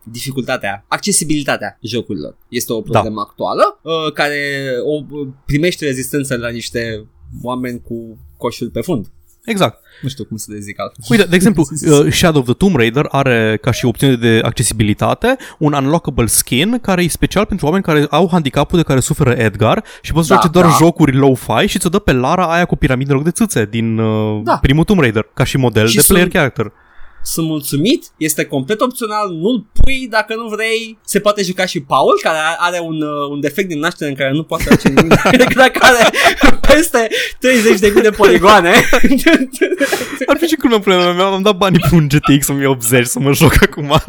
[0.04, 4.40] dificultatea, accesibilitatea jocurilor este o problemă actuală uh, care
[4.84, 7.06] o primește rezistență la niște
[7.42, 9.06] oameni cu coșul pe fund.
[9.44, 9.78] Exact.
[10.02, 11.04] Nu știu cum să le zic altfel.
[11.08, 11.62] Uite, de exemplu,
[12.04, 16.78] uh, Shadow of the Tomb Raider are ca și opțiune de accesibilitate un unlockable skin
[16.78, 20.34] care e special pentru oameni care au handicapul de care suferă Edgar și poți Da,
[20.34, 20.76] da, joace doar da.
[20.84, 23.98] jocuri low-fi și ți-o dă pe Lara aia cu piramide în loc de țâțe din
[23.98, 24.58] uh, Da.
[24.58, 26.72] primul Tomb Raider ca și model Și de player sunt- character.
[27.24, 30.98] Sunt mulțumit, este complet opțional, nu-l pui dacă nu vrei.
[31.04, 34.30] Se poate juca și Paul, care are un, uh, un defect din naștere în care
[34.32, 35.22] nu poate face nimic,
[35.54, 36.10] dacă are
[36.60, 37.08] peste
[37.96, 38.68] 30.000 de poligoane.
[40.26, 43.32] Ar fi și cum problema mea, am dat banii pe un GTX 1080 să mă
[43.32, 43.90] joc acum.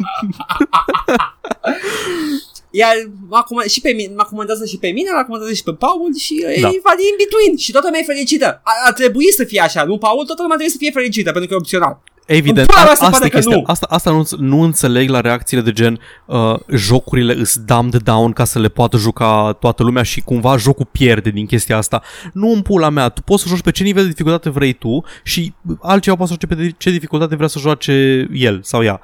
[2.70, 2.94] Iar
[3.28, 6.14] mă acum- și pe mine, mă acomodează și pe mine, mă acomodează și pe Paul
[6.18, 6.68] și uh, Da.
[6.68, 8.60] e va in between și toată lumea e fericită.
[8.64, 10.24] A, a trebui să fie așa, nu Paul?
[10.24, 11.94] Toată lumea trebuie să fie fericită pentru că e opțional.
[12.26, 13.56] Evident, În pula mea se asta pare e că chestia.
[13.56, 13.62] nu.
[13.66, 18.44] Asta, asta nu, nu înțeleg la reacțiile de gen uh, jocurile îs dumbed down ca
[18.44, 22.02] să le poată juca toată lumea și cumva jocul pierde din chestia asta.
[22.32, 25.04] Nu în pula mea, tu poți să joci pe ce nivel de dificultate vrei tu
[25.22, 29.00] și altceva poate să joace pe ce dificultate vrea să joace el sau ea.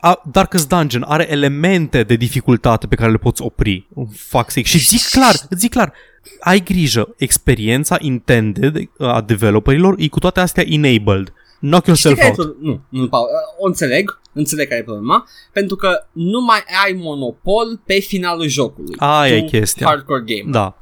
[0.00, 3.86] A, Darkest Dungeon are elemente de dificultate pe care le poți opri.
[4.16, 4.66] Fuck sake.
[4.66, 5.92] Și zic clar, îți zic clar,
[6.40, 11.32] ai grijă, experiența intended uh, a developerilor e cu toate astea enabled.
[11.60, 12.56] Knock Știi yourself care e out.
[12.56, 16.62] pro- nu, nu, Paul, uh, o înțeleg, înțeleg care e problema, pentru că nu mai
[16.84, 18.94] ai monopol pe finalul jocului.
[18.98, 19.86] Aia e Tu, chestia.
[19.86, 20.50] Hardcore game.
[20.52, 20.72] Da.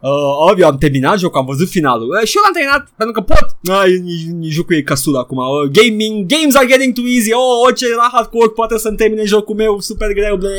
[0.00, 2.08] Uh, eu am terminat jocul, am văzut finalul.
[2.20, 3.76] Uh, și eu l-am terminat pentru că pot.
[3.78, 5.36] Ai, nici, nici jocul e casul acum.
[5.36, 7.32] Uh, gaming, games are getting too easy.
[7.32, 10.36] Oh, orice era hardcore poate să-mi termine jocul meu super greu.
[10.36, 10.50] Ble.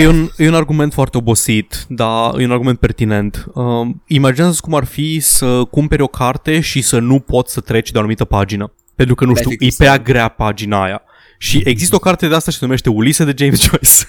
[0.00, 3.46] E un, e un argument foarte obosit, dar e un argument pertinent.
[3.54, 7.90] Um, imaginează cum ar fi să cumperi o carte și să nu poți să treci
[7.90, 8.72] de o anumită pagină.
[8.98, 11.02] Pentru că, nu știu, Efectiv, e prea grea pagina aia.
[11.38, 13.90] Și există o carte de asta și se numește Ulise de James Joyce.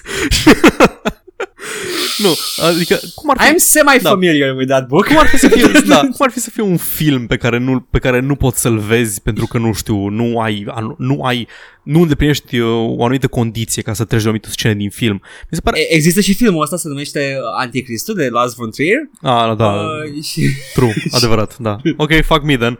[2.18, 2.34] Nu,
[2.68, 3.52] adică cum ar fi...
[3.52, 5.06] I'm semi-familiar with that book.
[5.06, 7.58] Cum ar fi să fie, da, cum ar fi să fie un film pe care
[7.58, 11.22] nu, pe care nu poți să-l vezi pentru că nu știu, nu ai, anu- nu
[11.22, 11.48] ai,
[11.82, 12.68] nu îndeplinești uh,
[12.98, 15.14] o anumită condiție ca să treci de o anumită scenă din film.
[15.22, 15.80] Mi se pare...
[15.80, 18.98] E- Există și filmul ăsta, se numește Anticristul de Lars von Trier.
[19.22, 21.76] Ah, da, Uh, și, true, adevărat, da.
[21.96, 22.78] Ok, fuck me then.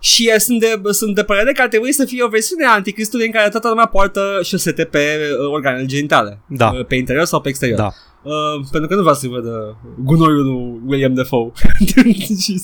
[0.00, 2.72] Și uh, sunt, de, sunt de părere că ar trebui să fie o versiune a
[2.74, 4.98] Anticristului în care toată lumea poartă șosete pe
[5.40, 6.40] uh, organele genitale.
[6.48, 6.70] Da.
[6.70, 7.78] Uh, Pe interior sau pe exterior.
[7.78, 7.92] Da.
[8.22, 11.50] Uh, pentru că nu vreau să vadă gunoiul lui William Dafoe.
[12.42, 12.62] Și-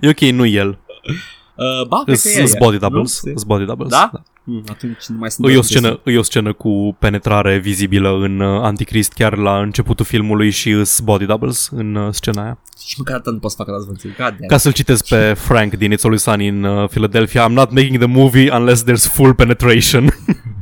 [0.00, 0.78] E ok, nu el.
[1.80, 2.78] Uh, ba, cred că e Sunt ea, body nu?
[2.88, 3.12] doubles.
[3.12, 3.90] Sunt body doubles.
[3.90, 4.10] Da?
[4.44, 8.18] Hmm, atunci nu mai sunt E o, două scenă, e o scenă cu penetrare vizibilă
[8.20, 12.58] în uh, Anticrist chiar la începutul filmului și îs body doubles în uh, scena aia.
[12.86, 14.08] Și măcar atât nu pot să facă la zvânții.
[14.08, 14.46] God damn.
[14.46, 17.96] Ca să-l citesc pe Frank din It's Always Sunny în uh, Philadelphia, I'm not making
[17.98, 20.14] the movie unless there's full penetration.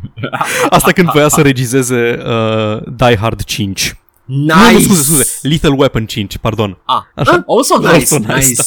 [0.71, 3.97] Asta când voia să regizeze uh, Die Hard 5.
[4.25, 4.55] Nice!
[4.55, 5.27] Nu, nu, scuze, scuze.
[5.43, 6.79] Lethal Weapon 5, pardon.
[6.85, 7.31] Ah, Așa.
[7.33, 8.35] ah, also nice, Also nice.
[8.35, 8.63] nice,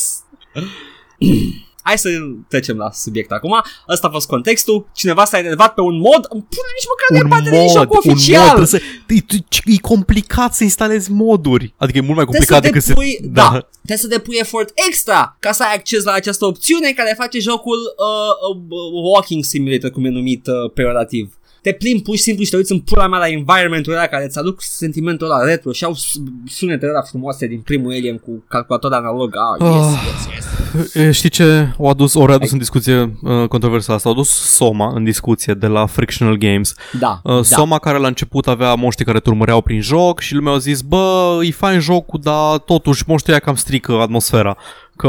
[0.53, 1.56] nice.
[1.89, 2.09] Hai să
[2.47, 3.61] trecem la subiect acum.
[3.89, 4.89] Ăsta a fost contextul.
[4.93, 6.21] Cineva s-a enervat pe un mod.
[6.29, 8.45] Îmi pune nici măcar de un parte de mod, joc un mod, oficial.
[8.45, 11.73] trebuie să, e, e, complicat să instalezi moduri.
[11.77, 13.27] Adică e mult mai Trebuie să complicat decât depui, să...
[13.39, 13.47] da.
[13.85, 17.77] trebuie să depui efort extra ca să ai acces la această opțiune care face jocul
[17.97, 21.33] uh, uh, walking simulator, cum e numit uh, peorativ.
[21.61, 24.25] Te plimbi pur și simplu și te uiți în pula mea la environmentul ăla care
[24.25, 28.43] îți aduc sentimentul ăla retro și au s- sunetele ăla frumoase din primul Alien cu
[28.47, 29.35] calculator analog.
[29.35, 30.03] Ah, yes, Ah.
[30.05, 30.45] yes, yes.
[30.93, 34.09] E, Știi ce o adus, o readus în discuție uh, controversa asta?
[34.09, 36.73] Au adus Soma în discuție de la Frictional Games.
[36.99, 37.41] Da, Uh, da.
[37.43, 40.81] Soma care la început avea monștri care te urmăreau prin joc și lumea a zis,
[40.81, 44.57] bă, e fain jocul, dar totuși monștrii aia cam strică atmosfera.
[44.95, 45.07] Că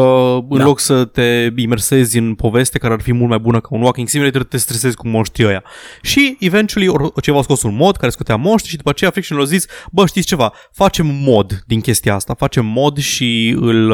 [0.48, 0.64] în Da.
[0.64, 4.08] loc să te imersezi în poveste care ar fi mult mai bună ca un walking
[4.08, 5.64] simulator, te stresezi cu monștrii ăia.
[6.02, 9.44] Și, eventually, or- ceva a scos un mod care scotea monștri și după aceea Frictional
[9.44, 13.92] a zis, bă, știți ceva, facem mod din chestia asta, facem mod și îl...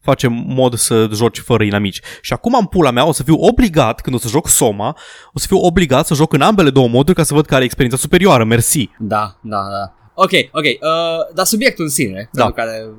[0.00, 2.00] Uh, facem mod să joci fără inamici.
[2.20, 4.96] Și acum în pula mea o să fiu obligat, când o să joc Soma,
[5.32, 7.64] o să fiu obligat să joc în ambele două moduri ca să văd care e
[7.64, 8.44] experiența superioară.
[8.44, 8.90] Mersi.
[8.98, 9.94] Da, da, da.
[10.14, 12.42] Ok, ok, uh, dar subiectul în sine, Da.
[12.44, 12.90] pentru care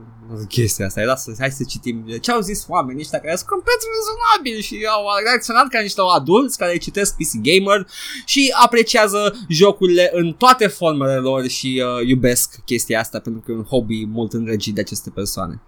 [0.48, 3.76] chestia asta, era să, hai să citim ce au zis oamenii ăștia care sunt complet
[3.98, 7.88] rezonabili și au reacționat ca niște adulți care citesc PC Gamer
[8.26, 13.56] și apreciază jocurile în toate formele lor și uh, iubesc chestia asta pentru că e
[13.56, 15.62] un hobby mult îndrăgit de aceste persoane.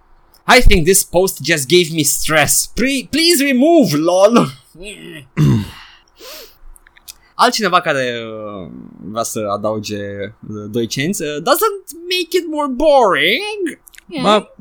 [0.46, 2.72] I think this post just gave me stress.
[2.76, 4.48] Pre- please remove, lol.
[7.36, 8.70] Altcineva care uh,
[9.12, 13.82] vrea să adauge uh, doi cenți uh, doesn't make it more boring.
[14.22, 14.54] Ba,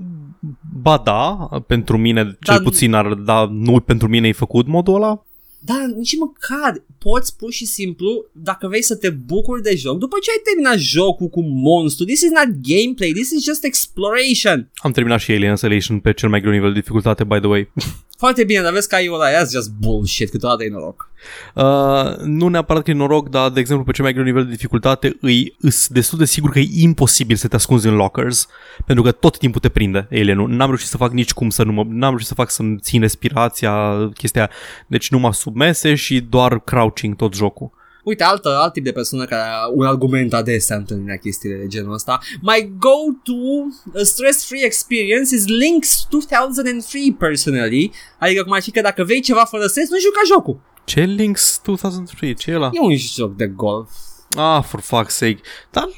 [0.82, 4.94] ba da, pentru mine cel Dar- puțin ar da, nu pentru mine e făcut modul
[4.94, 5.22] ăla.
[5.64, 10.16] Dar nici măcar poți pur și simplu, dacă vrei să te bucuri de joc, după
[10.22, 14.70] ce ai terminat jocul cu monstru, this is not gameplay, this is just exploration.
[14.74, 17.72] Am terminat și Alien Isolation pe cel mai greu nivel de dificultate, by the way.
[18.22, 21.10] Foarte bine, dar vezi că ai ăla, that's just bullshit, câteodată e noroc.
[21.54, 24.50] Uh, nu neapărat că e noroc, dar, de exemplu, pe cel mai greu nivel de
[24.50, 28.48] dificultate îi îs destul de sigur că e imposibil să te ascunzi în lockers,
[28.86, 30.48] pentru că tot timpul te prinde alienul.
[30.48, 31.84] N-am reușit să fac nici cum să nu mă...
[31.88, 33.72] N-am reușit să fac să-mi țin respirația,
[34.14, 34.50] chestia.
[34.86, 37.70] Deci numai sub mese și doar crouching tot jocul.
[38.04, 41.92] Uite, altă, alt tip de persoană care are un argument adesea întâlnirea chestiile de genul
[41.92, 42.18] ăsta.
[42.40, 47.92] My go-to uh, stress-free experience is Links 2003 personally.
[48.18, 50.60] Adică cum ar fi că dacă vrei ceva fără stres, nu juca jocul.
[50.84, 52.34] Ce Links 2003?
[52.34, 52.70] Ce e ăla?
[52.72, 53.90] E un joc de golf.
[54.36, 55.40] Ah, for fuck's sake.
[55.70, 55.88] Dar,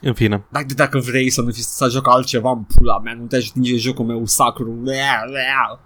[0.00, 0.44] în fine.
[0.50, 3.76] Dacă, dacă vrei să nu fi să joc altceva în pula mea, nu te atinge
[3.76, 4.82] jocul meu sacru.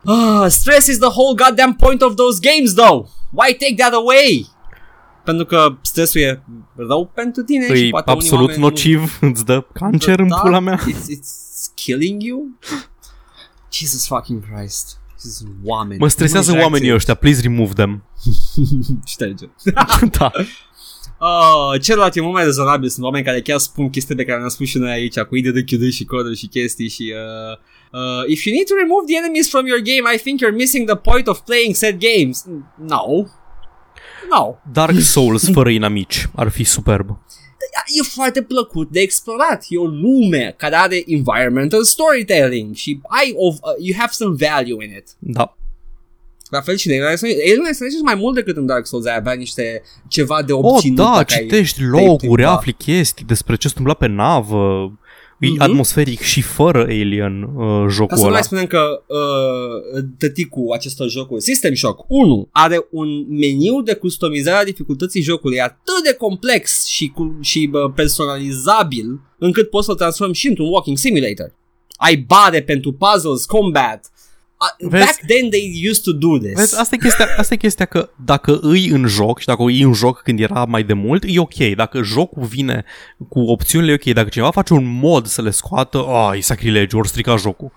[0.05, 3.07] Ah, stress is the whole goddamn point of those games, though.
[3.31, 4.47] Why take that away?
[5.25, 6.43] Pentru că stresul e
[6.77, 10.37] rău pentru tine și E poate unii absolut oameni nociv, îți dă cancer în Da,
[10.37, 10.79] pula mea.
[10.79, 12.59] It's, it's killing you?
[13.73, 14.97] Jesus fucking Christ.
[15.23, 16.01] Jesus, oameni.
[16.01, 17.13] Mă stresează Nu-i oamenii reacție.
[17.13, 18.05] ăștia, please remove them.
[19.13, 19.47] Șterge.
[20.19, 20.31] da.
[21.23, 22.89] Uh, celălalt e mult mai rezonabil.
[22.89, 25.53] Sunt oameni care chiar spun chestii pe care le-am spus și noi aici, cu idei
[25.53, 27.15] de chiuduri și coduri și chestii și...
[27.15, 27.57] Uh,
[28.01, 30.87] uh, if you need to remove the enemies from your game, I think you're missing
[30.87, 32.45] the point of playing said games.
[32.79, 33.05] No.
[34.31, 34.55] No.
[34.73, 37.09] Dark Souls fără inamici ar fi superb.
[37.99, 39.65] E foarte plăcut de explorat.
[39.69, 44.85] E o lume care are environmental storytelling și ai of, uh, you have some value
[44.85, 45.09] in it.
[45.19, 45.57] Da.
[46.53, 47.41] La fel și de Alien Isolation.
[47.41, 50.97] Alien Isolation mai mult decât în Dark Souls ai avea niște ceva de Oh, obținut.
[50.97, 52.53] da, dacă ai- citești te-ai loguri, plimba.
[52.53, 54.93] afli chestii despre ce se întâmpla pe navă.
[55.39, 55.61] E Mhm.
[55.61, 58.33] atmosferic și fără Alien uh, Ca jocul să nu ăla.
[58.33, 64.57] mai spunem că uh, tăticul acestor jocuri, System Shock 1, are un meniu de customizare
[64.57, 70.35] a dificultății jocului atât de complex și, cu, și bă, personalizabil încât poți să-l transformi
[70.35, 71.55] și într-un walking simulator.
[71.97, 74.12] Ai bare pentru puzzles, combat.
[74.81, 75.05] Uh, Vezi?
[75.05, 76.55] back then they used to do this.
[76.55, 79.83] Vezi, asta e, chestia, asta e chestia că dacă îi în joc și dacă îi
[79.83, 81.55] în joc când era mai de mult, e ok.
[81.77, 82.85] Dacă jocul vine
[83.29, 84.15] cu opțiunile, e ok.
[84.15, 87.73] Dacă cineva face un mod să le scoată, oh, e sacrilegiu, ori strica jocul.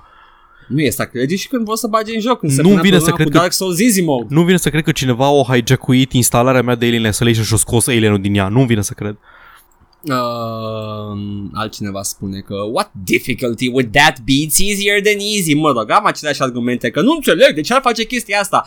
[0.67, 2.39] Nu e sacrilegiu și când vor să bage în joc.
[2.39, 4.25] Când se Nu punea vine să problema cred cu că- Dark Souls Easy Mode.
[4.29, 7.57] Nu vine să cred că cineva o hijackuit instalarea mea de Alien Isolation și o
[7.57, 8.47] scos Alien-ul din ea.
[8.47, 9.17] Nu vine să cred.
[10.09, 11.17] Uh,
[11.53, 13.67] altcineva spune că What difficulty?
[13.67, 14.33] Would that be?
[14.45, 15.53] It's easier than easy.
[15.53, 18.65] Mă rog, am aceleași argumente Că nu înțeleg de ce ar face chestia asta.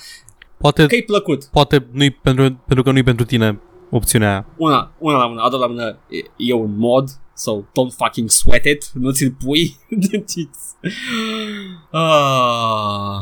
[0.59, 1.44] Poate, Că-i plăcut.
[1.44, 3.60] poate nu-i pentru, pentru că nu-i pentru tine
[3.90, 4.47] opțiunea aia.
[4.56, 8.31] Una, una la mână, a doua la mână e, e un mod So don't fucking
[8.31, 9.77] sweat it Nu ți-l pui
[11.93, 13.19] uh,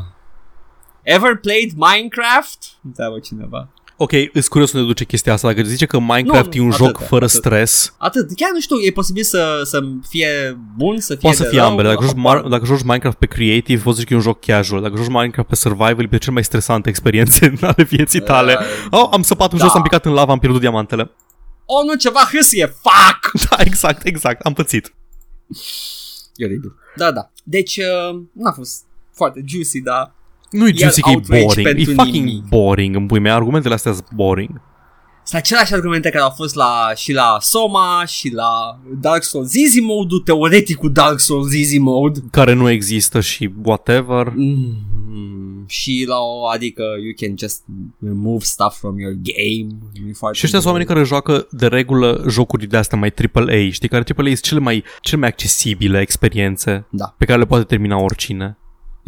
[1.02, 2.58] Ever played Minecraft?
[2.84, 5.48] Întreabă cineva Ok, îți curios unde duce chestia asta.
[5.48, 7.36] Dacă zice că Minecraft Nu, e un atât, joc fără atât.
[7.36, 11.42] stres, Atât, chiar nu știu, e posibil să, să fie bun, să fie poate să
[11.42, 11.88] de fie rău, ambele.
[11.88, 14.22] Dacă joci, habar Mar- dacă joci Minecraft pe creative, poți să zici că e un
[14.22, 14.82] joc casual.
[14.82, 18.56] Dacă joci Minecraft pe survival, e pe cel mai stresante experiențe ale vieții tale.
[18.60, 19.64] Uh, Oh, am săpat în da.
[19.64, 21.10] jos, am picat în lava, am pierdut diamantele.
[21.64, 23.30] Oh, nu, ceva hâsie, fuck!
[23.50, 24.94] Da, exact, exact, am pățit.
[26.34, 26.74] E oribil.
[26.96, 27.30] Da, da.
[27.44, 30.14] Deci, uh, n-a fost foarte juicy, dar
[30.50, 31.66] Nu e Iar juicy că e outrage boring.
[31.66, 32.44] E pentru fucking nimic.
[32.48, 33.32] boring în pui mei.
[33.32, 34.60] Argumentele astea sunt boring.
[35.24, 39.80] sunt aceleași argumente care au fost la, și la Soma și la Dark Souls Easy
[39.80, 42.20] Mode, teoreticul Dark Souls Easy Mode.
[42.30, 44.32] Care nu există și whatever.
[44.34, 47.62] Mm, și la o, adică you can just
[48.00, 49.78] remove stuff from your game.
[50.02, 53.70] Nu-i foarte Și ăștia sunt oamenii care joacă de regulă jocuri de astea mai AAA,
[53.70, 57.14] știi, care AAA sunt cele mai, cele mai accesibile experiențe Da.
[57.18, 58.58] pe care le poate termina oricine.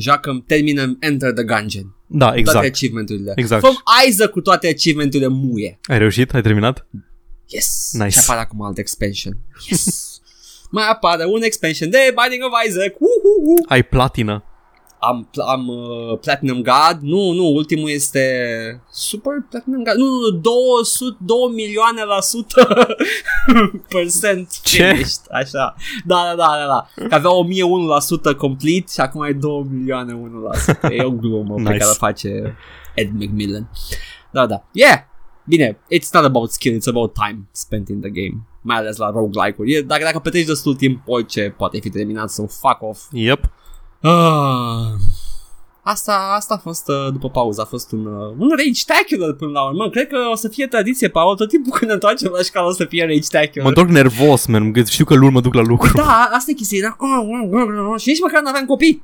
[0.01, 1.97] Joacă, termină Enter the Gungeon.
[2.07, 2.67] Da, Toate exact.
[2.67, 3.33] achievementurile.
[3.37, 3.63] Exact.
[3.63, 5.79] Făm Isaac cu toate achievementurile muie.
[5.83, 6.35] Ai reușit?
[6.35, 6.87] Ai terminat?
[7.47, 7.91] Yes.
[7.93, 8.09] Nice.
[8.09, 9.37] Și apare acum alt expansion.
[9.69, 9.85] Yes.
[10.71, 12.95] Mai apare un expansion de Binding of Isaac.
[12.99, 13.65] Uhuhu.
[13.69, 14.45] Ai platină.
[15.01, 16.99] Am, am uh, Platinum God.
[17.01, 18.23] Nu, nu, ultimul este
[18.91, 19.95] Super Platinum God.
[19.95, 22.87] Nu, nu, 200, 2 milioane la sută
[23.89, 24.83] percent Ce?
[24.85, 25.21] finished.
[25.31, 25.75] Așa.
[26.07, 27.09] Da, da, da, da, da.
[27.09, 27.31] Că avea
[28.33, 30.21] 1001% complete și acum e 2 milioane
[30.89, 30.93] 1%.
[30.93, 31.71] E o glumă Nice.
[31.71, 32.57] pe care o face
[32.95, 33.71] Ed McMillan.
[34.33, 34.65] Da, da.
[34.73, 34.99] Yeah.
[35.45, 38.47] Bine, it's not about skill, it's about time spent in the game.
[38.63, 39.73] Mai ales la roguelike-uri.
[39.73, 43.03] E- Dacă, dacă petreci destul timp, orice poate fi terminat, so fuck off.
[43.13, 43.51] Yep.
[44.01, 44.93] Ah.
[45.83, 49.67] Asta, asta a fost, uh, după pauză, a fost un, uh, un rage-tacular până la
[49.67, 49.91] urmă.
[49.91, 52.73] Cred că o să fie tradiție, Paul, tot timpul când ne întoarcem la școală o
[52.73, 53.67] să fie Mă rage-tacular.
[53.67, 54.73] întorc nervos, man.
[54.73, 55.93] că Știu că luni mă duc la lucru.
[55.97, 56.79] Da, asta e chestia.
[56.79, 56.97] Era...
[57.97, 59.03] Și nici măcar nu aveam copii.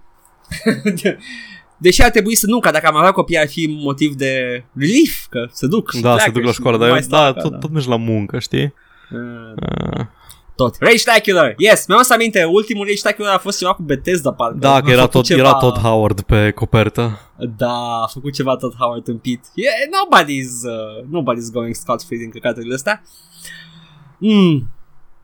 [1.76, 5.26] Deși ar trebui să nu, că dacă am avea copii ar fi motiv de relief,
[5.30, 7.06] că se duc și Da, pleacă se duc la și școală, nu dar mai eu,
[7.06, 7.48] stau da, acasă.
[7.48, 8.74] tot, tot mergi la muncă, știi?
[9.10, 10.04] Uh,
[10.54, 10.76] Uh, Tot.
[10.80, 11.54] Rage-tacular!
[11.56, 14.56] Yes, mi-am să aminte, ultimul Rage-tacular a fost ceva cu Bethesda, parcă.
[14.58, 15.40] da, A că era făcut tot, ceva...
[15.40, 17.18] era tot Howard pe copertă.
[17.56, 19.44] Da, a făcut ceva tot Howard tâmpit.
[19.54, 23.02] Yeah, nobody's, uh, nobody's going scot-free din căcaturile astea.
[24.18, 24.68] Mm.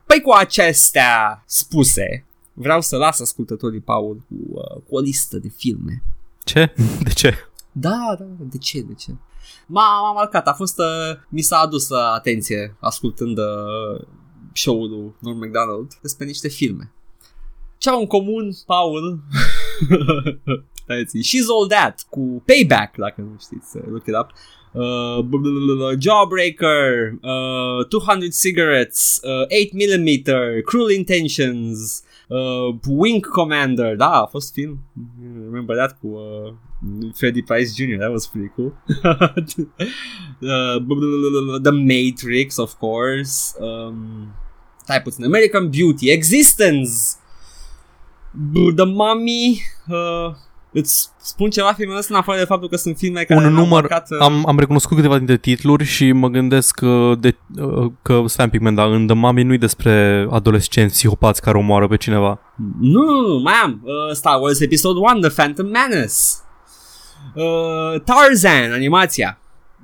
[0.07, 5.49] Păi cu acestea spuse, vreau să las ascultătorii Paul cu, uh, cu o listă de
[5.57, 6.03] filme.
[6.45, 6.75] Ce?
[7.07, 7.35] De ce?
[7.73, 9.11] Da, da, de ce, de ce?
[9.67, 14.01] M-a, m-a marcat, a fost, uh, mi s-a adus uh, atenție ascultând uh,
[14.53, 16.93] show-ul lui Norm MacDonald despre niște filme.
[17.79, 19.21] Ce au în comun, Paul?
[20.83, 24.31] Stai-ți, She's All That cu Payback, dacă nu știți, uh, look it up.
[24.73, 33.97] Uh, bl- bl- bl- Jawbreaker, uh, 200 Cigarettes, uh, 8mm, Cruel Intentions, uh, Wing Commander,
[33.97, 34.79] da, a fost film.
[35.45, 36.53] Remember that cu uh,
[37.15, 37.99] Freddie Price Jr.
[37.99, 38.73] That was pretty cool.
[39.05, 41.07] uh, bl- bl-
[41.47, 43.55] bl- The Matrix, of course.
[43.59, 44.35] Um,
[44.83, 45.25] stai puțin.
[45.25, 46.91] American Beauty, Existence,
[48.33, 49.63] B- The Mummy.
[49.89, 50.35] Uh,
[50.73, 53.65] îți spun ceva filmele astea în afară de faptul că sunt filme care Un mi-au
[53.65, 57.91] număr, marcat, uh, am, am recunoscut câteva dintre titluri și mă gândesc că, de, uh,
[58.03, 61.87] că stai un pic, man, dar în The Mummy nu-i despre adolescenți psihopați care omoară
[61.89, 62.41] pe cineva.
[62.81, 63.81] Nu, nu, nu, mai am.
[63.85, 66.15] Uh, Star Wars Episode 1, The Phantom Menace.
[67.35, 69.35] Uh, Tarzan, animația.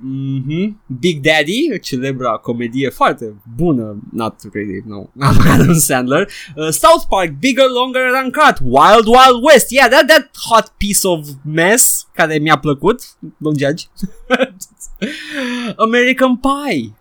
[0.01, 0.81] Mhm.
[1.01, 4.97] Big Daddy, celebra comedie foarte bună, not really, no,
[5.27, 6.29] not Adam Sandler.
[6.57, 8.57] Uh, South Park, Bigger, Longer and Uncut.
[8.61, 13.01] Wild Wild West, yeah, that, that hot piece of mess care mi-a plăcut,
[13.45, 13.85] don't judge.
[15.79, 16.93] American Pie,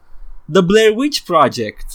[0.52, 1.86] The Blair Witch Project.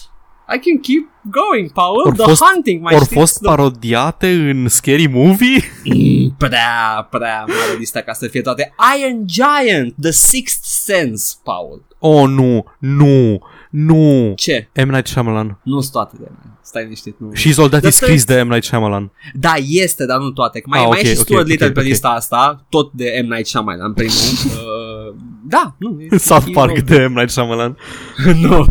[0.54, 2.02] I can keep going, Paul.
[2.06, 3.14] Or The fost- Hunting, mai Au știți?
[3.14, 5.60] fost parodiate în Scary Movie?
[6.30, 8.74] Mm, prea, prea mare lista ca să fie toate.
[8.98, 11.82] Iron Giant, The Sixth Sense, Paul.
[11.98, 14.32] Oh, nu, nu, nu.
[14.36, 14.68] Ce?
[14.84, 14.88] M.
[14.88, 15.60] Night Shyamalan.
[15.64, 16.28] Nu sunt toate de
[16.62, 17.32] Stai liniștit, nu.
[17.32, 18.48] Și All That The is scris Third- de M.
[18.48, 19.12] Night Shyamalan.
[19.34, 20.58] Da, este, dar nu toate.
[20.60, 21.86] Că Mai, Ah, mai ok, e și ok, Stuart ok, Little pe ok.
[21.86, 23.28] lista asta, tot de M.
[23.32, 24.12] Night Shyamalan, primul.
[24.46, 25.14] uh,
[25.48, 25.96] da, nu.
[26.10, 27.12] e- South e- Park e- de M.
[27.12, 27.76] Night Shyamalan.
[28.42, 28.58] nu.
[28.58, 28.66] Uh,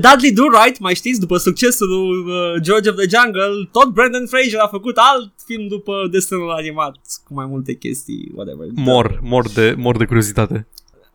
[0.00, 4.26] Dudley Do Right, mai știți, după succesul lui uh, George of the Jungle, tot Brandon
[4.26, 8.66] Fraser a făcut alt film după desenul animat cu mai multe chestii, whatever.
[8.74, 10.66] Mor, mor de, mor de curiozitate.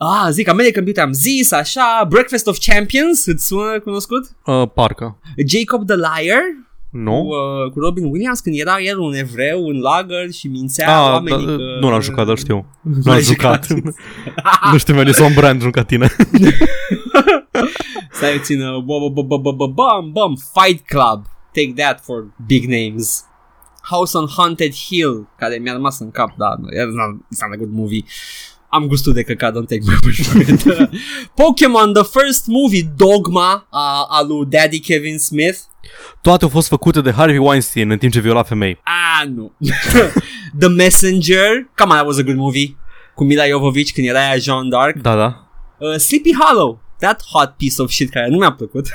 [0.02, 4.30] Ah, zic American Beauty, am zis, așa, Breakfast of Champions, îți sună cunoscut?
[4.46, 5.18] Uh, parcă.
[5.48, 6.42] Jacob the Liar,
[6.92, 7.24] Nu?
[7.28, 7.34] cu,
[7.66, 11.46] uh, cu Robin Williams, când era el un evreu în lagăr și mințea Ah, oamenii
[11.46, 11.58] da, că...
[11.80, 12.66] nu l-am jucat, dar știu.
[12.82, 13.66] Nu l-ai l-am jucat.
[13.66, 13.94] jucat.
[14.72, 16.08] nu știu, mi-a zis un brand jucat tine.
[18.12, 22.34] Stai puțin, uh, bum, bum, bum, bum, bum, bum, bum, Fight Club, take that for
[22.48, 23.24] big names.
[23.82, 27.58] House on Haunted Hill, care mi-a rămas în cap, da, it's not, it's not a
[27.58, 28.04] good movie.
[28.70, 30.90] Am gustul de căcat, don't take my word for it.
[31.40, 35.58] Pokemon, the first movie, Dogma, a, a lui Daddy Kevin Smith.
[36.22, 38.80] Toate au fost făcute de Harvey Weinstein în timp ce viola femei.
[38.84, 39.52] Ah, nu.
[40.60, 42.78] the Messenger, come on, that was a good movie.
[43.16, 44.96] Cu Mila Jovovich când era ea Jean d'Arc.
[44.96, 45.48] Da, da.
[45.78, 48.88] Uh, Sleepy Hollow, that hot piece of shit care nu mi-a plăcut.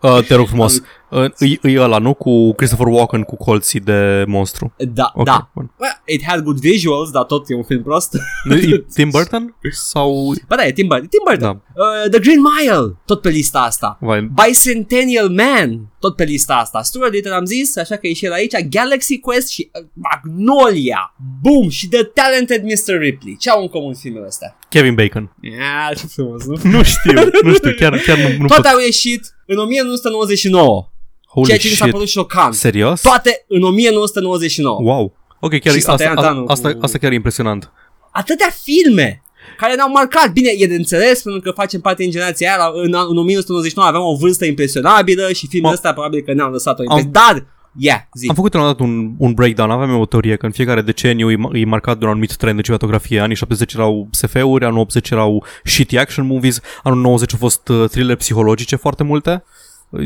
[0.00, 0.82] Uh, te rog frumos.
[1.10, 1.24] Uh,
[1.62, 2.14] e, e ăla, nu?
[2.14, 4.72] Cu Christopher Walken cu colții de monstru.
[4.76, 5.50] da, Ok, da.
[5.54, 5.70] bun.
[5.78, 8.14] Well, it had good visuals, dar tot e un film prost.
[8.50, 9.56] E Tim Burton?
[9.70, 10.34] Sau...
[10.48, 11.06] Ba da, e Tim Burton.
[11.08, 11.62] Tim Burton.
[11.74, 11.82] Da.
[11.82, 13.98] Uh, The Green Mile, tot pe lista asta.
[14.00, 16.82] Vai, Bicentennial Man, tot pe lista asta.
[16.82, 18.52] Stuart Little am zis, așa că e și el aici.
[18.68, 21.14] Galaxy Quest și uh, Magnolia.
[21.42, 21.68] Boom!
[21.68, 22.98] Și The Talented Mr.
[22.98, 23.36] Ripley.
[23.38, 24.56] Ce au în comun filmele astea?
[24.68, 25.34] Kevin Bacon.
[25.40, 26.56] Ia, ce frumos, nu?
[26.62, 27.12] Nu știu,
[27.42, 28.72] nu știu, chiar, chiar nu, nu Toate pot.
[28.72, 30.88] au ieșit în 1999.
[31.32, 31.92] Holy ceea ce mi s-a shit.
[31.94, 32.54] părut șocant.
[32.54, 33.00] Serios?
[33.00, 34.78] Toate în 1999.
[34.82, 35.16] Wow.
[35.40, 37.72] Ok, chiar Și s-a asta, tăiat asta, anul asta, cu- asta chiar e impresionant.
[38.10, 39.22] atâtea filme
[39.56, 40.32] care ne-au marcat.
[40.32, 42.70] Bine, e de înțeles pentru că facem parte din generația aia.
[42.74, 46.78] În, în 1999 aveam o vârstă impresionabilă și filmele Am- astea probabil că ne-au lăsat
[46.78, 47.10] o impresie.
[47.12, 47.46] Dar,
[47.78, 48.28] yeah, zi.
[48.28, 51.30] Am făcut un dat un, un breakdown, aveam eu o teorie că în fiecare deceniu
[51.30, 53.20] e, ma- e marcat de un anumit trend de cinematografie.
[53.20, 57.88] Anii 70 erau SF-uri, anul 80 erau shitty action movies, anul 90 au fost uh,
[57.88, 59.44] thriller psihologice foarte multe.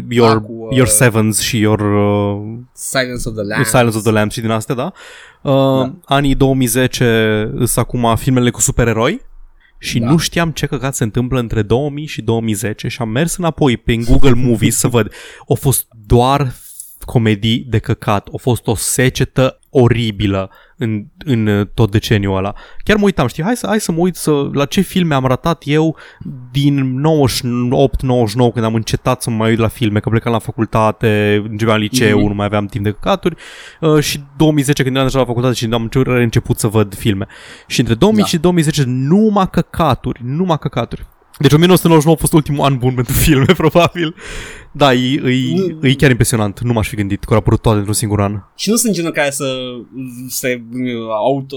[0.09, 3.69] Your, Ah, cu, uh, your Sevens și Your uh, Silence of the Lambs.
[3.69, 4.93] Silence of the Lambs și din astea, da?
[5.43, 5.95] Uh, Da.
[6.05, 9.21] Anii 2010 sunt acum filmele cu supereroi
[9.79, 10.11] și Da.
[10.11, 13.97] nu știam ce căcat se întâmplă între 2000 și 2010 și am mers înapoi pe
[13.97, 15.13] Google Movies să văd.
[15.49, 16.55] Au fost doar
[17.05, 18.29] comedii de căcat.
[18.33, 22.53] A fost o secetă oribilă în, în uh, tot deceniul ăla.
[22.85, 25.25] Chiar mă uitam, știi, hai să, hai să mă uit să, la ce filme am
[25.25, 25.97] ratat eu
[26.53, 31.43] din 98-99 când am încetat să mă mai uit la filme, că plecam la facultate,
[31.51, 32.29] începeam liceu, Mhm.
[32.29, 33.37] nu mai aveam timp de căcaturi
[33.81, 37.27] uh, și 2010 când eram deja la facultate și am început, început să văd filme.
[37.67, 38.27] Și între 2000 Da.
[38.29, 41.07] și 2010 numai căcaturi, numai căcaturi.
[41.39, 44.15] Deci 1999 a fost ultimul an bun pentru filme, probabil.
[44.73, 45.23] Da, e,
[45.81, 46.61] e, e chiar impresionant.
[46.61, 48.43] Nu m-aș fi gândit că au apărut toate într-un singur an.
[48.57, 49.45] Și nu sunt genul care să
[50.29, 51.57] se you know, auto,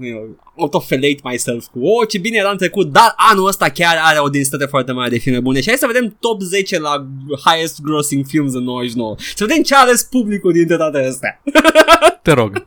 [0.00, 3.96] you know, autofelate myself cu oh, ce bine era în trecut, dar anul ăsta chiar
[4.02, 5.60] are o densitate foarte mare de filme bune.
[5.60, 7.06] Și hai să vedem top 10 la
[7.44, 9.14] highest grossing films în 99.
[9.34, 11.42] Să vedem ce a ales publicul dintre toate astea.
[12.22, 12.66] Te rog.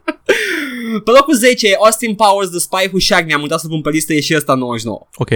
[1.04, 3.34] Pe locul 10 e Austin Powers, The Spy Who Shagged Me.
[3.34, 5.08] Am uitat să pun pe listă, e și ăsta în 99.
[5.16, 5.30] Ok.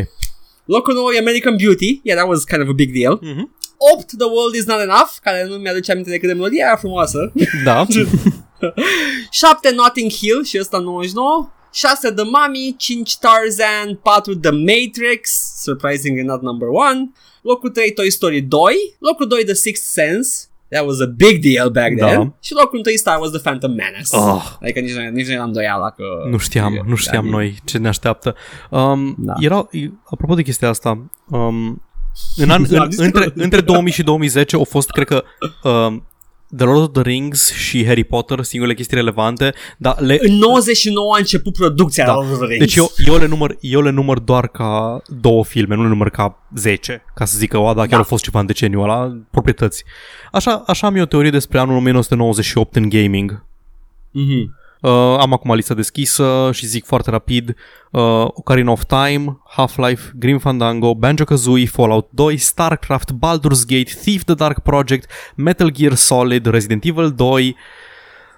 [0.73, 1.99] Locul 9 e American Beauty.
[2.03, 3.19] Yeah, that was kind of a big deal.
[3.21, 3.49] Mhm.
[3.97, 7.31] 8 The World Is Not Enough, care nu mi-aduce aminte decât de melodia aia frumoasă.
[7.63, 7.85] Da.
[9.31, 11.51] 7 Notting Hill și ăsta 99.
[11.71, 15.29] 6 The Mummy, 5 Tarzan, 4 The Matrix,
[15.63, 17.13] surprisingly not number 1.
[17.41, 18.59] Locul 3 Toy Story 2.
[18.99, 20.48] Locul 2 The Sixth Sense.
[20.69, 22.05] That was a big deal back Da.
[22.07, 22.33] then.
[22.41, 24.15] Și locul 1 Star Wars The Phantom Menace.
[24.15, 24.57] Oh.
[24.61, 26.03] Adică nici, nu- nici nu eram îndoiala că...
[26.29, 28.35] Nu știam, nu știam Da, noi ce ne așteaptă.
[28.69, 29.33] Um, Da.
[29.39, 29.67] era,
[30.03, 30.89] apropo de chestia asta,
[31.29, 31.81] um,
[32.35, 33.19] în an, Da, în, discută.
[33.19, 35.23] între, între 2000 și 2010 au fost, cred că,
[35.63, 36.07] um,
[36.57, 41.13] The Lord of the Rings și Harry Potter, singurele chestii relevante, dar le, În 99
[41.13, 42.13] a început producția Da.
[42.13, 42.59] Lord of the Rings.
[42.65, 46.09] Deci eu, eu, le număr, eu le număr doar ca două filme, nu le număr
[46.09, 47.97] ca 10, ca să zic că, o, da, chiar Da.
[47.97, 49.83] au fost ceva în deceniul ăla, proprietăți.
[50.31, 53.45] Așa, așa am eu o teorie despre anul 1998 în gaming.
[54.11, 54.57] Mhm.
[54.81, 57.55] Uh, am acum lista deschisă și zic foarte rapid
[57.91, 64.33] uh, Ocarina of Time, Half-Life, Grim Fandango, Banjo-Kazooie, Fallout 2, StarCraft, Baldur's Gate, Thief the
[64.33, 67.55] Dark Project, Metal Gear Solid, Resident Evil 2,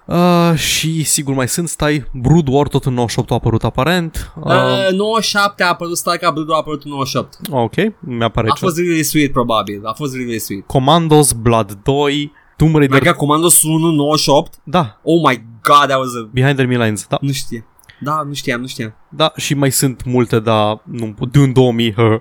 [0.06, 4.32] Uh, și sigur mai sunt, stai, Brood War tot în 98 a apărut aparent.
[4.44, 4.52] Uh,
[4.90, 7.38] Uh, 97 a apărut Starcraft Blue a apărut în 98.
[7.50, 8.58] ok, mi-apare A aici.
[8.60, 9.80] fost really sweet, probabil.
[9.84, 10.66] A fost really sweet.
[10.66, 13.12] Commandos, Blood 2, Tomb Mai Raider...
[13.12, 14.54] ca Commandos 1, 98?
[14.64, 16.28] Da, Oh my god, that was a...
[16.32, 17.18] Behind the Lines, da.
[17.20, 17.64] Nu știu.
[18.00, 18.94] Da, nu știam, nu știam.
[19.08, 22.20] Da, și mai sunt multe, dar nu Dune 2000, huh.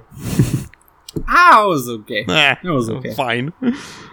[1.26, 2.26] Ah, it was okay.
[2.28, 3.14] Eh, It was okay.
[3.16, 3.54] Fine.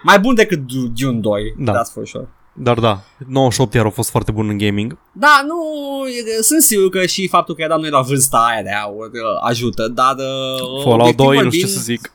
[0.02, 1.72] Mai bun decât Du- Dune 2, Da.
[1.72, 2.28] that's for sure.
[2.52, 4.98] Dar da, 98 iar a fost foarte bun în gaming.
[5.12, 5.56] Da, nu,
[6.08, 9.48] e- sunt sigur că și faptul că eram noi la vârsta aia de aur uh,
[9.48, 10.14] ajută, dar...
[10.14, 12.12] Uh, Fallout obiectiv 2, nu vorbind, știu ce să zic.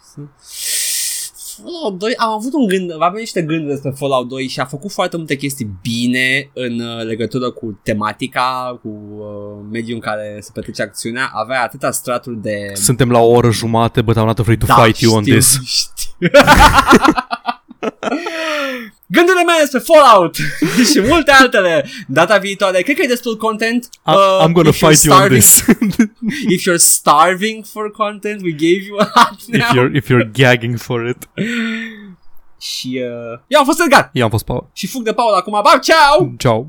[1.63, 4.91] Fallout 2, am avut un gând, aveam niște gânduri despre Fallout 2 și a făcut
[4.91, 10.49] foarte multe chestii bine în uh, legătură cu tematica, cu uh, mediul în care se
[10.53, 11.31] petrece acțiunea.
[11.33, 12.71] Avea atâta straturi de...
[12.73, 15.35] Suntem la o oră jumate, but I'm not afraid to fight you on Da, știu,
[15.35, 15.59] this.
[15.63, 16.29] Știu.
[19.07, 20.35] Gândurile mele despre Fallout
[20.91, 22.81] și multe altele data viitoare.
[22.81, 23.83] Cred că e destul content.
[23.83, 25.65] I- Uh, I'm gonna if you're fight you on starving- this.
[26.55, 29.67] If you're starving for content, we gave you a lot if now.
[29.83, 31.29] you're if you're gagging for it.
[32.61, 34.69] Și uh, eu am fost Edgar Eu am fost Paul.
[34.73, 35.51] și fug de Paul acum.
[35.51, 36.31] Bau, ciao!
[36.37, 36.67] Ciao.